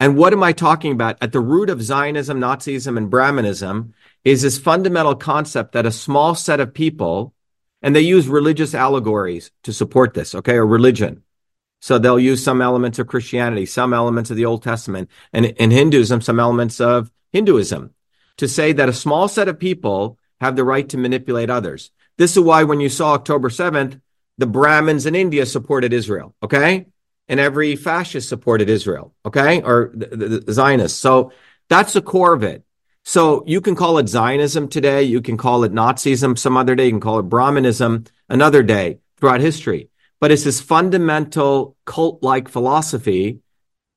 [0.00, 1.18] And what am I talking about?
[1.20, 3.92] At the root of Zionism, Nazism, and Brahmanism
[4.24, 7.34] is this fundamental concept that a small set of people,
[7.82, 11.22] and they use religious allegories to support this, okay, or religion.
[11.80, 15.72] So they'll use some elements of Christianity, some elements of the Old Testament, and in
[15.72, 17.92] Hinduism, some elements of Hinduism
[18.36, 21.90] to say that a small set of people have the right to manipulate others.
[22.18, 24.00] This is why when you saw October 7th,
[24.38, 26.86] the Brahmins in India supported Israel, okay?
[27.28, 29.62] And every fascist supported Israel, okay?
[29.62, 30.98] Or the, the, the Zionists.
[30.98, 31.32] So
[31.68, 32.64] that's the core of it.
[33.04, 36.86] So you can call it Zionism today, you can call it Nazism some other day,
[36.86, 39.88] you can call it Brahmanism another day throughout history.
[40.20, 43.40] But it's this fundamental cult like philosophy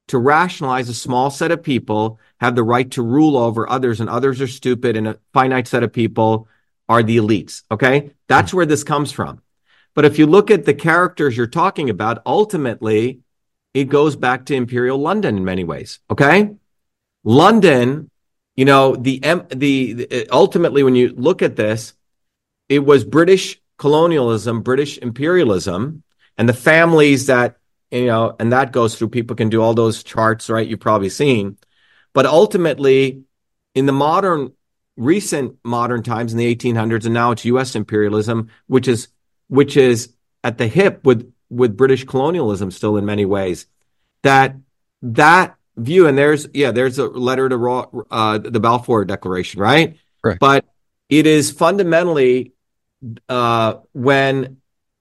[0.08, 4.10] to rationalize a small set of people have the right to rule over others and
[4.10, 6.48] others are stupid and a finite set of people
[6.88, 7.64] are the elites.
[7.72, 8.12] Okay.
[8.28, 9.42] That's where this comes from.
[9.94, 13.22] But if you look at the characters you're talking about, ultimately
[13.74, 16.00] it goes back to Imperial London in many ways.
[16.10, 16.52] Okay.
[17.24, 18.12] London,
[18.56, 21.94] you know, the, the, the ultimately when you look at this,
[22.70, 26.04] it was British colonialism, British imperialism,
[26.38, 27.58] and the families that
[27.92, 30.68] you know, and that goes through people can do all those charts, right?
[30.68, 31.58] You've probably seen.
[32.14, 33.24] But ultimately,
[33.74, 34.54] in the modern,
[34.98, 37.76] recent modern times in the 1800s, and now it's U.S.
[37.76, 39.10] imperialism, which is
[39.48, 43.68] which is at the hip with with British colonialism still in many ways.
[44.24, 44.56] That
[45.02, 49.98] that view, and there's yeah, there's a letter to uh, the Balfour Declaration, right?
[50.24, 50.40] Right.
[50.40, 50.66] But
[51.10, 52.54] it is fundamentally
[53.30, 54.58] uh, when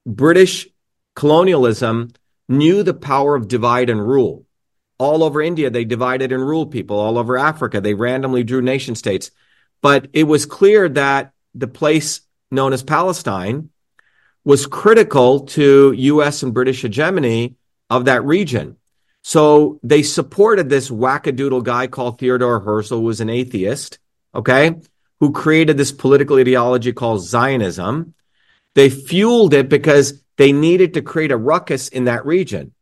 [0.07, 0.69] British
[1.15, 2.11] colonialism
[2.49, 4.47] knew the power of divide and rule.
[4.99, 6.99] All over India, they divided and ruled people.
[6.99, 9.31] All over Africa, they randomly drew nation states.
[9.83, 12.21] But it was clear that the place
[12.51, 13.71] known as Palestine
[14.45, 17.57] was critical to US and British hegemony
[17.91, 18.77] of that region.
[19.27, 23.99] So they supported this wackadoodle guy called Theodore Herzl, who was an atheist,
[24.35, 24.75] okay,
[25.19, 28.13] who created this political ideology called Zionism.
[28.75, 32.75] They fueled it because they needed to create a ruckus in that region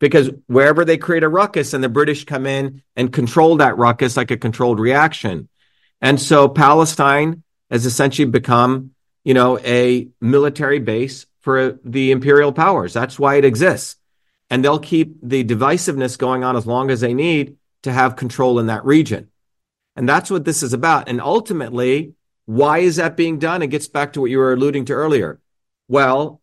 [0.00, 4.16] because wherever they create a ruckus and the British come in and control that ruckus
[4.16, 5.48] like a controlled reaction.
[6.00, 8.90] And so Palestine has essentially become,
[9.22, 12.92] you know, a military base for the imperial powers.
[12.92, 13.94] That's why it exists.
[14.50, 18.58] And they'll keep the divisiveness going on as long as they need to have control
[18.58, 19.30] in that region.
[19.96, 21.08] And that's what this is about.
[21.08, 22.14] And ultimately,
[22.46, 23.62] why is that being done?
[23.62, 25.40] It gets back to what you were alluding to earlier.
[25.88, 26.40] Well,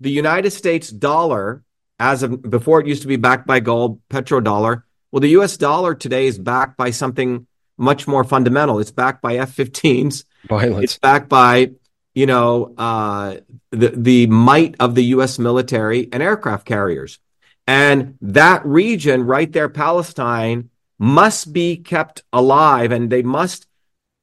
[0.00, 1.62] the United States dollar,
[1.98, 4.82] as of before it used to be backed by gold, petrodollar.
[5.10, 7.46] Well, the US dollar today is backed by something
[7.78, 8.80] much more fundamental.
[8.80, 10.24] It's backed by F 15s.
[10.48, 10.84] Violence.
[10.84, 11.72] It's backed by,
[12.14, 13.36] you know, uh,
[13.70, 17.18] the, the might of the US military and aircraft carriers.
[17.66, 23.66] And that region right there, Palestine, must be kept alive and they must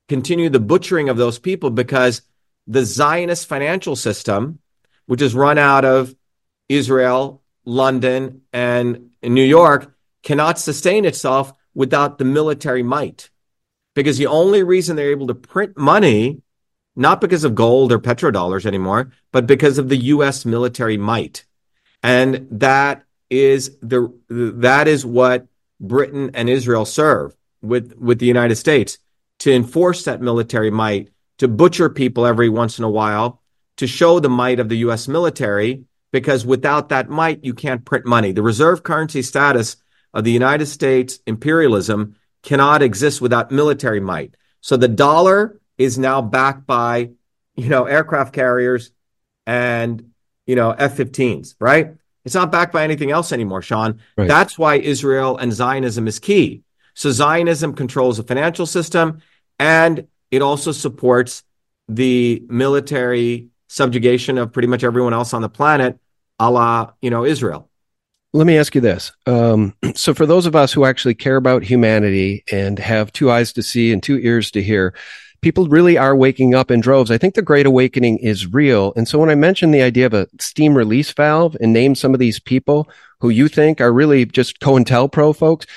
[0.07, 2.21] continue the butchering of those people because
[2.67, 4.59] the Zionist financial system
[5.05, 6.15] which is run out of
[6.69, 13.29] Israel, London, and New York, cannot sustain itself without the military might.
[13.95, 16.41] Because the only reason they're able to print money,
[16.95, 21.45] not because of gold or petrodollars anymore, but because of the US military might.
[22.01, 23.03] And that
[23.33, 25.47] is the that is what
[25.79, 28.97] Britain and Israel serve with, with the United States
[29.39, 33.41] to enforce that military might, to butcher people every once in a while,
[33.77, 38.05] to show the might of the US military, because without that might, you can't print
[38.05, 38.31] money.
[38.31, 39.77] The reserve currency status
[40.13, 44.35] of the United States imperialism cannot exist without military might.
[44.61, 47.11] So the dollar is now backed by,
[47.55, 48.91] you know, aircraft carriers
[49.45, 50.11] and,
[50.45, 51.95] you know, F 15s, right?
[52.25, 53.99] It's not backed by anything else anymore, Sean.
[54.17, 54.27] Right.
[54.27, 56.63] That's why Israel and Zionism is key.
[56.93, 59.21] So Zionism controls the financial system
[59.59, 61.43] and it also supports
[61.87, 65.99] the military subjugation of pretty much everyone else on the planet,
[66.39, 67.69] a la, you know, Israel.
[68.33, 69.11] let me ask you this.
[69.25, 73.53] Um, so, for those of us who actually care about humanity and have two eyes
[73.53, 74.93] to see and two ears to hear,
[75.43, 77.11] people really are waking up in droves.
[77.11, 78.93] I think the Great Awakening is real.
[78.95, 82.13] And so, when I mentioned the idea of a steam release valve and name some
[82.13, 82.89] of these people
[83.19, 85.67] who you think are really just COINTELPRO folks,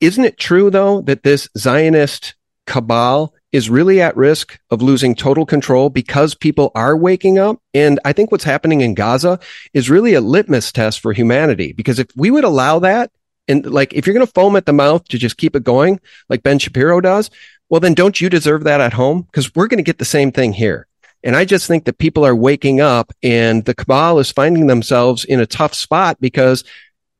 [0.00, 2.34] isn't it true, though, that this Zionist
[2.66, 7.60] cabal is really at risk of losing total control because people are waking up.
[7.72, 9.40] And I think what's happening in Gaza
[9.72, 11.72] is really a litmus test for humanity.
[11.72, 13.10] Because if we would allow that,
[13.48, 15.98] and like if you're going to foam at the mouth to just keep it going,
[16.28, 17.30] like Ben Shapiro does,
[17.68, 19.22] well, then don't you deserve that at home?
[19.22, 20.86] Because we're going to get the same thing here.
[21.24, 25.24] And I just think that people are waking up and the cabal is finding themselves
[25.24, 26.64] in a tough spot because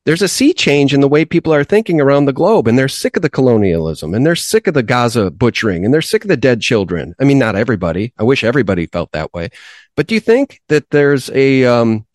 [0.05, 2.87] there's a sea change in the way people are thinking around the globe and they're
[2.87, 6.29] sick of the colonialism and they're sick of the Gaza butchering and they're sick of
[6.29, 7.13] the dead children.
[7.19, 8.13] I mean, not everybody.
[8.17, 9.49] I wish everybody felt that way.
[9.95, 12.07] But do you think that there's a um,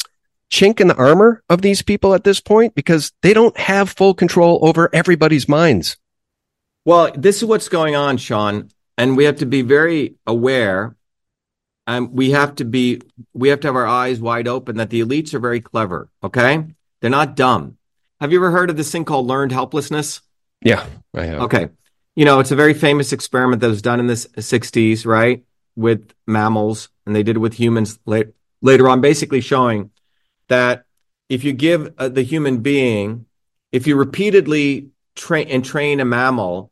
[0.51, 4.15] chink in the armor of these people at this point because they don't have full
[4.15, 5.99] control over everybody's minds?
[6.85, 8.69] Well, this is what's going on, Sean,
[8.99, 10.97] and we have to be very aware.
[11.87, 13.03] And um, we have to be,
[13.35, 16.09] we have to have our eyes wide open that the elites are very clever.
[16.23, 16.65] Okay,
[17.01, 17.77] they're not dumb.
[18.21, 20.23] Have you ever heard of this thing called learned helplessness?
[20.63, 21.43] Yeah, I have.
[21.43, 21.69] Okay.
[22.17, 25.45] You know, it's a very famous experiment that was done in the 60s, right?
[25.77, 28.29] With mammals, and they did it with humans late,
[28.63, 29.91] later on, basically showing
[30.49, 30.85] that
[31.29, 33.27] if you give uh, the human being,
[33.73, 36.71] if you repeatedly train and train a mammal,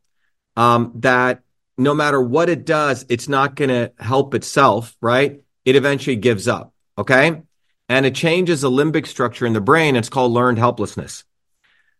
[0.55, 1.41] um, that
[1.77, 5.41] no matter what it does, it's not going to help itself, right?
[5.65, 6.73] It eventually gives up.
[6.97, 7.41] Okay.
[7.89, 9.95] And it changes the limbic structure in the brain.
[9.95, 11.23] It's called learned helplessness.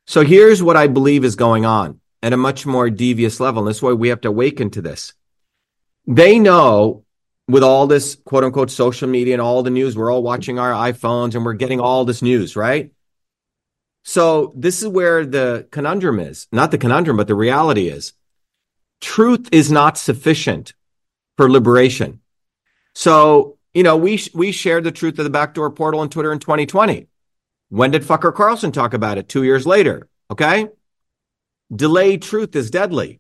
[0.06, 3.64] So here's what I believe is going on at a much more devious level.
[3.64, 5.14] And that's why we have to awaken to this.
[6.06, 7.06] They know
[7.48, 10.72] with all this quote unquote social media and all the news, we're all watching our
[10.72, 12.92] iPhones and we're getting all this news, right?
[14.04, 16.48] So this is where the conundrum is.
[16.52, 18.14] Not the conundrum, but the reality is
[19.04, 20.74] truth is not sufficient
[21.36, 22.22] for liberation.
[22.96, 26.40] So, you know, we, we shared the truth of the backdoor portal on Twitter in
[26.40, 27.08] 2020.
[27.70, 29.28] When did Fucker Carlson talk about it?
[29.28, 30.08] Two years later.
[30.32, 30.70] Okay.
[31.76, 33.20] Delayed truth is deadly.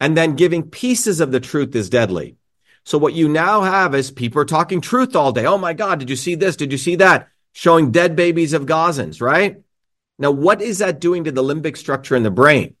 [0.00, 2.36] And then giving pieces of the truth is deadly.
[2.84, 5.44] So what you now have is people are talking truth all day.
[5.44, 6.56] Oh my God, did you see this?
[6.56, 7.28] Did you see that?
[7.52, 9.60] Showing dead babies of Gazans, right?
[10.18, 12.76] Now, what is that doing to the limbic structure in the brain?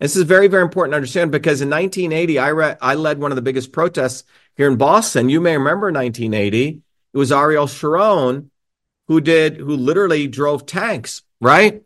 [0.00, 3.32] This is very, very important to understand because in 1980, I, re- I led one
[3.32, 4.24] of the biggest protests
[4.56, 5.28] here in Boston.
[5.28, 6.82] You may remember 1980.
[7.12, 8.50] It was Ariel Sharon
[9.08, 11.82] who did who literally drove tanks right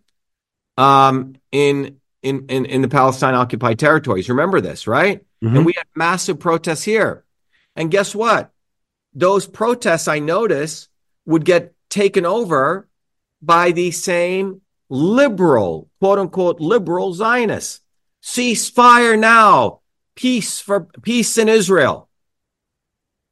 [0.77, 4.29] um, in in in in the Palestine occupied territories.
[4.29, 5.25] Remember this, right?
[5.43, 5.57] Mm-hmm.
[5.57, 7.25] And we had massive protests here.
[7.75, 8.51] And guess what?
[9.15, 10.89] Those protests I notice
[11.25, 12.89] would get taken over
[13.41, 17.81] by the same liberal, quote unquote, liberal Zionists.
[18.23, 19.81] Cease fire now.
[20.15, 22.09] Peace for peace in Israel.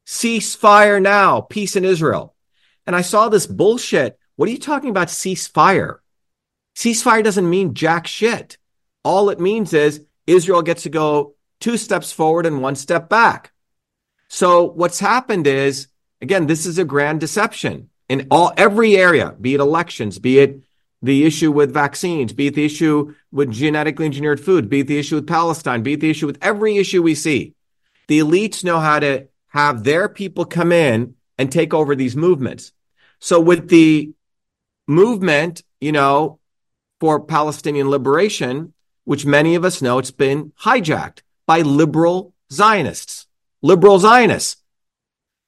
[0.05, 1.41] Cease fire now.
[1.41, 2.35] Peace in Israel.
[2.85, 4.19] And I saw this bullshit.
[4.35, 5.99] What are you talking about ceasefire?
[6.75, 8.57] Ceasefire doesn't mean jack shit.
[9.03, 13.53] All it means is Israel gets to go two steps forward and one step back.
[14.27, 15.87] So what's happened is,
[16.21, 20.61] again, this is a grand deception in all every area, be it elections, be it
[21.01, 24.99] the issue with vaccines, be it the issue with genetically engineered food, be it the
[24.99, 27.53] issue with Palestine, be it the issue with every issue we see.
[28.07, 32.71] The elites know how to have their people come in and take over these movements.
[33.19, 34.11] So with the
[34.87, 36.39] movement, you know,
[36.99, 38.73] for Palestinian liberation,
[39.05, 43.27] which many of us know it's been hijacked by liberal Zionists,
[43.61, 44.57] liberal Zionists.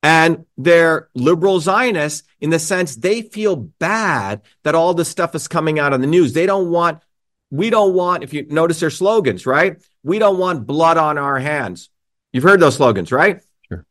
[0.04, 5.48] And they're liberal Zionists in the sense they feel bad that all this stuff is
[5.48, 6.34] coming out on the news.
[6.34, 7.02] They don't want,
[7.50, 9.82] we don't want, if you notice their slogans, right?
[10.04, 11.90] We don't want blood on our hands.
[12.34, 13.42] You've heard those slogans, right?
[13.70, 13.86] Sure.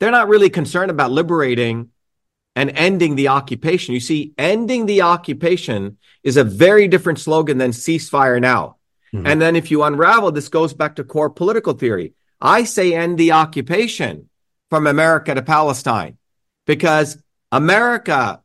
[0.00, 1.90] they're not really concerned about liberating
[2.56, 3.92] and ending the occupation.
[3.92, 8.76] You see, ending the occupation is a very different slogan than ceasefire now.
[9.12, 9.26] Mm-hmm.
[9.26, 12.14] And then if you unravel, this goes back to core political theory.
[12.40, 14.30] I say end the occupation
[14.74, 16.18] from America to Palestine
[16.66, 17.16] because
[17.50, 18.42] America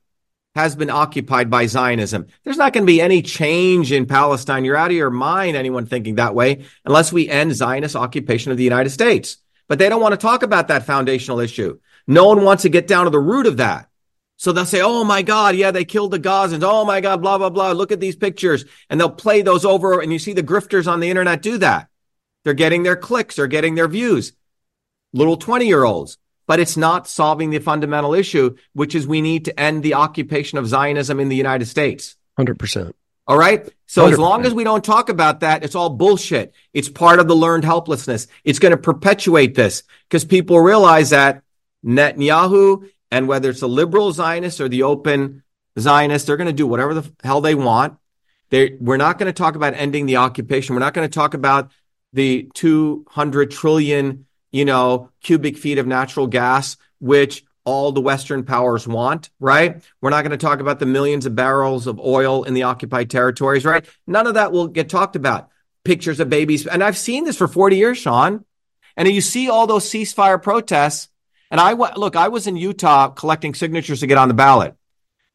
[0.55, 2.27] has been occupied by Zionism.
[2.43, 4.65] There's not going to be any change in Palestine.
[4.65, 8.57] You're out of your mind, anyone thinking that way, unless we end Zionist occupation of
[8.57, 9.37] the United States
[9.69, 11.79] but they don't want to talk about that foundational issue.
[12.07, 13.87] No one wants to get down to the root of that.
[14.35, 16.63] So they'll say, Oh my God, yeah, they killed the Gazans.
[16.63, 17.71] Oh my God, blah, blah, blah.
[17.71, 18.65] Look at these pictures.
[18.89, 20.01] And they'll play those over.
[20.01, 21.87] And you see the grifters on the internet do that.
[22.43, 24.33] They're getting their clicks, they're getting their views.
[25.13, 26.17] Little 20 year olds.
[26.47, 30.57] But it's not solving the fundamental issue, which is we need to end the occupation
[30.57, 32.15] of Zionism in the United States.
[32.39, 32.93] 100%.
[33.27, 33.69] All right.
[33.85, 34.11] So 100%.
[34.11, 36.53] as long as we don't talk about that, it's all bullshit.
[36.73, 38.25] It's part of the learned helplessness.
[38.43, 41.43] It's going to perpetuate this because people realize that
[41.85, 45.43] Netanyahu and whether it's the liberal Zionist or the open
[45.77, 47.97] Zionist, they're going to do whatever the hell they want.
[48.49, 50.75] They, we're not going to talk about ending the occupation.
[50.75, 51.71] We're not going to talk about
[52.13, 58.87] the 200 trillion, you know, cubic feet of natural gas, which all the Western powers
[58.87, 59.83] want, right?
[60.01, 63.09] We're not going to talk about the millions of barrels of oil in the occupied
[63.09, 63.85] territories, right?
[64.07, 65.49] None of that will get talked about.
[65.83, 66.65] Pictures of babies.
[66.65, 68.43] And I've seen this for 40 years, Sean.
[68.97, 71.09] And you see all those ceasefire protests.
[71.51, 74.75] And I look, I was in Utah collecting signatures to get on the ballot.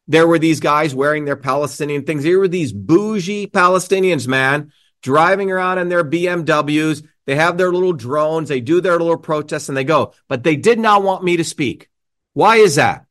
[0.07, 2.23] There were these guys wearing their Palestinian things.
[2.23, 7.07] Here were these bougie Palestinians, man, driving around in their BMWs.
[7.25, 8.49] They have their little drones.
[8.49, 10.13] They do their little protests and they go.
[10.27, 11.89] But they did not want me to speak.
[12.33, 13.05] Why is that?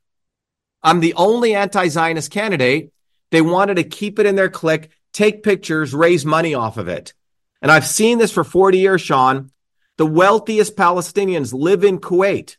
[0.82, 2.92] I'm the only anti Zionist candidate.
[3.30, 7.14] They wanted to keep it in their clique, take pictures, raise money off of it.
[7.60, 9.50] And I've seen this for 40 years, Sean.
[9.96, 12.56] The wealthiest Palestinians live in Kuwait.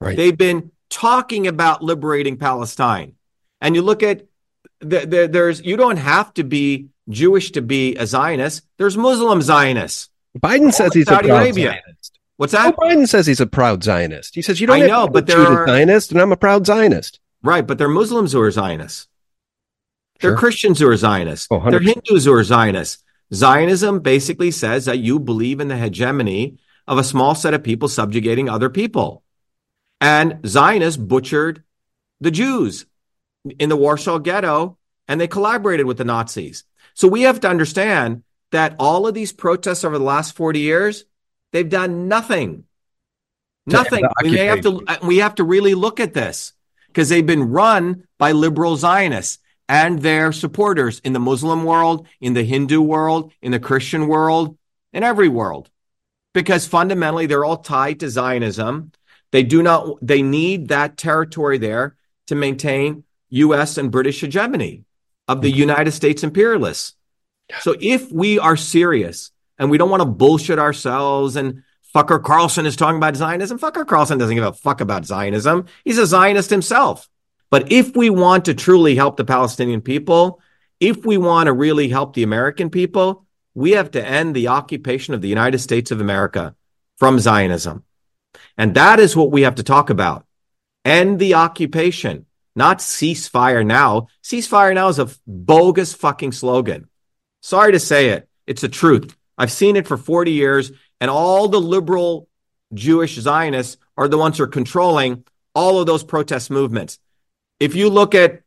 [0.00, 0.16] Right.
[0.16, 3.14] They've been talking about liberating Palestine.
[3.60, 4.26] And you look at
[4.80, 8.66] the, the, there's you don't have to be Jewish to be a Zionist.
[8.76, 10.10] There's Muslim Zionists.
[10.38, 11.70] Biden says he's Saudi a proud Arabia.
[11.84, 12.18] Zionist.
[12.36, 12.76] What's that?
[12.76, 14.34] Biden says he's a proud Zionist.
[14.34, 16.36] He says you don't I know, but be there a are- Zionist, and I'm a
[16.36, 17.20] proud Zionist.
[17.42, 19.08] Right, but they're Muslims who are Zionists.
[20.20, 21.48] They're Christians who are Zionists.
[21.50, 23.02] Oh, they're Hindus who are Zionists.
[23.34, 27.88] Zionism basically says that you believe in the hegemony of a small set of people
[27.88, 29.24] subjugating other people.
[30.00, 31.64] And Zionists butchered
[32.20, 32.86] the Jews
[33.58, 34.78] in the Warsaw Ghetto
[35.08, 36.62] and they collaborated with the Nazis.
[36.94, 38.22] So we have to understand
[38.52, 41.04] that all of these protests over the last 40 years,
[41.50, 42.64] they've done nothing.
[43.66, 44.04] Nothing.
[44.22, 46.52] We may have to we have to really look at this
[46.88, 49.38] because they've been run by liberal Zionists
[49.68, 54.58] and their supporters in the Muslim world, in the Hindu world, in the Christian world,
[54.92, 55.70] in every world.
[56.34, 58.92] Because fundamentally they're all tied to Zionism.
[59.30, 61.96] They do not they need that territory there
[62.26, 64.84] to maintain US and British hegemony
[65.28, 65.60] of the mm-hmm.
[65.60, 66.94] United States imperialists.
[67.60, 71.62] So if we are serious and we don't want to bullshit ourselves and
[71.94, 75.66] fucker Carlson is talking about Zionism, fucker Carlson doesn't give a fuck about Zionism.
[75.84, 77.08] He's a Zionist himself.
[77.50, 80.40] But if we want to truly help the Palestinian people,
[80.80, 85.12] if we want to really help the American people, we have to end the occupation
[85.12, 86.54] of the United States of America
[86.96, 87.84] from Zionism.
[88.56, 90.26] And that is what we have to talk about.
[90.84, 92.26] End the occupation,
[92.56, 94.08] not ceasefire now.
[94.22, 96.88] Ceasefire now is a bogus fucking slogan.
[97.42, 98.28] Sorry to say it.
[98.46, 99.16] It's the truth.
[99.36, 102.28] I've seen it for 40 years, and all the liberal
[102.72, 105.24] Jewish Zionists are the ones who are controlling
[105.54, 106.98] all of those protest movements.
[107.60, 108.42] If you look at,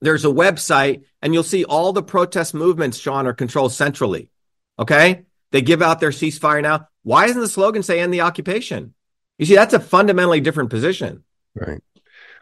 [0.00, 4.30] there's a website, and you'll see all the protest movements, Sean, are controlled centrally.
[4.78, 5.24] Okay?
[5.50, 6.88] They give out their ceasefire now.
[7.02, 8.94] Why doesn't the slogan say end the occupation?
[9.38, 11.24] You see, that's a fundamentally different position.
[11.54, 11.82] Right.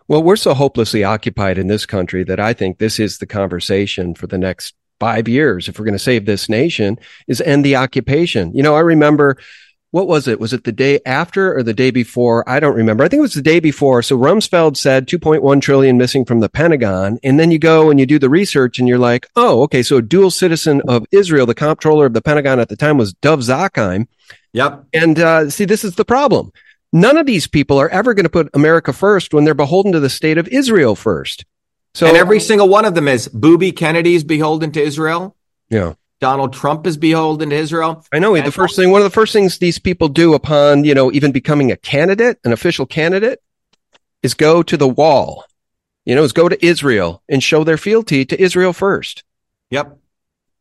[0.09, 4.14] Well, we're so hopelessly occupied in this country that I think this is the conversation
[4.14, 5.68] for the next five years.
[5.68, 8.55] If we're going to save this nation, is end the occupation.
[8.55, 9.38] You know, I remember
[9.97, 10.40] what was it?
[10.40, 12.47] Was it the day after or the day before?
[12.47, 13.03] I don't remember.
[13.03, 14.03] I think it was the day before.
[14.03, 17.18] So Rumsfeld said 2.1 trillion missing from the Pentagon.
[17.22, 19.83] And then you go and you do the research and you're like, oh, okay.
[19.83, 23.14] So a dual citizen of Israel, the comptroller of the Pentagon at the time was
[23.14, 24.07] Dov Zakheim.
[24.53, 24.84] Yep.
[24.92, 26.53] And uh, see, this is the problem.
[26.92, 30.00] None of these people are ever going to put America first when they're beholden to
[30.00, 31.45] the state of Israel first.
[31.96, 35.34] So and every single one of them is Booby Kennedy's beholden to Israel.
[35.70, 38.04] yeah, Donald Trump is beholden to Israel.
[38.12, 38.38] I know.
[38.38, 41.32] The first thing, one of the first things these people do upon you know even
[41.32, 43.40] becoming a candidate, an official candidate,
[44.22, 45.44] is go to the wall.
[46.04, 49.24] You know, is go to Israel and show their fealty to Israel first.
[49.70, 49.96] Yep.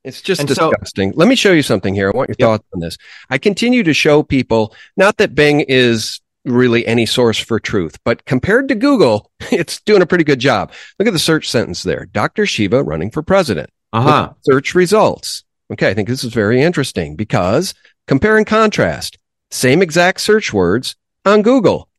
[0.06, 1.12] It's just And so- disgusting.
[1.18, 2.12] Let me show you something here.
[2.14, 2.48] I want your Yep.
[2.48, 2.98] thoughts on this.
[3.30, 8.26] I continue to show people not that Bing is really any source for truth, but
[8.26, 10.72] compared to Google, it's doing a pretty good job.
[11.00, 12.06] Look at the search sentence there.
[12.06, 12.46] Dr.
[12.46, 13.70] Shiva running for president.
[13.94, 14.34] Uh huh.
[14.42, 15.44] Search results.
[15.72, 15.90] Okay.
[15.90, 17.74] I think this is very interesting because
[18.08, 19.18] compare and contrast
[19.52, 21.90] same exact search words on Google.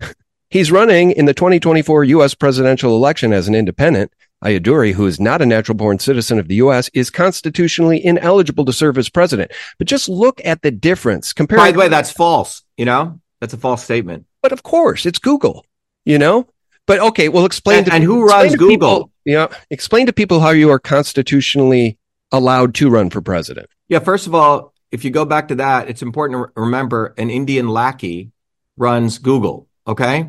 [0.50, 2.34] He's running in the 2024 U.S.
[2.34, 4.12] presidential election as an independent.
[4.44, 8.72] Ayyadurai, who is not a natural born citizen of the U.S., is constitutionally ineligible to
[8.72, 9.50] serve as president.
[9.78, 11.32] But just look at the difference.
[11.32, 11.58] Compare.
[11.58, 12.62] By the way, that's false.
[12.76, 14.26] You know, that's a false statement.
[14.42, 15.64] but of course, it's Google,
[16.04, 16.46] you know?
[16.86, 19.10] But okay, well, explain And- to and who runs to people- Google?
[19.24, 21.98] yeah, explain to people how you are constitutionally
[22.32, 23.68] allowed to run for president.
[23.88, 23.98] Yeah.
[24.00, 27.68] First of all, if you go back to that, it's important to remember an Indian
[27.68, 28.30] lackey
[28.76, 29.66] runs Google.
[29.86, 30.28] Okay.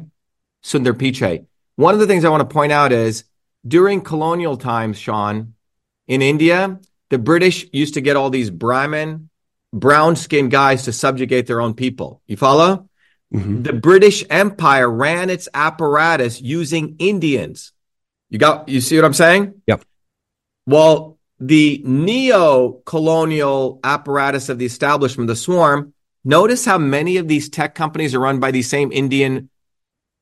[0.63, 1.45] Sundar Pichai.
[1.75, 3.23] One of the things I want to point out is
[3.67, 5.53] during colonial times, Sean,
[6.07, 6.79] in India,
[7.09, 9.29] the British used to get all these Brahmin,
[9.73, 12.21] brown skinned guys to subjugate their own people.
[12.25, 12.86] You follow?
[13.33, 13.63] Mm-hmm.
[13.63, 17.73] The British Empire ran its apparatus using Indians.
[18.29, 19.61] You got you see what I'm saying?
[19.67, 19.83] Yep.
[20.65, 25.93] Well, the neo-colonial apparatus of the establishment, the swarm,
[26.23, 29.49] notice how many of these tech companies are run by these same Indian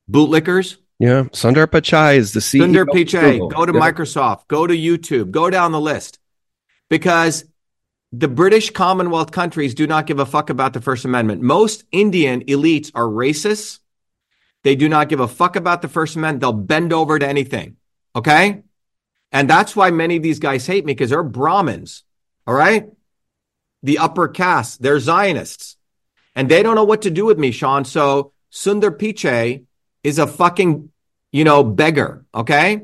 [0.09, 0.77] bootlickers?
[0.99, 2.67] Yeah, Sundar Pichai is the CEO.
[2.67, 3.79] Sundar Pichai, go to yeah.
[3.79, 6.19] Microsoft, go to YouTube, go down the list.
[6.89, 7.43] Because
[8.17, 11.41] the British Commonwealth countries do not give a fuck about the First Amendment.
[11.41, 13.79] Most Indian elites are racists.
[14.63, 16.41] They do not give a fuck about the First Amendment.
[16.41, 17.75] They'll bend over to anything.
[18.15, 18.63] Okay?
[19.31, 22.03] And that's why many of these guys hate me because they're Brahmins.
[22.47, 22.87] All right?
[23.83, 25.75] The upper caste, they're Zionists.
[26.35, 27.83] And they don't know what to do with me, Sean.
[27.83, 29.65] So Sundar Pichai
[30.03, 30.89] is a fucking,
[31.33, 32.25] you know, beggar.
[32.33, 32.83] Okay?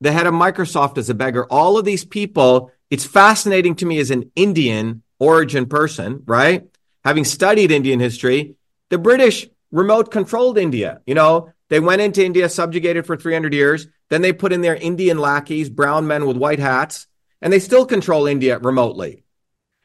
[0.00, 1.44] The head of Microsoft is a beggar.
[1.44, 6.66] All of these people it's fascinating to me as an Indian origin person, right?
[7.04, 8.56] Having studied Indian history,
[8.88, 11.00] the British remote controlled India.
[11.06, 13.86] You know, they went into India, subjugated for 300 years.
[14.08, 17.06] Then they put in their Indian lackeys, brown men with white hats,
[17.40, 19.24] and they still control India remotely.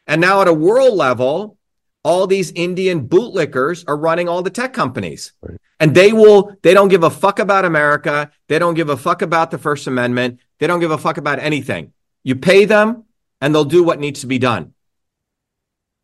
[0.07, 1.57] And now at a world level,
[2.03, 5.33] all these Indian bootlickers are running all the tech companies.
[5.41, 5.57] Right.
[5.79, 8.31] And they will, they don't give a fuck about America.
[8.47, 10.39] They don't give a fuck about the First Amendment.
[10.59, 11.93] They don't give a fuck about anything.
[12.25, 13.05] You pay them
[13.39, 14.73] and they'll do what needs to be done.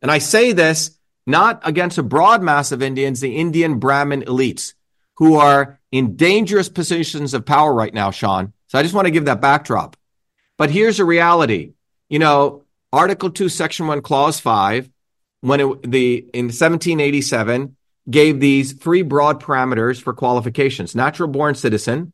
[0.00, 0.96] And I say this
[1.26, 4.72] not against a broad mass of Indians, the Indian Brahmin elites
[5.16, 8.52] who are in dangerous positions of power right now, Sean.
[8.68, 9.96] So I just want to give that backdrop.
[10.56, 11.74] But here's a reality.
[12.08, 14.90] You know, Article 2, Section 1, Clause 5,
[15.40, 17.76] when it, the in 1787
[18.08, 22.12] gave these three broad parameters for qualifications natural born citizen,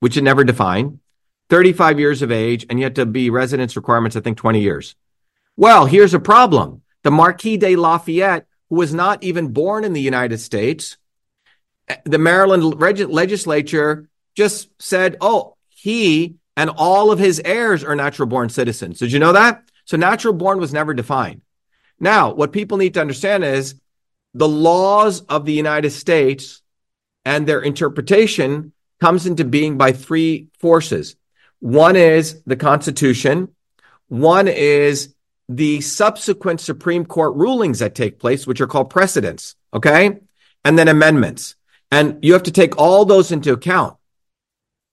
[0.00, 1.00] which it never defined,
[1.48, 4.94] 35 years of age, and yet to be residence requirements, I think 20 years.
[5.56, 6.82] Well, here's a problem.
[7.02, 10.98] The Marquis de Lafayette, who was not even born in the United States,
[11.88, 17.96] eh, the Maryland reg- legislature just said, oh, he and all of his heirs are
[17.96, 18.98] natural born citizens.
[18.98, 19.62] Did you know that?
[19.84, 21.42] So natural born was never defined.
[21.98, 23.74] Now, what people need to understand is
[24.34, 26.62] the laws of the United States
[27.24, 31.16] and their interpretation comes into being by three forces
[31.60, 33.54] one is the Constitution.
[34.08, 35.14] One is
[35.48, 39.56] the subsequent Supreme Court rulings that take place, which are called precedents.
[39.72, 40.18] Okay.
[40.64, 41.56] And then amendments.
[41.90, 43.96] And you have to take all those into account.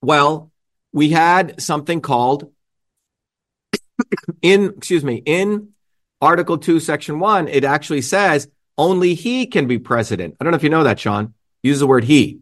[0.02, 0.52] Well,
[0.94, 2.52] we had something called
[4.42, 5.70] in, excuse me, in
[6.22, 8.48] Article 2, Section 1, it actually says
[8.78, 10.36] only he can be president.
[10.40, 11.34] I don't know if you know that, Sean.
[11.64, 12.40] Use the word he.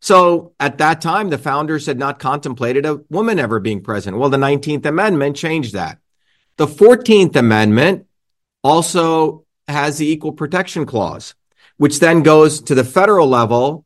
[0.00, 4.20] So at that time, the founders had not contemplated a woman ever being president.
[4.20, 5.98] Well, the 19th Amendment changed that.
[6.56, 8.06] The 14th Amendment
[8.62, 11.34] also has the Equal Protection Clause,
[11.76, 13.84] which then goes to the federal level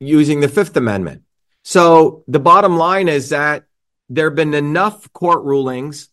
[0.00, 1.22] using the Fifth Amendment.
[1.62, 3.64] So the bottom line is that
[4.08, 6.10] there have been enough court rulings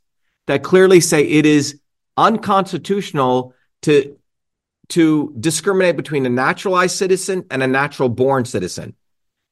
[0.48, 1.80] that clearly say it is
[2.16, 4.18] unconstitutional to,
[4.90, 8.96] to discriminate between a naturalized citizen and a natural born citizen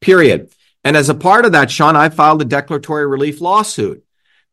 [0.01, 0.51] period.
[0.83, 4.03] And as a part of that, Sean, I filed a declaratory relief lawsuit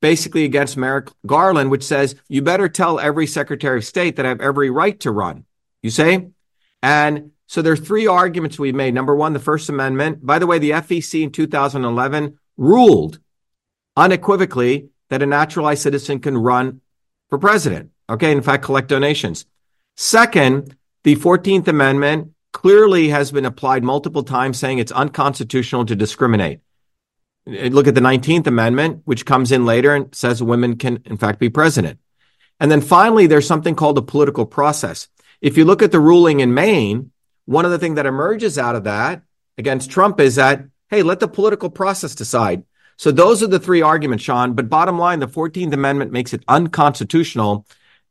[0.00, 4.30] basically against Merrick Garland, which says you better tell every Secretary of State that I
[4.30, 5.44] have every right to run.
[5.82, 6.28] You say?
[6.82, 8.94] And so there are three arguments we've made.
[8.94, 10.24] Number one, the First Amendment.
[10.24, 13.18] By the way, the FEC in 2011 ruled
[13.96, 16.80] unequivocally that a naturalized citizen can run
[17.30, 17.90] for president.
[18.08, 18.32] Okay.
[18.32, 19.46] In fact, collect donations.
[19.96, 26.60] Second, the 14th Amendment clearly has been applied multiple times saying it's unconstitutional to discriminate.
[27.46, 31.18] Eh, look at the 19th Amendment, which comes in later and says women can, in
[31.18, 31.98] fact, be president.
[32.58, 35.08] And then finally, there's something called a political process.
[35.42, 37.10] If you look at the ruling in Maine,
[37.44, 39.20] one of the things that emerges out of that
[39.58, 42.62] against Trump is that, hey, let the political process decide.
[42.96, 44.54] So those are the three arguments, Sean.
[44.54, 47.66] But bottom line, the 14th Amendment makes it unconstitutional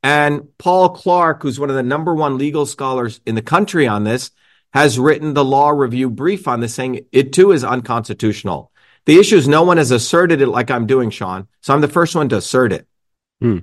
[0.05, 4.03] and Paul Clark, who's one of the number one legal scholars in the country on
[4.03, 4.29] this,
[4.71, 8.71] has written the law review brief on this, saying it too is unconstitutional.
[9.07, 11.47] The issue is no one has asserted it like I'm doing, Sean.
[11.61, 12.87] So I'm the first one to assert it.
[13.41, 13.59] Hmm.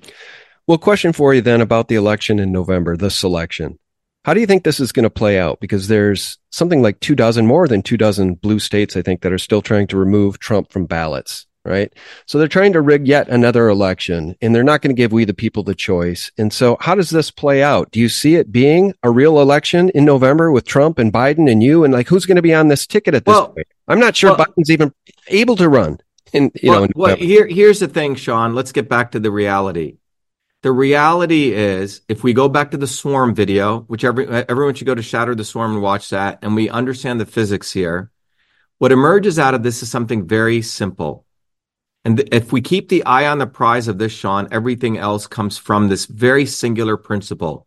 [0.67, 3.79] Well, question for you then about the election in November, the selection.
[4.25, 5.61] How do you think this is going to play out?
[5.61, 9.33] Because there's something like two dozen, more than two dozen blue states, I think, that
[9.33, 11.93] are still trying to remove Trump from ballots right?
[12.27, 15.25] So they're trying to rig yet another election and they're not going to give we
[15.25, 16.31] the people the choice.
[16.39, 17.91] And so how does this play out?
[17.91, 21.63] Do you see it being a real election in November with Trump and Biden and
[21.63, 21.85] you?
[21.85, 23.67] And like, who's going to be on this ticket at this well, point?
[23.89, 24.93] I'm not sure well, Biden's even
[25.29, 25.99] able to run.
[26.33, 26.85] in you well, know.
[26.85, 28.55] In well, here here's the thing, Sean.
[28.55, 29.99] Let's get back to the reality.
[30.63, 34.87] The reality is, if we go back to the swarm video, which every, everyone should
[34.87, 38.13] go to Shatter the Swarm and watch that, and we understand the physics here,
[38.79, 41.27] what emerges out of this is something very simple.
[42.05, 45.57] And if we keep the eye on the prize of this, Sean, everything else comes
[45.57, 47.67] from this very singular principle.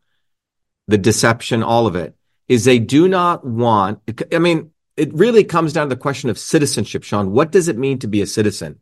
[0.87, 2.15] The deception, all of it,
[2.47, 3.99] is they do not want,
[4.33, 7.31] I mean, it really comes down to the question of citizenship, Sean.
[7.31, 8.79] What does it mean to be a citizen?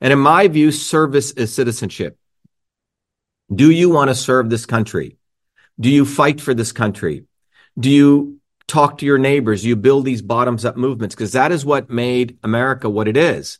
[0.00, 2.18] And in my view, service is citizenship.
[3.54, 5.16] Do you want to serve this country?
[5.78, 7.24] Do you fight for this country?
[7.78, 9.64] Do you talk to your neighbors?
[9.64, 11.14] You build these bottoms up movements?
[11.14, 13.58] Because that is what made America what it is.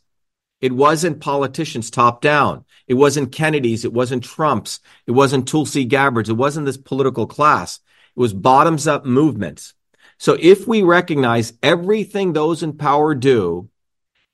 [0.61, 2.65] It wasn't politicians top down.
[2.87, 3.85] It wasn't Kennedy's.
[3.85, 4.79] It wasn't Trump's.
[5.05, 6.29] It wasn't Tulsi Gabbard's.
[6.29, 7.79] It wasn't this political class.
[8.15, 9.73] It was bottoms up movements.
[10.17, 13.69] So if we recognize everything those in power do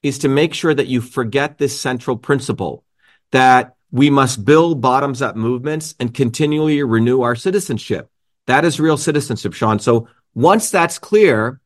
[0.03, 2.84] is to make sure that you forget this central principle
[3.31, 8.10] that we must build bottoms up movements and continually renew our citizenship.
[8.48, 9.80] That is real citizenship, Sean.
[9.80, 11.60] So once that's clear,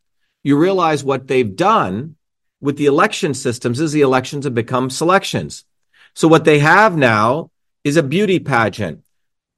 [0.44, 2.16] you realize what they've done
[2.62, 5.66] with the election systems is the elections have become selections.
[6.14, 7.52] So what they have now
[7.84, 9.04] is a beauty pageant.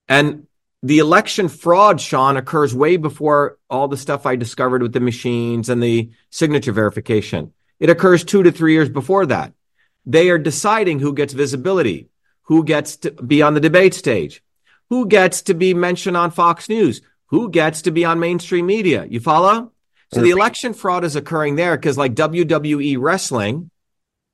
[0.08, 0.48] And
[0.84, 5.70] the election fraud, Sean, occurs way before all the stuff I discovered with the machines
[5.70, 7.54] and the signature verification.
[7.80, 9.54] It occurs two to three years before that.
[10.06, 12.10] They are deciding who gets visibility,
[12.44, 14.42] who gets to be on the debate stage,
[14.90, 19.06] who gets to be mentioned on Fox News, who gets to be on mainstream media.
[19.06, 19.72] You follow?
[20.14, 23.70] So the election fraud is occurring there because, like WWE wrestling,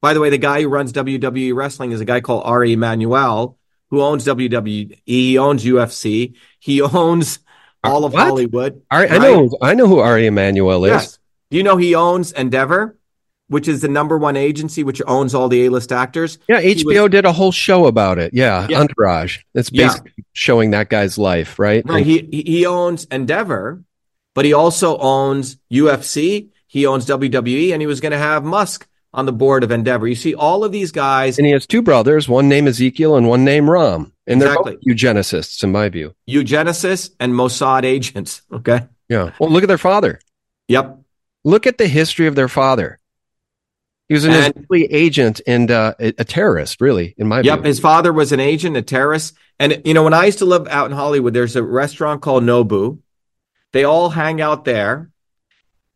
[0.01, 3.57] by the way, the guy who runs WWE wrestling is a guy called Ari Emanuel,
[3.89, 4.99] who owns WWE.
[5.05, 6.33] He owns UFC.
[6.59, 7.39] He owns
[7.83, 8.27] all of What?
[8.27, 8.81] Hollywood.
[8.91, 9.21] Ari, I right?
[9.21, 10.91] know I know who Ari Emanuel is.
[10.91, 11.19] Yes.
[11.51, 12.97] Do you know he owns Endeavor,
[13.47, 16.37] which is the number one agency which owns all the A-list actors?
[16.47, 18.33] Yeah, HBO was- did a whole show about it.
[18.33, 18.79] Yeah, Yeah.
[18.79, 19.39] Entourage.
[19.53, 19.87] It's Yeah.
[19.87, 21.83] basically showing that guy's life, right?
[21.87, 22.05] Right.
[22.05, 23.83] He he owns Endeavor,
[24.33, 26.49] but he also owns UFC.
[26.67, 30.07] He owns WWE, and he was going to have Musk on the board of Endeavor.
[30.07, 33.27] You see, all of these guys, And he has two brothers, one named Ezekiel and
[33.27, 34.11] one named Rahm.
[34.25, 34.73] And they're Exactly.
[34.77, 36.15] both eugenicists, in my view.
[36.27, 38.41] eugenicists and Mossad agents.
[38.51, 38.87] Okay.
[39.09, 39.31] Yeah.
[39.39, 40.19] Well, look at their father.
[40.69, 40.97] Yep.
[41.43, 42.99] Look at the history of their father.
[44.07, 47.51] He was an And- Israeli agent and uh, a, a terrorist, really, in my view.
[47.51, 47.59] Yep.
[47.59, 47.67] view.
[47.67, 49.35] His father was an agent, a terrorist.
[49.59, 52.43] And, you know, when I used to live out in Hollywood, there's a restaurant called
[52.43, 52.99] Nobu.
[53.73, 55.09] They all hang out there.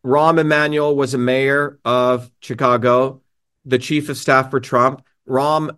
[0.04, 3.22] Rahm Emanuel was a mayor of Chicago,
[3.64, 5.02] the chief of staff for Trump.
[5.28, 5.70] Rahm,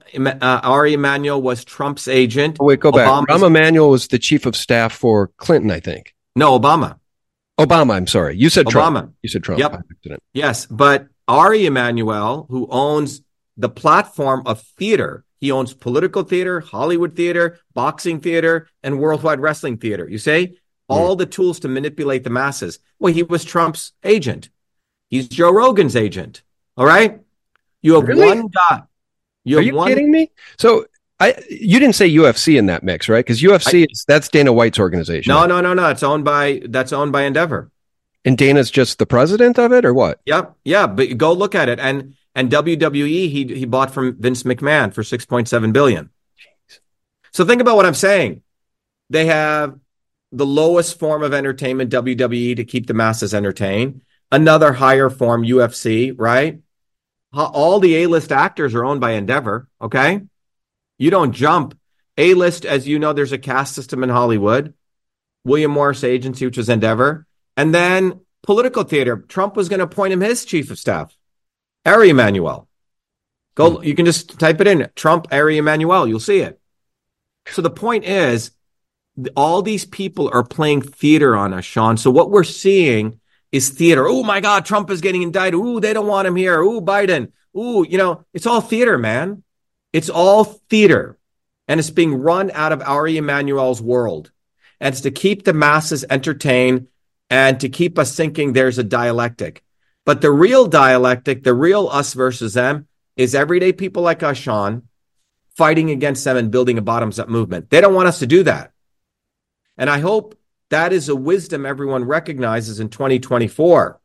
[0.42, 2.56] uh, Ari Emanuel was Trump's agent.
[2.60, 3.08] Oh, wait, go back.
[3.08, 6.14] Rahm Emanuel was the chief of staff for Clinton, I think.
[6.36, 6.98] No, Obama.
[7.58, 8.36] Obama, I'm sorry.
[8.36, 9.14] You said Trump.
[9.22, 9.60] You said Trump.
[9.60, 10.20] Yep.
[10.32, 13.22] Yes, but Ari Emanuel, who owns
[13.56, 19.78] the platform of theater, he owns political theater, Hollywood theater, boxing theater, and worldwide wrestling
[19.78, 20.08] theater.
[20.08, 20.56] You say
[20.90, 22.78] all the tools to manipulate the masses.
[22.98, 24.50] Well, he was Trump's agent.
[25.08, 26.42] He's Joe Rogan's agent.
[26.76, 27.20] All right.
[27.82, 28.26] You have Really?
[28.26, 28.82] one guy.
[29.44, 29.88] You Are you one.
[29.88, 30.30] kidding me?
[30.58, 30.86] So
[31.18, 33.24] I you didn't say UFC in that mix, right?
[33.24, 35.30] Because UFC is that's Dana White's organization.
[35.32, 35.88] No, no, no, no.
[35.88, 37.70] It's owned by that's owned by Endeavor.
[38.24, 40.20] And Dana's just the president of it, or what?
[40.26, 40.54] Yep.
[40.64, 41.80] Yeah, but go look at it.
[41.80, 46.10] And and WWE he he bought from Vince McMahon for 6.7 billion.
[47.32, 48.42] So think about what I'm saying.
[49.08, 49.78] They have
[50.32, 54.02] the lowest form of entertainment WWE to keep the masses entertained.
[54.30, 56.60] Another higher form UFC, right?
[57.32, 60.22] All the A-list actors are owned by Endeavor, okay?
[60.98, 61.76] You don't jump.
[62.16, 64.74] A-list as you know there's a caste system in Hollywood.
[65.44, 67.26] William Morris Agency which was Endeavor.
[67.56, 69.16] And then political theater.
[69.16, 71.16] Trump was going to appoint him his chief of staff,
[71.84, 72.68] Ari Emanuel.
[73.54, 73.84] Go, hmm.
[73.84, 76.06] you can just type it in Trump, Ari Emanuel.
[76.06, 76.60] You'll see it.
[77.48, 78.52] So the point is,
[79.36, 81.96] all these people are playing theater on us, Sean.
[81.96, 83.20] So what we're seeing
[83.52, 84.06] is theater.
[84.06, 85.54] Oh my God, Trump is getting indicted.
[85.54, 86.60] Ooh, they don't want him here.
[86.60, 87.32] Ooh, Biden.
[87.56, 89.42] Ooh, you know, it's all theater, man.
[89.92, 91.18] It's all theater.
[91.66, 94.30] And it's being run out of Ari Emanuel's world.
[94.80, 96.88] And it's to keep the masses entertained
[97.28, 99.62] and to keep us thinking there's a dialectic.
[100.04, 104.88] But the real dialectic, the real us versus them, is everyday people like us, Sean,
[105.56, 107.70] fighting against them and building a bottoms up movement.
[107.70, 108.72] They don't want us to do that.
[109.80, 110.38] And I hope
[110.68, 113.98] that is a wisdom everyone recognizes in 2024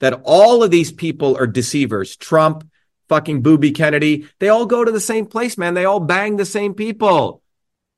[0.00, 2.16] that all of these people are deceivers.
[2.16, 2.66] Trump,
[3.10, 5.74] fucking Booby Kennedy, they all go to the same place, man.
[5.74, 7.42] They all bang the same people.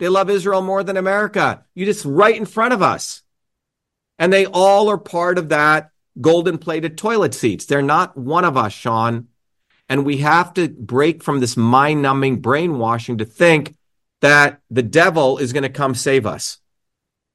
[0.00, 1.64] They love Israel more than America.
[1.76, 3.22] You just right in front of us.
[4.18, 7.66] And they all are part of that golden plated toilet seats.
[7.66, 9.28] They're not one of us, Sean.
[9.88, 13.76] And we have to break from this mind numbing brainwashing to think
[14.22, 16.58] that the devil is going to come save us.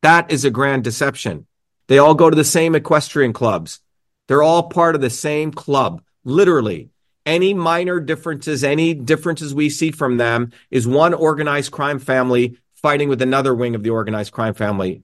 [0.02, 1.48] That is a grand deception.
[1.88, 3.80] They all go to the same equestrian clubs.
[4.28, 6.90] They're all part of the same club, literally.
[7.26, 13.10] Any minor differences, any differences we see from them is one organized crime family fighting
[13.10, 15.04] with another wing of the organized crime family.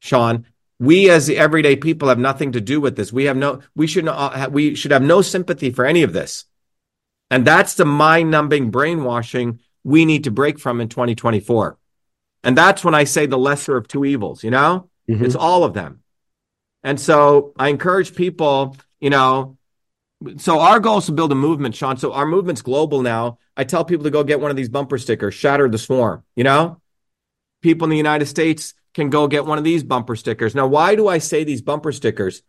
[0.00, 0.46] Sean,
[0.78, 3.12] we as the everyday people have nothing to do with this.
[3.12, 6.44] We have no, we should not, we should have no sympathy for any of this.
[7.30, 11.78] And that's the mind numbing brainwashing we need to break from in 2024.
[12.44, 15.24] And that's when I say the lesser of two evils, you know, mm-hmm.
[15.24, 16.02] it's all of them.
[16.82, 19.56] And so I encourage people, you know,
[20.36, 21.96] so our goal is to build a movement, Sean.
[21.96, 23.38] So our movement's global now.
[23.56, 26.44] I tell people to go get one of these bumper stickers, shatter the swarm, you
[26.44, 26.80] know?
[27.62, 30.54] People in the United States can go get one of these bumper stickers.
[30.54, 32.42] Now, why do I say these bumper stickers?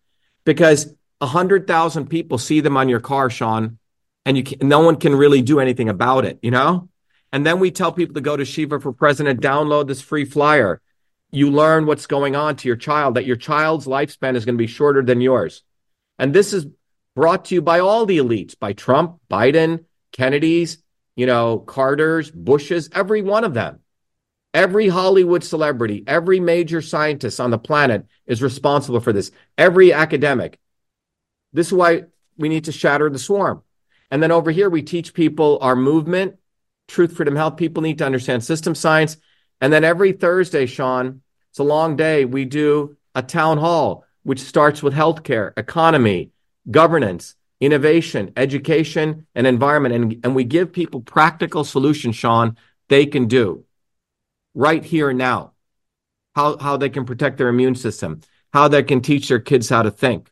[0.45, 3.80] Because a hundred thousand people see them on your car, Sean,
[4.26, 6.89] and you can, no one can really do anything about it, you know?
[7.36, 10.80] And then we tell people to go to Shiva for President, download this free flyer.
[11.32, 14.64] You learn what's going on to your child, that your child's lifespan is going to
[14.64, 15.62] be shorter than yours.
[16.18, 16.66] And this is
[17.14, 19.84] brought to you by all the elites, by Trump, Biden,
[20.14, 20.82] Kennedy's,
[21.18, 23.80] you know, Carter's, Bush's, every one of them.
[24.53, 29.32] Every Hollywood celebrity, every major scientist on the planet is responsible for this.
[29.57, 30.57] Every academic.
[31.52, 32.03] This is why
[32.38, 33.62] we need to shatter the swarm.
[34.10, 36.38] And then over here, we teach people our movement,
[36.88, 37.57] truth, freedom, health.
[37.57, 39.18] People need to understand system science.
[39.62, 44.41] And then every Thursday, Sean, it's a long day, we do a town hall, which
[44.41, 46.32] starts with healthcare, economy,
[46.70, 49.95] governance, innovation, education, and environment.
[49.95, 52.57] And, and we give people practical solutions, Sean,
[52.90, 53.66] they can do
[54.53, 55.53] right here and now.
[56.36, 58.20] How, how they can protect their immune system,
[58.52, 60.30] how they can teach their kids how to think.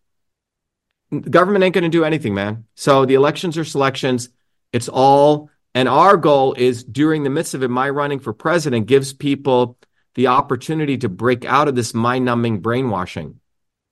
[1.12, 2.66] The government ain't going to do anything, man.
[2.76, 4.28] So the elections are selections.
[4.74, 8.86] It's all, and our goal is during the midst of it, my running for president
[8.86, 9.78] gives people
[10.16, 13.40] the opportunity to break out of this mind numbing brainwashing.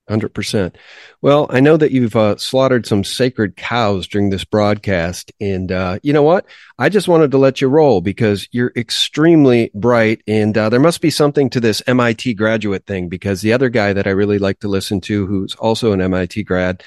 [0.09, 0.75] 100%.
[1.21, 5.31] Well, I know that you've uh, slaughtered some sacred cows during this broadcast.
[5.39, 6.45] And uh, you know what?
[6.77, 10.21] I just wanted to let you roll because you're extremely bright.
[10.27, 13.93] And uh, there must be something to this MIT graduate thing because the other guy
[13.93, 16.83] that I really like to listen to, who's also an MIT grad,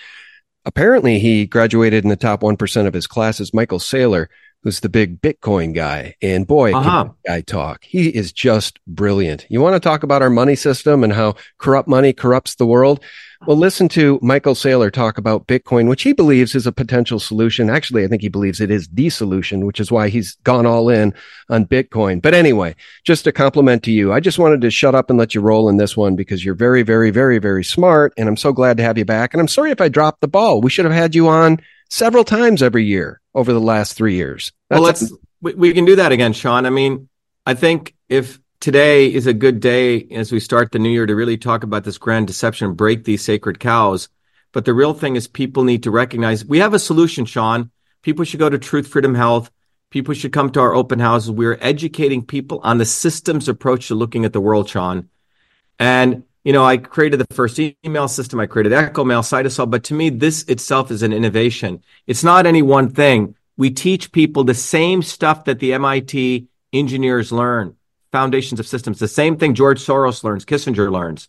[0.65, 4.27] apparently he graduated in the top 1% of his classes, Michael Saylor
[4.65, 6.17] who's the big Bitcoin guy.
[6.21, 7.11] And boy, uh-huh.
[7.27, 7.85] guy talk.
[7.85, 9.47] He is just brilliant.
[9.51, 13.01] You want to talk about our money system and how corrupt money corrupts the world?
[13.47, 17.69] Well, listen to Michael Saylor talk about Bitcoin, which he believes is a potential solution.
[17.69, 20.89] Actually, I think he believes it is the solution, which is why he's gone all
[20.89, 21.13] in
[21.51, 22.23] on Bitcoin.
[22.23, 22.75] But anyway,
[23.05, 24.15] just a compliment to you.
[24.15, 26.55] I just wanted to shut up and let you roll in this one because you're
[26.55, 28.15] very, very, very, very smart.
[28.17, 29.35] And I'm so glad to have you back.
[29.35, 30.63] And I'm sorry if I dropped the ball.
[30.63, 34.53] We should have had you on several times every year over the last three years.
[34.69, 36.67] That's well, let's we, we can do that again, Sean.
[36.67, 37.09] I mean,
[37.47, 41.15] I think if today is a good day as we start the new year to
[41.15, 44.09] really talk about this grand deception, break these sacred cows.
[44.53, 47.71] But the real thing is people need to recognize we have a solution, Sean.
[48.03, 49.51] People should go to Truth, Freedom, Health.
[49.91, 51.31] People should come to our open houses.
[51.31, 55.09] We're educating people on the systems approach to looking at the world, Sean.
[55.79, 58.39] And you know, I created the first email system.
[58.39, 59.71] I created Echo Mail, CytoSolve.
[59.71, 61.83] But to me, this itself is an innovation.
[62.07, 63.35] It's not any one thing.
[63.57, 67.77] We teach people the same stuff that the MIT engineers learn,
[68.13, 71.29] foundations of systems, the same thing George Soros learns, Kissinger learns.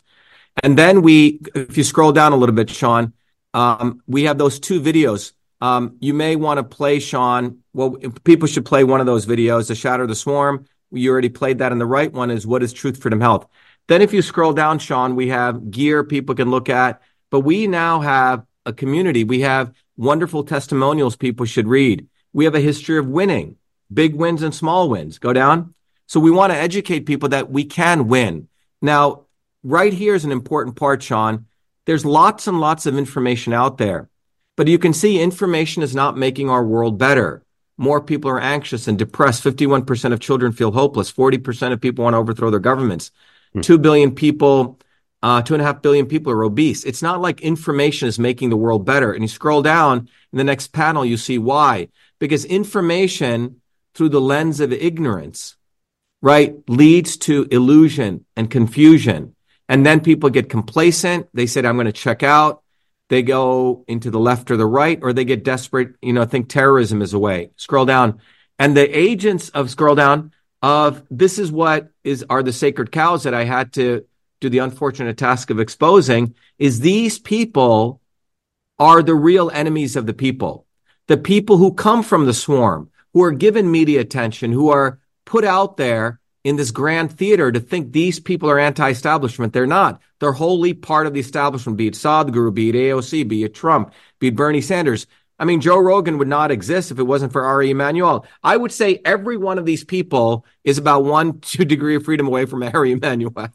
[0.64, 3.14] And then we, if you scroll down a little bit, Sean,
[3.54, 5.32] um, we have those two videos.
[5.62, 7.60] Um, you may want to play, Sean.
[7.74, 7.92] Well,
[8.24, 10.66] people should play one of those videos, The Shatter of the Swarm.
[10.92, 11.72] You already played that.
[11.72, 13.48] And the right one is What is Truth, Freedom, Health?
[13.88, 17.68] Then if you scroll down, Sean, we have gear people can look at, but we
[17.68, 19.24] now have a community.
[19.24, 22.08] We have wonderful testimonials people should read.
[22.34, 23.58] We have a history of winning,
[23.94, 25.20] big wins and small wins.
[25.20, 25.74] Go down.
[26.08, 28.48] So we want to educate people that we can win.
[28.82, 29.26] Now,
[29.64, 31.46] right here is an important part, Sean.
[31.86, 34.10] There's lots and lots of information out there,
[34.56, 37.44] but you can see information is not making our world better.
[37.78, 39.44] More people are anxious and depressed.
[39.44, 41.12] 51% of children feel hopeless.
[41.12, 43.12] 40% of people want to overthrow their governments.
[43.56, 43.62] Hmm.
[43.62, 44.80] 2 billion people,
[45.24, 46.84] uh, two and a half billion people are obese.
[46.84, 49.14] It's not like information is making the world better.
[49.14, 51.88] And you scroll down in the next panel, you see why.
[52.20, 53.62] Because information
[53.94, 55.56] through the lens of ignorance,
[56.22, 59.36] right, leads to illusion and confusion.
[59.70, 61.28] And then people get complacent.
[61.34, 62.62] They said, I'm going to check out.
[63.08, 66.50] They go into the left or the right, or they get desperate, you know, think
[66.50, 67.52] terrorism is a way.
[67.56, 68.20] Scroll down.
[68.60, 70.34] And the agents of scroll down
[70.66, 73.86] of this is what is are the sacred cows that I had to
[74.42, 78.02] do the unfortunate task of exposing is these people
[78.80, 80.66] are the real enemies of the people.
[81.08, 85.44] the people who come from the swarm, who are given media attention, who are put
[85.44, 89.54] out there in this grand theater to think these people are anti-establishment.
[89.54, 90.02] They're not.
[90.20, 93.94] They're wholly part of the establishment, be it Sadhguru, be it AOC, be it Trump,
[94.20, 95.08] be it Bernie Sanders.
[95.38, 98.26] I mean, Joe Rogan would not exist if it wasn't for Ari Emanuel.
[98.42, 102.28] I would say every one of these people is about one, two degree of freedom
[102.28, 103.52] away from Ari Emanuel.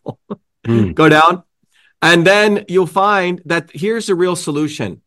[0.66, 0.94] mm.
[0.94, 1.42] Go down.
[2.02, 5.02] And then you'll find that here's the real solution.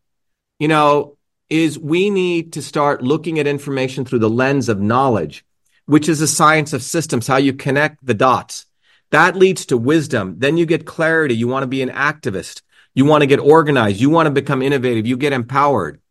[0.60, 1.18] You know,
[1.50, 5.46] is we need to start looking at information through the lens of knowledge,
[5.86, 8.66] which is a science of systems, how you connect the dots.
[9.12, 10.36] That leads to wisdom.
[10.40, 11.36] Then you get clarity.
[11.36, 12.64] You want to be an activist.
[12.96, 14.00] You want to get organized.
[14.00, 15.06] You want to become innovative.
[15.06, 16.02] You get empowered.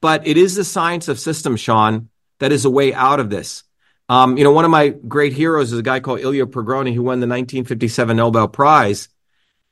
[0.00, 2.08] But it is the science of systems, Sean,
[2.38, 3.64] that is a way out of this.
[4.08, 7.02] Um, you know, one of my great heroes is a guy called Ilya Prigogine who
[7.02, 9.08] won the 1957 Nobel Prize.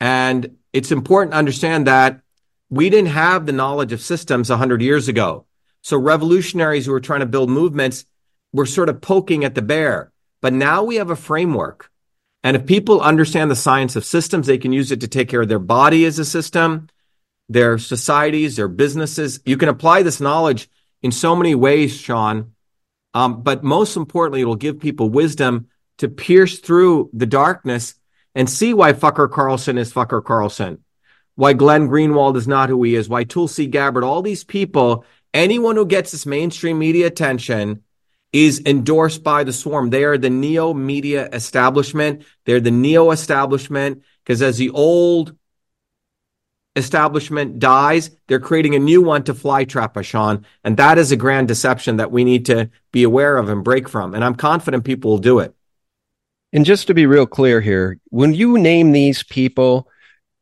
[0.00, 2.20] And it's important to understand that
[2.68, 5.46] we didn't have the knowledge of systems 100 years ago.
[5.82, 8.04] So revolutionaries who were trying to build movements
[8.52, 10.12] were sort of poking at the bear.
[10.42, 11.90] But now we have a framework.
[12.42, 15.42] And if people understand the science of systems, they can use it to take care
[15.42, 16.88] of their body as a system
[17.48, 19.40] their societies, their businesses.
[19.44, 20.68] You can apply this knowledge
[21.02, 22.52] in so many ways, Sean.
[23.14, 25.68] Um, but most importantly, it will give people wisdom
[25.98, 27.94] to pierce through the darkness
[28.34, 30.84] and see why Fucker Carlson is Fucker Carlson,
[31.34, 35.76] why Glenn Greenwald is not who he is, why Tulsi Gabbard, all these people, anyone
[35.76, 37.82] who gets this mainstream media attention
[38.32, 39.88] is endorsed by the swarm.
[39.88, 42.24] They are the neo media establishment.
[42.44, 45.34] They're the neo establishment because as the old
[46.76, 50.44] establishment dies, they're creating a new one to fly trap us, Sean.
[50.62, 53.88] And that is a grand deception that we need to be aware of and break
[53.88, 54.14] from.
[54.14, 55.54] And I'm confident people will do it.
[56.52, 59.88] And just to be real clear here, when you name these people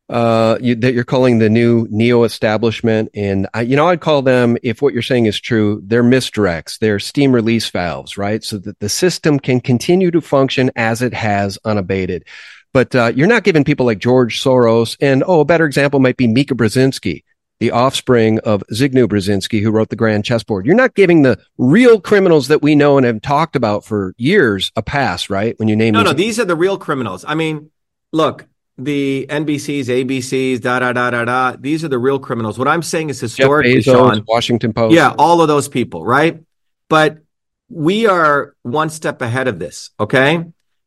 [0.07, 4.21] uh, you, that you're calling the new neo establishment, and I, you know, I'd call
[4.21, 8.43] them, if what you're saying is true, they're misdirects, they're steam release valves, right?
[8.43, 12.25] So that the system can continue to function as it has unabated.
[12.75, 16.17] But uh, you're not giving people like George Soros, and oh, a better example might
[16.17, 17.23] be Mika Brzezinski,
[17.61, 20.65] the offspring of Zygmunt Brzezinski, who wrote the Grand Chessboard.
[20.65, 24.73] You're not giving the real criminals that we know and have talked about for years
[24.75, 25.57] a pass, right?
[25.57, 27.23] When you name no, these no, these are the real criminals.
[27.25, 27.71] I mean,
[28.11, 28.45] look,
[28.77, 31.55] the NBCs, ABCs, da da da da da.
[31.57, 32.59] These are the real criminals.
[32.59, 36.43] What I'm saying is historically, Bezos, Sean, Washington Post, yeah, all of those people, right?
[36.89, 37.19] But
[37.69, 39.91] we are one step ahead of this.
[39.97, 40.43] Okay,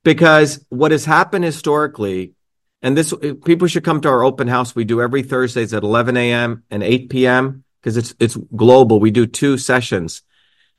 [0.08, 2.32] because what has happened historically,
[2.80, 4.74] and this eh, people should come to our open house.
[4.74, 6.62] We do every Thursdays at 11 a.m.
[6.70, 7.62] and 8 p.m.
[7.82, 9.00] because it's it's global.
[9.00, 10.22] We do two sessions,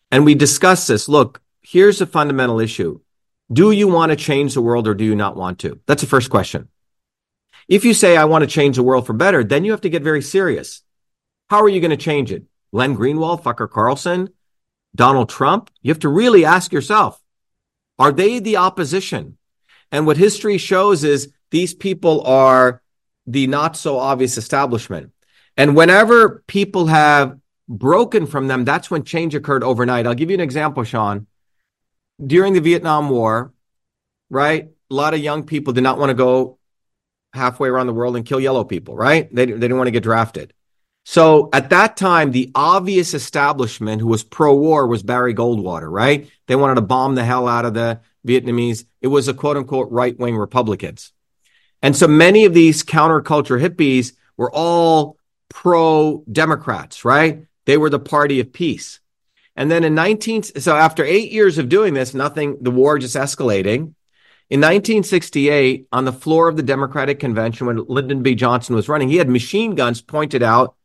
[0.09, 1.07] and we discuss this.
[1.07, 3.01] Look, here's a fundamental issue:
[3.53, 5.79] Do you want to change the world, or do you not want to?
[5.85, 6.69] That's the first question.
[7.67, 9.91] If you say I want to change the world for better, then you have to
[9.91, 10.81] get very serious.
[11.51, 12.45] How are you going to change it?
[12.71, 14.29] Glenn Greenwald, Fucker Carlson,
[14.95, 15.69] Donald Trump?
[15.83, 17.21] You have to really ask yourself
[17.99, 19.37] are they the opposition?
[19.91, 22.81] And what history shows is these people are
[23.27, 25.11] the not so obvious establishment.
[25.57, 30.07] And whenever people have broken from them, that's when change occurred overnight.
[30.07, 31.27] I'll give you an example, Sean.
[32.25, 33.53] During the Vietnam War,
[34.29, 34.69] right?
[34.89, 36.57] A lot of young people did not want to go
[37.33, 39.33] halfway around the world and kill yellow people, right?
[39.33, 40.53] They, they didn't want to get drafted.
[41.11, 46.29] So at that time, the obvious establishment who was pro war was Barry Goldwater, right?
[46.45, 48.85] They wanted to bomb the hell out of the Vietnamese.
[49.01, 51.11] It was a quote unquote right wing Republicans.
[51.81, 55.17] And so many of these counterculture hippies were all
[55.49, 57.47] pro Democrats, right?
[57.65, 58.99] They were the party of peace.
[59.55, 63.15] And then in 19, so after eight years of doing this, nothing, the war just
[63.15, 63.95] escalating.
[64.51, 68.35] In 1968, on the floor of the Democratic Convention, when Lyndon B.
[68.35, 70.75] Johnson was running, he had machine guns pointed out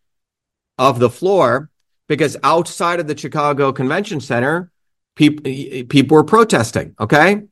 [0.78, 1.70] of the floor
[2.08, 4.70] because outside of the Chicago Convention Center,
[5.14, 5.44] people
[5.88, 6.94] people were protesting.
[6.98, 7.42] Okay,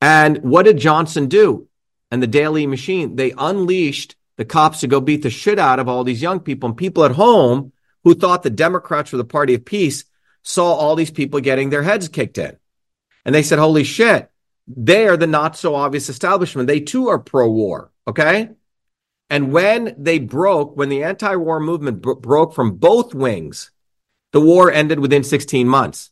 [0.00, 1.68] and what did Johnson do?
[2.10, 5.88] And the Daley Machine they unleashed the cops to go beat the shit out of
[5.88, 7.72] all these young people and people at home
[8.04, 10.04] who thought the Democrats were the party of peace
[10.42, 12.56] saw all these people getting their heads kicked in,
[13.24, 14.28] and they said, "Holy shit!"
[14.66, 16.68] They are the not so obvious establishment.
[16.68, 17.90] They too are pro war.
[18.06, 18.50] Okay.
[19.32, 23.70] And when they broke, when the anti war movement broke from both wings,
[24.32, 26.10] the war ended within 16 months.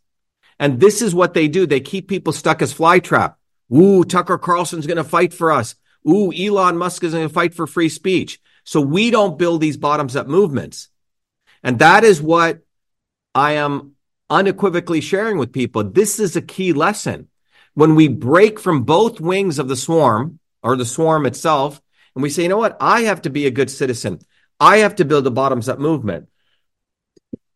[0.59, 1.66] And this is what they do.
[1.66, 3.34] They keep people stuck as flytrap.
[3.70, 5.74] Ooh, Tucker Carlson's going to fight for us.
[6.09, 8.40] Ooh, Elon Musk is going to fight for free speech.
[8.64, 10.88] So we don't build these bottoms up movements.
[11.62, 12.60] And that is what
[13.34, 13.97] I am
[14.30, 15.84] unequivocally sharing with people.
[15.84, 17.28] This is a key lesson.
[17.74, 21.82] When we break from both wings of the swarm or the swarm itself
[22.15, 22.77] and we say, you know what?
[22.81, 24.20] I have to be a good citizen.
[24.59, 26.28] I have to build a bottoms up movement.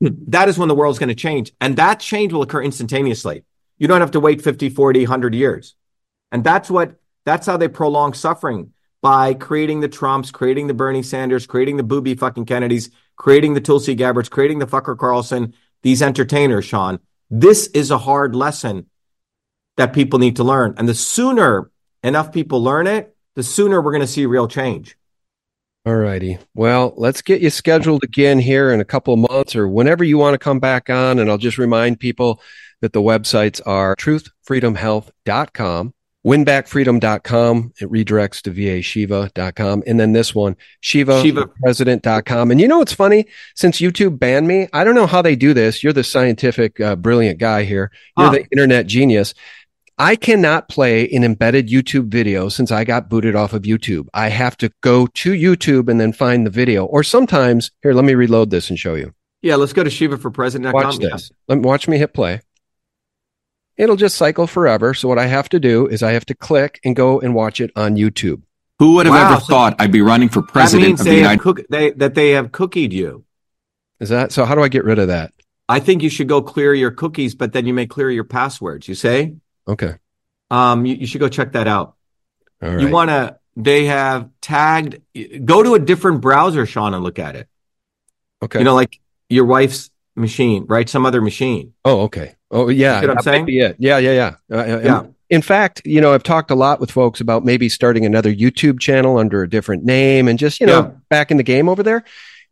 [0.01, 1.53] that is when the world's going to change.
[1.61, 3.45] And that change will occur instantaneously.
[3.79, 5.75] You don't have to wait 50, 40, 100 years.
[6.31, 8.73] And that's what, that's how they prolong suffering
[9.03, 13.61] by creating the Trumps, creating the Bernie Sanders, creating the booby fucking Kennedys, creating the
[13.61, 16.99] Tulsi Gabbards, creating the fucker Carlson, these entertainers, Sean.
[17.31, 18.87] This is a hard lesson
[19.77, 20.75] that people need to learn.
[20.79, 21.71] And the sooner
[22.03, 24.97] enough people learn it, the sooner we're going to see real change.
[25.87, 26.39] All righty.
[26.55, 30.17] Well, let's get you scheduled again here in a couple of months or whenever you
[30.17, 31.19] want to come back on.
[31.19, 32.41] And I'll just remind people
[32.81, 35.95] that the websites are truthfreedomhealth.com,
[36.27, 37.73] winbackfreedom.com.
[37.79, 39.83] It redirects to vashiva.com.
[39.87, 41.49] And then this one, Shiva, Shiva.
[41.63, 42.51] president.com.
[42.51, 43.27] And you know what's funny?
[43.55, 45.83] Since YouTube banned me, I don't know how they do this.
[45.83, 47.91] You're the scientific, uh, brilliant guy here.
[48.17, 48.33] You're huh.
[48.33, 49.35] the internet genius.
[49.97, 54.09] I cannot play an embedded YouTube video since I got booted off of YouTube.
[54.13, 56.85] I have to go to YouTube and then find the video.
[56.85, 59.15] Or sometimes, here, let me reload this and show you.
[59.41, 60.73] Yeah, let's go to shivaforpresident.com.
[60.73, 61.31] Watch this.
[61.47, 62.41] Let me watch me hit play.
[63.77, 64.95] It'll just cycle forever.
[64.95, 67.61] So what I have to do is I have to click and go and watch
[67.61, 68.43] it on YouTube.
[68.81, 71.37] Who would have wow, ever so thought I'd be running for president that, means they
[71.37, 73.25] cook, they, that they have cookied you.
[74.01, 74.45] Is that so?
[74.45, 75.33] How do I get rid of that?
[75.69, 78.89] I think you should go clear your cookies, but then you may clear your passwords.
[78.89, 79.37] You say?
[79.67, 79.95] Okay.
[80.51, 81.97] Um, you, you should go check that out.
[82.63, 83.39] You want to?
[83.57, 85.01] They have tagged.
[85.45, 87.49] Go to a different browser, Sean, and look at it.
[88.43, 88.59] Okay.
[88.59, 90.89] You know, like your wife's machine, right?
[90.89, 91.75] Some other machine.
[91.85, 92.35] Oh, okay.
[92.51, 93.01] Oh, yeah.
[93.01, 93.47] You know I'm saying?
[93.49, 93.77] it.
[93.79, 94.37] Yeah, yeah, yeah.
[94.51, 95.07] Uh, uh yeah.
[95.31, 98.81] In fact, you know, I've talked a lot with folks about maybe starting another YouTube
[98.81, 100.91] channel under a different name and just, you know, yeah.
[101.09, 102.05] back in the game over there.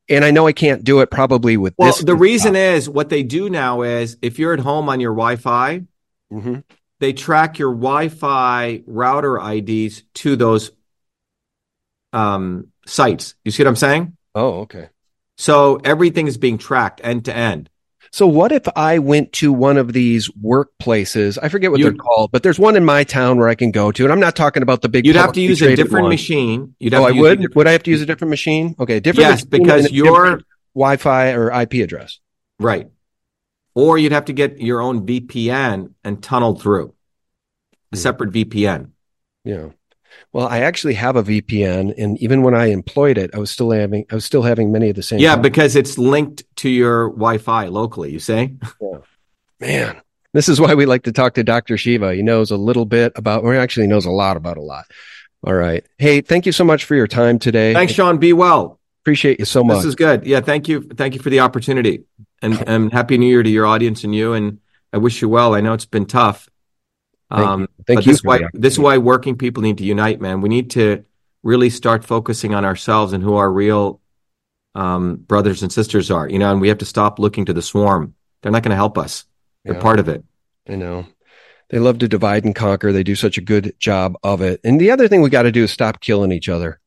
[0.09, 2.01] And I know I can't do it probably with well, this.
[2.01, 5.37] the reason is what they do now is if you're at home on your Wi
[5.37, 5.85] Fi,
[6.33, 6.61] mm-hmm
[7.03, 10.71] they track your Wi-Fi router IDs to those
[12.13, 13.35] um, sites.
[13.45, 14.17] You see what I'm saying?
[14.37, 14.89] Oh, okay.
[15.37, 17.69] So everything is being tracked end to end.
[18.13, 21.39] So what if I went to one of these workplaces?
[21.43, 23.73] I forget what you, they're called, but there's one in my town where I can
[23.73, 25.05] go to, and I'm not talking about the big.
[25.05, 26.11] You'd have to use a different one.
[26.11, 26.77] machine.
[26.79, 27.55] You'd have oh, I would.
[27.57, 28.77] Would I have to use a different machine?
[28.79, 29.29] Okay, different.
[29.29, 30.43] Yes, because your
[30.75, 32.21] Wi-Fi or IP address.
[32.61, 32.91] Right
[33.75, 36.95] or you'd have to get your own VPN and tunnel through
[37.93, 38.91] a separate VPN.
[39.45, 39.69] Yeah.
[40.33, 43.71] Well, I actually have a VPN, and even when I employed it, I was still
[43.71, 45.21] having I was still having many of the same.
[45.21, 45.51] Yeah, problems.
[45.51, 48.13] because it's linked to your Wi-Fi locally.
[48.13, 48.99] You say, yeah.
[49.61, 52.15] man, this is why we like to talk to Doctor Shiva.
[52.15, 54.85] He knows a little bit about, or actually knows a lot about a lot.
[55.45, 55.85] All right.
[55.99, 57.75] Hey, thank you so much for your time today.
[57.75, 58.19] Thanks, Sean.
[58.19, 58.79] Be well.
[59.03, 59.79] Appreciate you so much.
[59.79, 60.25] This is good.
[60.25, 60.83] Yeah, thank you.
[60.83, 62.05] Thank you for the opportunity.
[62.43, 64.33] And, and happy new year to your audience and you.
[64.33, 64.59] And
[64.93, 65.55] I wish you well.
[65.55, 66.49] I know it's been tough.
[67.31, 67.69] Thank um, you.
[67.87, 68.13] Thank you.
[68.13, 70.41] This, why, this is why working people need to unite, man.
[70.41, 71.05] We need to
[71.43, 74.01] really start focusing on ourselves and who our real
[74.75, 77.63] um, brothers and sisters are, you know, and we have to stop looking to the
[77.63, 78.15] swarm.
[78.43, 79.25] They're not going to help us.
[79.65, 79.81] They're yeah.
[79.81, 80.25] part of it.
[80.69, 81.07] I know.
[81.71, 82.93] They love to divide and conquer.
[82.93, 84.61] They do such a good job of it.
[84.63, 86.81] And the other thing we got to do is stop killing each other.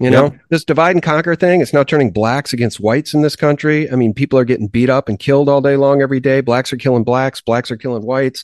[0.00, 0.40] You know, yep.
[0.48, 3.90] this divide and conquer thing, it's now turning blacks against whites in this country.
[3.90, 6.40] I mean, people are getting beat up and killed all day long every day.
[6.40, 8.42] Blacks are killing blacks, blacks are killing whites.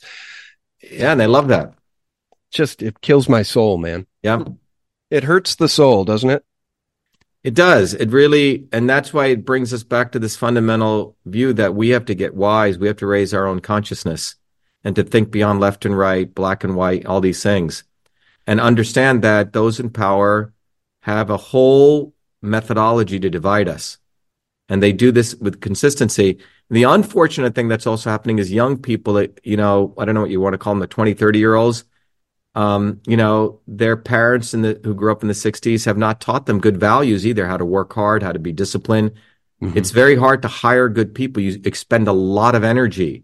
[0.83, 1.73] Yeah, and they love that.
[2.51, 4.05] Just it kills my soul, man.
[4.21, 4.43] Yeah.
[5.09, 6.45] It hurts the soul, doesn't it?
[7.43, 7.95] It does.
[7.95, 11.89] It really, and that's why it brings us back to this fundamental view that we
[11.89, 12.77] have to get wise.
[12.77, 14.35] We have to raise our own consciousness
[14.83, 17.83] and to think beyond left and right, black and white, all these things,
[18.45, 20.53] and understand that those in power
[21.07, 23.97] have a whole methodology to divide us.
[24.69, 26.39] And they do this with consistency.
[26.69, 30.21] The unfortunate thing that's also happening is young people that, you know, I don't know
[30.21, 31.85] what you want to call them, the 20, 30 year olds,
[32.55, 36.19] um, you know, their parents in the, who grew up in the 60s have not
[36.19, 39.11] taught them good values either, how to work hard, how to be disciplined.
[39.61, 39.77] Mm-hmm.
[39.77, 41.41] It's very hard to hire good people.
[41.41, 43.23] You expend a lot of energy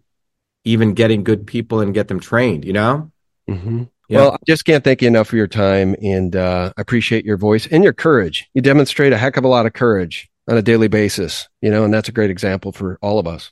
[0.64, 3.12] even getting good people and get them trained, you know?
[3.48, 3.84] Mm-hmm.
[4.08, 4.18] Yeah.
[4.18, 7.38] Well, I just can't thank you enough for your time and uh, I appreciate your
[7.38, 8.48] voice and your courage.
[8.54, 11.84] You demonstrate a heck of a lot of courage on a daily basis, you know,
[11.84, 13.50] and that's a great example for all of us.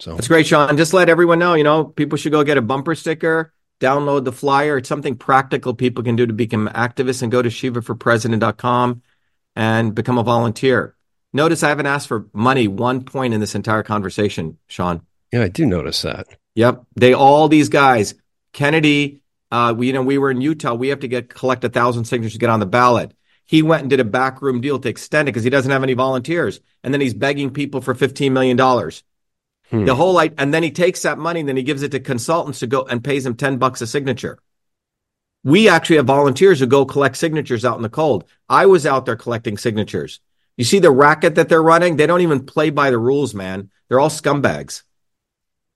[0.00, 0.76] So that's great, Sean.
[0.76, 4.32] Just let everyone know, you know, people should go get a bumper sticker, download the
[4.32, 4.78] flyer.
[4.78, 9.02] It's something practical people can do to become activists and go to shivaforpresident.com
[9.54, 10.94] and become a volunteer.
[11.32, 15.02] Notice I haven't asked for money one point in this entire conversation, Sean.
[15.32, 16.26] Yeah, I do notice that.
[16.54, 16.84] Yep.
[16.94, 18.14] They all these guys,
[18.52, 20.74] Kennedy, uh, we, you know, we were in Utah.
[20.74, 23.12] We have to get collect a thousand signatures to get on the ballot.
[23.44, 25.94] He went and did a backroom deal to extend it because he doesn't have any
[25.94, 29.04] volunteers, and then he's begging people for fifteen million dollars.
[29.70, 29.84] Hmm.
[29.84, 32.00] The whole like, and then he takes that money and then he gives it to
[32.00, 34.38] consultants to go and pays them ten bucks a signature.
[35.42, 38.24] We actually have volunteers who go collect signatures out in the cold.
[38.48, 40.20] I was out there collecting signatures.
[40.56, 41.96] You see the racket that they're running?
[41.96, 43.70] They don't even play by the rules, man.
[43.88, 44.82] They're all scumbags.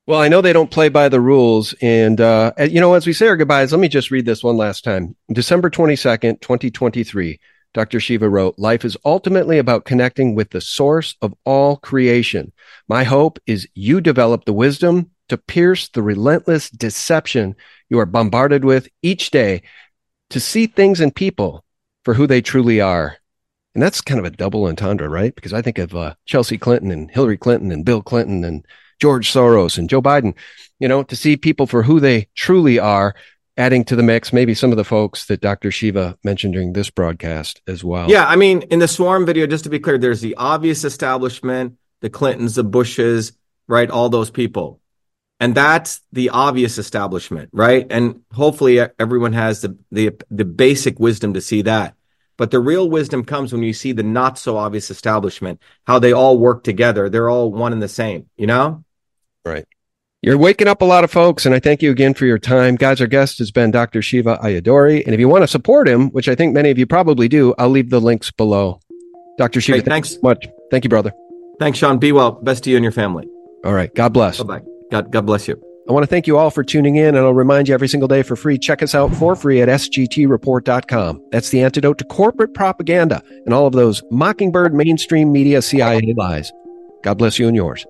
[0.07, 1.75] Well, I know they don't play by the rules.
[1.81, 4.57] And, uh, you know, as we say our goodbyes, let me just read this one
[4.57, 5.15] last time.
[5.33, 7.39] December 22nd, 2023,
[7.73, 8.01] Dr.
[8.01, 12.53] Shiva wrote, Life is ultimately about connecting with the source of all creation.
[12.89, 17.55] My hope is you develop the wisdom to pierce the relentless deception
[17.89, 19.63] you are bombarded with each day
[20.31, 21.65] to see things and people
[22.05, 23.17] for who they truly are.
[23.75, 25.33] And that's kind of a double entendre, right?
[25.33, 28.67] Because I think of uh, Chelsea Clinton and Hillary Clinton and Bill Clinton and
[29.01, 30.35] George Soros and Joe Biden,
[30.79, 33.15] you know, to see people for who they truly are,
[33.57, 35.71] adding to the mix, maybe some of the folks that Dr.
[35.71, 38.11] Shiva mentioned during this broadcast as well.
[38.11, 38.27] Yeah.
[38.27, 42.09] I mean, in the swarm video, just to be clear, there's the obvious establishment, the
[42.09, 43.33] Clintons, the Bushes,
[43.69, 43.91] right?
[43.91, 44.81] All those people.
[45.41, 47.87] And that's the obvious establishment, right?
[47.91, 51.95] And hopefully everyone has the, the, the basic wisdom to see that.
[52.37, 56.13] But the real wisdom comes when you see the not so obvious establishment, how they
[56.13, 57.09] all work together.
[57.09, 58.85] They're all one and the same, you know?
[59.45, 59.67] Right.
[60.23, 62.77] You're waking up a lot of folks, and I thank you again for your time.
[62.77, 64.03] Guys, our guest has been Dr.
[64.03, 65.03] Shiva Ayyadurai.
[65.07, 67.55] And if you want to support him, which I think many of you probably do,
[67.57, 68.81] I'll leave the links below.
[69.39, 69.63] Dr.
[69.63, 70.47] Shiva, hey, thanks so much.
[70.71, 71.13] Thank you, brother.
[71.59, 71.99] Thanks, Sean.
[71.99, 72.33] Be well.
[72.33, 73.27] Best to you and your family.
[73.65, 73.95] All right.
[73.95, 74.43] God bless.
[74.43, 74.67] Bye bye.
[74.91, 75.59] God, God bless you.
[75.89, 78.07] I want to thank you all for tuning in, and I'll remind you every single
[78.07, 78.59] day for free.
[78.59, 81.29] Check us out for free at sgtreport.com.
[81.33, 86.53] That's the antidote to corporate propaganda and all of those mockingbird mainstream media CIA lies.
[87.03, 87.87] God bless you and yours.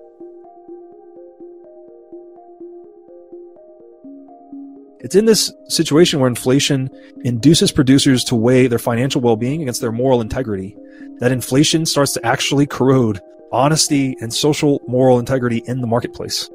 [5.03, 6.89] It's in this situation where inflation
[7.23, 10.77] induces producers to weigh their financial well being against their moral integrity
[11.19, 13.19] that inflation starts to actually corrode
[13.51, 16.49] honesty and social moral integrity in the marketplace.